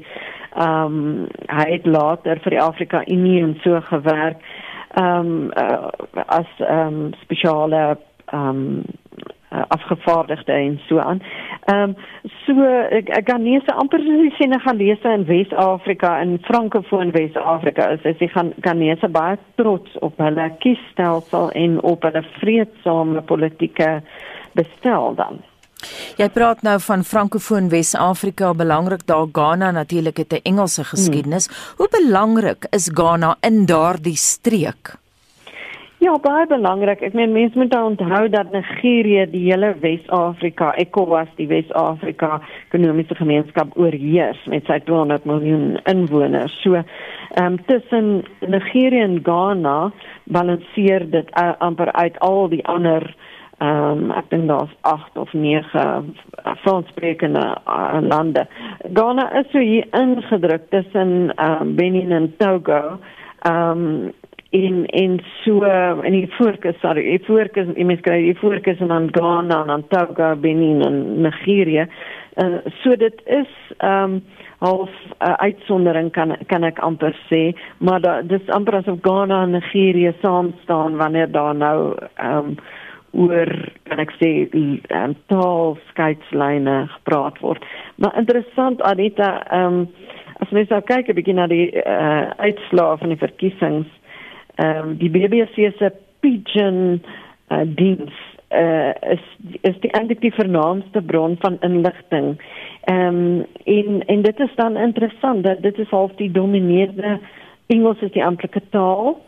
Ehm 0.50 0.84
um, 0.84 1.26
hy 1.46 1.66
het 1.70 1.86
later 1.86 2.40
vir 2.42 2.56
die 2.56 2.62
Afrika 2.62 3.02
Unie 3.06 3.42
en 3.42 3.54
so 3.62 3.80
gewerk. 3.80 4.42
Ehm 4.98 5.26
um, 5.26 5.50
uh, 5.54 5.90
as 6.26 6.48
ehm 6.58 6.86
um, 6.86 7.12
spesiale 7.22 7.98
ehm 8.26 8.48
um, 8.48 8.82
uh, 9.52 9.62
afgevaardigde 9.68 10.52
en 10.52 10.80
so 10.88 10.98
aan. 10.98 11.22
Ehm 11.64 11.82
um, 11.82 11.96
so 12.46 12.66
ek, 12.90 13.08
ek 13.08 13.28
Ghanese 13.28 13.74
amper 13.74 14.02
soos 14.04 14.22
die 14.22 14.34
Senegalese 14.38 15.14
in 15.14 15.26
Wes-Afrika 15.26 16.16
en 16.20 16.38
Frankofoon 16.46 17.12
Wes-Afrika 17.16 17.90
is 17.96 18.04
is 18.04 18.18
die 18.18 18.30
Ghanese 18.60 19.08
baie 19.08 19.38
trots 19.60 19.98
op 20.00 20.18
hulle 20.18 20.50
kiesstelsel 20.64 21.50
en 21.50 21.80
op 21.82 22.02
hulle 22.02 22.24
vredesame 22.40 23.22
politieke 23.22 24.00
bestel 24.58 25.14
dan. 25.14 25.42
Jy 26.20 26.28
praat 26.28 26.62
nou 26.66 26.76
van 26.84 27.04
Frankofoon 27.04 27.70
Wes-Afrika, 27.72 28.52
belangrik 28.54 29.06
daar 29.08 29.26
Ghana 29.32 29.70
natuurlik 29.70 30.16
het 30.16 30.32
'n 30.32 30.42
Engelse 30.42 30.84
geskiedenis. 30.84 31.46
Hmm. 31.46 31.56
Hoe 31.76 31.88
belangrik 31.90 32.66
is 32.70 32.90
Ghana 32.92 33.36
in 33.40 33.66
daardie 33.66 34.16
streek? 34.16 35.00
Ja, 36.00 36.14
baie 36.16 36.46
belangrik. 36.48 37.02
Ek 37.04 37.12
meen 37.12 37.34
mense 37.34 37.58
moet 37.60 37.74
onthou 37.76 38.22
dat 38.32 38.54
Nigerië 38.54 39.26
die 39.28 39.42
hele 39.50 39.74
Wes-Afrika, 39.82 40.70
ECOWAS, 40.80 41.28
die 41.36 41.44
Wes-Afrika 41.50 42.38
ekonomiese 42.70 43.18
gemeenskap 43.18 43.74
oorheers 43.76 44.40
met 44.48 44.64
sy 44.64 44.78
200 44.86 45.26
miljoen 45.28 45.74
inwoners. 45.92 46.54
So, 46.64 46.80
ehm 46.80 47.50
um, 47.50 47.58
tussen 47.68 48.08
Nigerië 48.40 49.02
en 49.04 49.18
Ghana 49.26 49.90
balanseer 50.24 51.04
dit 51.10 51.28
uh, 51.36 51.52
amper 51.68 51.92
uit 51.92 52.16
al 52.24 52.48
die 52.48 52.62
ander 52.64 53.04
ehm 53.60 54.08
um, 54.08 54.16
ek 54.16 54.32
dink 54.32 54.48
daar's 54.48 54.72
8 54.88 55.20
of 55.20 55.32
9 55.36 55.68
uh, 55.76 56.54
Franssprekende 56.64 57.44
uh, 57.68 58.00
lande. 58.00 58.46
Ghana 58.88 59.28
is 59.42 59.52
so 59.52 59.60
hier 59.60 59.84
ingedruk 59.92 60.70
tussen 60.72 61.28
ehm 61.36 61.60
um, 61.60 61.76
Benin 61.76 62.12
en 62.12 62.32
Togo. 62.40 62.96
Ehm 63.44 63.84
um, 63.84 64.12
in 64.50 64.86
in 64.86 65.20
so 65.44 65.62
in 66.02 66.12
die 66.12 66.30
fokus 66.38 66.74
sorry 66.82 67.02
die 67.02 67.24
fokus 67.24 67.70
die 67.76 67.84
mens 67.86 68.02
kry 68.02 68.18
die 68.24 68.38
fokus 68.38 68.80
en 68.82 68.90
dan 68.90 69.08
Ghana 69.14 69.60
en 69.62 69.72
dan 69.72 69.84
Togo 69.88 70.34
Benin 70.36 70.82
en 70.82 71.22
Nigeria 71.22 71.86
uh, 72.42 72.58
so 72.82 72.96
dit 72.96 73.22
is 73.26 73.50
ehm 73.78 74.18
um, 74.18 74.22
half 74.60 74.90
uh, 75.24 75.34
uitsondering 75.40 76.10
kan 76.12 76.36
kan 76.46 76.64
ek 76.64 76.82
amper 76.84 77.14
sê 77.30 77.54
maar 77.78 78.00
da, 78.00 78.20
dis 78.22 78.50
amper 78.52 78.80
asof 78.80 78.98
Ghana 79.06 79.42
en 79.46 79.54
Nigeria 79.56 80.12
saam 80.20 80.52
staan 80.62 80.96
wanneer 80.96 81.30
daar 81.30 81.54
nou 81.54 81.94
ehm 82.16 82.36
um, 82.36 82.56
oor 83.12 83.48
kan 83.90 83.98
ek 83.98 84.12
sê 84.20 84.30
um, 84.54 85.14
taal 85.26 85.78
skeidlyne 85.88 86.84
gepraat 86.92 87.40
word. 87.42 87.64
Maar 87.98 88.18
interessant 88.22 88.82
Anita 88.82 89.32
ehm 89.50 89.80
um, 89.80 89.88
as 90.40 90.52
mens 90.56 90.70
nou 90.72 90.80
kyk 90.80 91.08
'n 91.08 91.16
bietjie 91.18 91.34
na 91.36 91.46
die 91.46 91.66
uh, 91.84 92.30
uitslae 92.40 92.96
van 92.98 93.10
die 93.12 93.20
verkiesings 93.20 93.88
ehm 94.60 94.88
um, 94.88 94.96
die 95.00 95.10
BBC 95.10 95.70
se 95.78 95.92
pigeon 96.20 97.02
uh, 97.48 97.64
diens 97.64 98.12
uh, 98.50 98.92
is 99.12 99.24
is 99.60 99.76
die 99.80 99.90
eintlik 99.90 100.20
die 100.20 100.34
vernaamste 100.34 101.02
bron 101.02 101.36
van 101.40 101.58
inligting. 101.66 102.34
Ehm 102.84 103.06
um, 103.06 103.46
en 103.64 104.06
en 104.06 104.22
dit 104.22 104.40
is 104.40 104.54
dan 104.54 104.76
interessant 104.76 105.44
dat 105.44 105.62
dit 105.62 105.78
is 105.78 105.90
half 105.90 106.12
die 106.14 106.30
dominerende 106.30 107.18
Engels 107.66 108.00
is 108.00 108.12
die 108.12 108.24
amptelike 108.24 108.62
taal, 108.70 109.20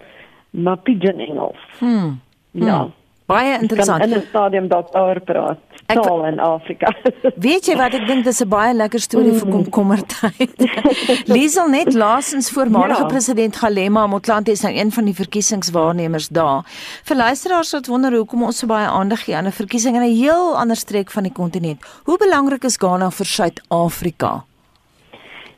maar 0.51 0.79
pigeon 0.79 1.19
Engels. 1.19 1.59
Hmm. 1.79 2.21
Ja. 2.51 2.79
Hmm. 2.81 2.93
Baie 3.33 3.59
interessant. 3.59 4.05
In 4.05 4.15
'n 4.15 4.25
stadium 4.29 4.69
dalk 4.69 4.95
oor 4.95 5.21
praat. 5.21 5.59
Taal 5.87 6.25
in 6.25 6.39
Afrika. 6.41 6.93
weet 7.47 7.67
jy 7.69 7.77
wat 7.77 7.95
ek 7.97 8.07
dink 8.07 8.25
dis 8.25 8.41
'n 8.45 8.49
baie 8.49 8.75
lekker 8.75 9.01
storie 9.01 9.33
vir 9.33 9.49
mm. 9.49 9.55
komkommertyd. 9.57 10.57
Liesel 11.35 11.69
net 11.69 11.93
laasens 11.95 12.51
voormalige 12.51 13.05
ja. 13.05 13.09
president 13.09 13.57
Galema 13.57 14.07
Motlanthe 14.07 14.53
is 14.53 14.63
nou 14.63 14.73
een 14.75 14.93
van 14.93 15.05
die 15.05 15.17
verkiesingswaarnemers 15.17 16.29
daar. 16.29 16.65
Vir 17.05 17.17
luisteraars 17.17 17.73
wat 17.73 17.87
wonder 17.87 18.17
hoekom 18.17 18.43
ons 18.49 18.63
so 18.63 18.67
baie 18.67 18.87
aandag 18.87 19.25
gee 19.25 19.37
aan 19.37 19.47
'n 19.47 19.59
verkiesing 19.63 19.97
in 19.97 20.03
'n 20.03 20.17
heel 20.17 20.57
ander 20.57 20.77
streek 20.77 21.11
van 21.11 21.23
die 21.23 21.33
kontinent. 21.33 21.81
Hoe 22.05 22.19
belangrik 22.19 22.65
is 22.65 22.77
Ghana 22.77 23.11
vir 23.11 23.27
Suid-Afrika? 23.27 24.45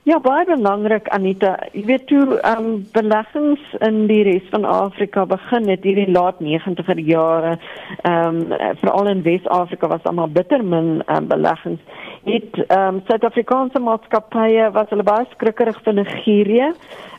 Ja, 0.04 0.18
baie 0.20 0.44
belangrik 0.44 1.06
Anita. 1.16 1.54
Jy 1.72 1.82
weet 1.88 2.02
toe 2.10 2.34
ehm 2.36 2.58
um, 2.60 2.72
beleggings 2.92 3.62
in 3.86 4.02
die 4.10 4.18
res 4.26 4.50
van 4.52 4.66
Afrika 4.68 5.22
begin 5.24 5.70
het 5.72 5.86
hierdie 5.88 6.10
laat 6.12 6.42
90er 6.44 7.00
jare. 7.00 7.54
Ehm 8.02 8.42
um, 8.42 8.74
veral 8.82 9.08
in 9.14 9.22
Wes-Afrika 9.24 9.88
was 9.88 10.04
almal 10.04 10.28
bitter 10.28 10.60
min 10.64 11.00
um, 11.08 11.28
beleggings. 11.32 11.80
Het 12.28 12.60
ehm 12.66 12.98
um, 12.98 13.00
Suid-Afrikaanse 13.08 13.80
maatskappye 13.80 14.68
was 14.76 14.92
hulle 14.92 15.08
baie 15.08 15.24
skrikkerig 15.32 15.80
vir 15.88 15.96
Nigerië. 16.02 16.68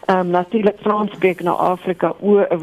Ehm 0.05 0.19
um, 0.19 0.29
natuurlik 0.38 0.77
Frans 0.86 1.17
spreek 1.17 1.41
na 1.41 1.57
Afrika, 1.71 2.13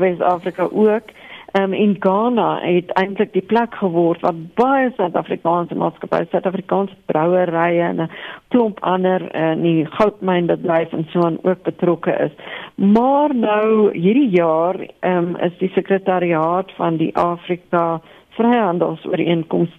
Wes-Afrika 0.04 0.68
ook. 0.70 1.10
Um, 1.54 1.72
in 1.72 1.96
Ghana 2.00 2.60
het 2.64 2.90
eintlik 2.96 3.34
die 3.34 3.44
plek 3.44 3.74
geword 3.76 4.22
waar 4.24 4.36
baie 4.56 4.86
Suid-Afrikaanse 4.96 5.76
maatskappye, 5.76 6.24
Suid-Afrikaanse 6.30 6.96
brouerye 7.12 7.82
en 7.84 8.00
'n 8.00 8.08
klomp 8.48 8.80
ander 8.80 9.20
in 9.20 9.58
uh, 9.58 9.62
die 9.62 9.84
goudmynbedryf 9.84 10.92
en 10.92 11.04
so 11.10 11.20
aan 11.20 11.36
ook 11.42 11.62
betrokke 11.62 12.16
is. 12.24 12.32
Maar 12.74 13.34
nou 13.34 13.92
hierdie 13.92 14.30
jaar 14.30 14.80
um, 15.00 15.36
is 15.36 15.58
die 15.58 15.70
sekretariaat 15.74 16.72
van 16.76 16.96
die 16.96 17.16
Afrika 17.16 18.00
Vryhandelsooreenkoms 18.28 19.76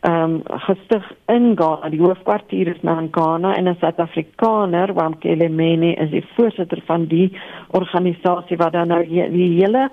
ehm 0.00 0.22
um, 0.22 0.40
gestig 0.44 1.12
in 1.26 1.56
Ghana. 1.56 1.88
Die 1.88 2.00
hoofkwartier 2.00 2.68
is 2.68 2.82
nou 2.82 3.00
in 3.00 3.08
Ghana 3.10 3.56
en 3.56 3.68
'n 3.68 3.76
Suid-Afrikaner, 3.80 4.94
Wamkele 4.94 5.48
Mene, 5.48 5.94
is 5.94 6.10
die 6.10 6.24
voorsitter 6.36 6.82
van 6.86 7.06
die 7.06 7.32
organisasie 7.70 8.56
wat 8.56 8.72
dan 8.72 8.88
nou 8.88 9.06
die 9.08 9.58
hele 9.58 9.90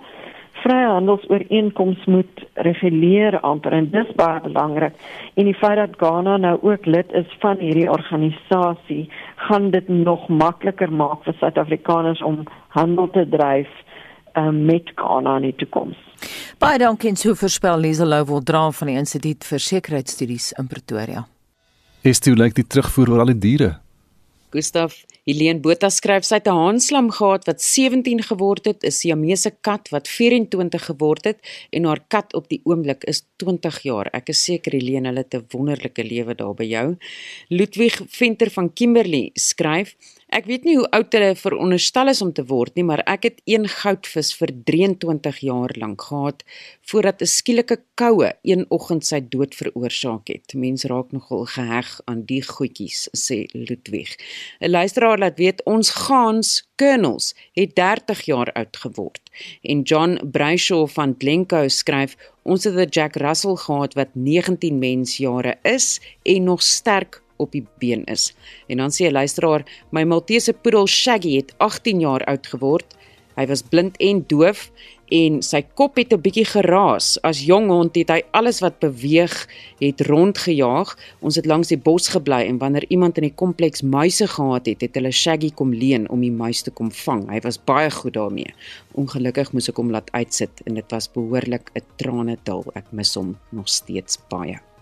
vryhandelsooreenkoms 0.63 2.05
moet 2.05 2.43
reguleer 2.67 3.39
amper 3.39 3.75
en 3.75 3.89
dis 3.91 4.11
baie 4.19 4.41
belangrik. 4.45 4.95
En 5.35 5.49
die 5.49 5.57
feit 5.59 5.77
dat 5.79 5.97
Ghana 5.99 6.37
nou 6.37 6.57
ook 6.61 6.85
lid 6.85 7.11
is 7.11 7.29
van 7.43 7.59
hierdie 7.59 7.89
organisasie, 7.91 9.09
gaan 9.47 9.69
dit 9.71 9.87
nog 9.87 10.27
makliker 10.27 10.91
maak 10.91 11.23
vir 11.27 11.37
Suid-Afrikaners 11.39 12.23
om 12.23 12.43
handel 12.77 13.09
te 13.11 13.27
dryf 13.29 13.69
um, 14.37 14.65
met 14.65 14.91
Ghana 14.95 15.37
in 15.41 15.49
die 15.51 15.55
toekoms. 15.65 15.99
Baie 16.63 16.79
dankie 16.79 17.11
en 17.11 17.19
so 17.19 17.35
voorspel 17.35 17.79
Liesel 17.83 18.07
Lou 18.07 18.23
wil 18.25 18.43
dra 18.43 18.65
van 18.71 18.91
die 18.93 18.97
Instituut 18.97 19.43
vir 19.43 19.59
Sekuriteitsstudies 19.59 20.53
in 20.59 20.71
Pretoria. 20.71 21.27
Is 22.03 22.19
dit 22.19 22.35
lyk 22.37 22.55
die 22.55 22.67
terugvoer 22.67 23.13
oor 23.13 23.23
al 23.23 23.33
die 23.35 23.41
diere? 23.47 23.82
Gustaf 24.53 25.01
Helene 25.25 25.63
Botha 25.63 25.87
skryf 25.89 26.25
sy 26.27 26.37
het 26.37 26.47
'n 26.47 26.59
haanslam 26.59 27.07
gehad 27.17 27.45
wat 27.47 27.61
17 27.61 28.21
geword 28.29 28.65
het, 28.65 28.83
'n 28.83 28.91
Siamese 28.91 29.51
kat 29.61 29.89
wat 29.89 30.07
24 30.07 30.85
geword 30.85 31.23
het 31.25 31.39
en 31.71 31.85
haar 31.85 32.03
kat 32.07 32.33
op 32.33 32.49
die 32.49 32.61
oomblik 32.63 33.03
is 33.03 33.23
20 33.37 33.81
jaar. 33.83 34.09
Ek 34.13 34.29
is 34.29 34.43
seker 34.43 34.73
Helene 34.73 35.07
hulle 35.07 35.23
het 35.23 35.33
'n 35.33 35.47
wonderlike 35.51 36.03
lewe 36.03 36.35
daar 36.35 36.53
by 36.53 36.65
jou. 36.65 36.97
Ludwig 37.49 38.01
Venter 38.09 38.49
van 38.51 38.73
Kimberley 38.73 39.29
skryf 39.33 39.95
Ek 40.33 40.47
weet 40.49 40.63
nie 40.65 40.73
hoe 40.79 40.87
oud 40.97 41.13
hulle 41.13 41.35
veronderstel 41.37 42.09
is 42.09 42.19
om 42.25 42.31
te 42.33 42.41
word 42.49 42.73
nie, 42.73 42.83
maar 42.89 43.03
ek 43.05 43.27
het 43.27 43.41
een 43.45 43.67
goudvis 43.69 44.31
vir 44.39 44.49
23 44.65 45.37
jaar 45.45 45.69
lank 45.77 46.07
gehad 46.07 46.41
voordat 46.89 47.21
'n 47.21 47.29
skielike 47.29 47.77
koue 48.01 48.31
een 48.41 48.65
oggend 48.69 49.05
sy 49.05 49.19
dood 49.21 49.53
veroorsaak 49.53 50.33
het. 50.33 50.55
Mense 50.55 50.87
raak 50.87 51.11
nogal 51.11 51.45
geheg 51.45 52.01
aan 52.05 52.25
die 52.25 52.41
goedjies, 52.41 53.09
sê 53.13 53.45
Ludwig. 53.53 54.17
'n 54.59 54.69
Luisteraar 54.69 55.19
laat 55.19 55.37
weet 55.37 55.61
ons 55.65 55.89
gaans 55.89 56.67
kernels 56.75 57.35
het 57.53 57.75
30 57.75 58.25
jaar 58.25 58.51
oud 58.53 58.77
geword. 58.77 59.21
En 59.61 59.81
John 59.81 60.19
Brayshaw 60.31 60.87
van 60.87 61.15
Glencoe 61.17 61.69
skryf 61.69 62.17
ons 62.43 62.63
het 62.63 62.73
'n 62.73 62.89
Jack 62.89 63.15
Russell 63.15 63.55
gehad 63.55 63.93
wat 63.93 64.15
19 64.15 64.79
mensjare 64.79 65.57
is 65.61 66.01
en 66.23 66.43
nog 66.43 66.61
sterk 66.61 67.22
op 67.37 67.51
die 67.51 67.65
been 67.77 68.03
is. 68.05 68.33
En 68.67 68.77
dan 68.77 68.91
sê 68.91 69.07
'n 69.07 69.11
luisteraar, 69.11 69.63
my 69.89 70.03
Maltese 70.03 70.53
poedel 70.53 70.87
Shaggy 70.87 71.35
het 71.35 71.53
18 71.57 71.99
jaar 71.99 72.23
oud 72.23 72.47
geword. 72.47 72.95
Hy 73.35 73.47
was 73.49 73.63
blind 73.65 73.97
en 73.97 74.23
doof 74.27 74.69
en 75.13 75.41
sy 75.45 75.61
kop 75.77 75.97
het 75.97 76.13
'n 76.13 76.21
bietjie 76.21 76.45
geraas. 76.45 77.21
As 77.21 77.45
jong 77.45 77.69
hond 77.69 77.95
het 77.95 78.09
hy 78.09 78.21
alles 78.31 78.61
wat 78.61 78.79
beweeg 78.79 79.47
het 79.79 80.01
rondgejaag. 80.01 80.97
Ons 81.21 81.35
het 81.35 81.45
langs 81.45 81.67
die 81.67 81.77
bos 81.77 82.07
gebly 82.07 82.47
en 82.47 82.57
wanneer 82.57 82.85
iemand 82.89 83.17
in 83.17 83.23
die 83.23 83.35
kompleks 83.35 83.81
muise 83.81 84.27
gehad 84.27 84.65
het, 84.65 84.81
het 84.81 84.95
hulle 84.95 85.11
Shaggy 85.11 85.51
kom 85.51 85.73
leen 85.73 86.09
om 86.09 86.21
die 86.21 86.31
muis 86.31 86.61
te 86.61 86.71
kom 86.71 86.91
vang. 86.91 87.29
Hy 87.29 87.39
was 87.41 87.63
baie 87.63 87.91
goed 87.91 88.13
daarmee. 88.13 88.53
Ongelukkig 88.93 89.53
moes 89.53 89.69
ek 89.69 89.77
hom 89.77 89.91
laat 89.91 90.11
uitsit 90.11 90.61
en 90.65 90.73
dit 90.73 90.91
was 90.91 91.11
behoorlik 91.11 91.71
'n 91.75 91.81
tranedal. 91.97 92.63
Ek 92.75 92.85
mis 92.91 93.15
hom 93.15 93.37
nog 93.51 93.67
steeds 93.67 94.17
baie. 94.29 94.72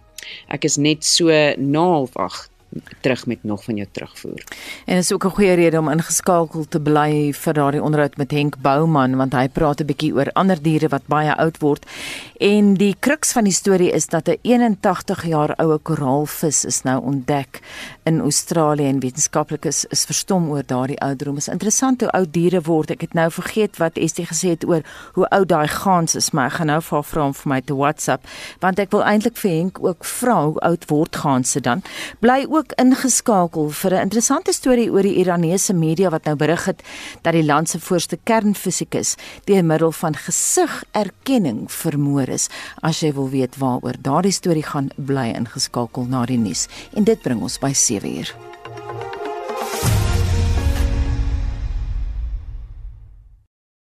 Ek 0.48 0.64
is 0.64 0.78
net 0.78 1.06
so 1.06 1.28
na 1.58 1.80
half 1.80 2.16
8 2.16 2.52
terug 3.00 3.26
met 3.26 3.44
nog 3.44 3.64
van 3.64 3.76
jou 3.76 3.88
terugvoer. 3.92 4.44
En 4.86 4.98
is 4.98 5.12
ook 5.12 5.26
'n 5.26 5.30
goeie 5.30 5.54
rede 5.54 5.80
om 5.80 5.90
ingeskakel 5.90 6.66
te 6.70 6.80
bly 6.80 7.34
vir 7.34 7.54
daardie 7.54 7.84
onderhoud 7.84 8.18
met 8.18 8.32
Henk 8.32 8.56
Bouman 8.62 9.16
want 9.16 9.34
hy 9.34 9.48
praat 9.48 9.80
'n 9.82 9.86
bietjie 9.86 10.14
oor 10.14 10.30
ander 10.34 10.62
diere 10.62 10.88
wat 10.88 11.08
baie 11.08 11.36
oud 11.36 11.58
word. 11.58 11.86
En 12.42 12.72
die 12.74 12.96
kruks 13.00 13.36
van 13.38 13.46
die 13.46 13.54
storie 13.54 13.92
is 13.94 14.08
dat 14.08 14.28
'n 14.28 14.38
81 14.42 15.26
jaar 15.26 15.54
oue 15.62 15.78
koraalvis 15.78 16.66
is 16.66 16.82
nou 16.82 17.02
ontdek 17.04 17.60
in 18.04 18.20
Australië 18.20 18.86
en 18.88 19.00
wetenskaplikes 19.00 19.86
is 19.86 20.06
verstom 20.06 20.50
oor 20.50 20.64
daardie 20.66 21.00
ouderdom. 21.00 21.38
Is 21.38 21.48
interessant 21.48 22.02
hoe 22.02 22.10
oud 22.10 22.34
diere 22.34 22.62
word. 22.62 22.90
Ek 22.90 23.02
het 23.02 23.14
nou 23.14 23.32
vergeet 23.32 23.78
wat 23.78 23.98
Estie 23.98 24.26
gesê 24.26 24.48
het 24.48 24.68
oor 24.68 24.82
hoe 25.14 25.30
oud 25.30 25.48
daai 25.48 25.68
gans 25.68 26.16
is, 26.16 26.32
maar 26.32 26.46
ek 26.46 26.52
gaan 26.52 26.68
nou 26.68 26.82
vir 26.82 26.96
haar 26.98 27.04
vra 27.04 27.26
om 27.26 27.34
vir 27.34 27.50
my 27.50 27.62
te 27.62 27.76
WhatsApp 27.76 28.26
want 28.60 28.80
ek 28.80 28.92
wil 28.92 29.04
eintlik 29.04 29.38
vir 29.38 29.52
Henk 29.52 29.78
ook 29.84 30.06
vra 30.06 30.44
hoe 30.44 30.60
oud 30.60 30.86
word 30.90 31.16
ganse 31.16 31.62
dan. 31.62 31.84
Bly 32.20 32.46
ook 32.50 32.72
ingeskakel 32.76 33.70
vir 33.70 33.92
'n 33.94 34.02
interessante 34.02 34.54
storie 34.54 34.92
oor 34.92 35.02
die 35.02 35.16
Iranese 35.16 35.74
media 35.74 36.10
wat 36.10 36.24
nou 36.24 36.36
berig 36.36 36.66
het 36.66 36.82
dat 37.22 37.34
die 37.34 37.46
land 37.46 37.70
se 37.70 37.80
voorste 37.80 38.18
kernfisikus 38.24 39.16
deur 39.46 39.66
middel 39.66 39.92
van 39.92 40.16
gesigherkenning 40.16 41.72
vermoor 41.72 42.31
is. 42.32 42.50
As 42.82 43.02
jy 43.04 43.14
wil 43.18 43.30
weet 43.30 43.60
waaroor 43.62 44.00
daardie 44.02 44.36
storie 44.36 44.66
gaan, 44.66 44.92
bly 44.96 45.32
ingeskakel 45.36 46.08
na 46.10 46.26
die 46.26 46.40
nuus. 46.40 46.68
En 46.96 47.08
dit 47.08 47.22
bring 47.22 47.42
ons 47.42 47.60
by 47.62 47.74
7 47.74 48.18
uur. 48.18 48.51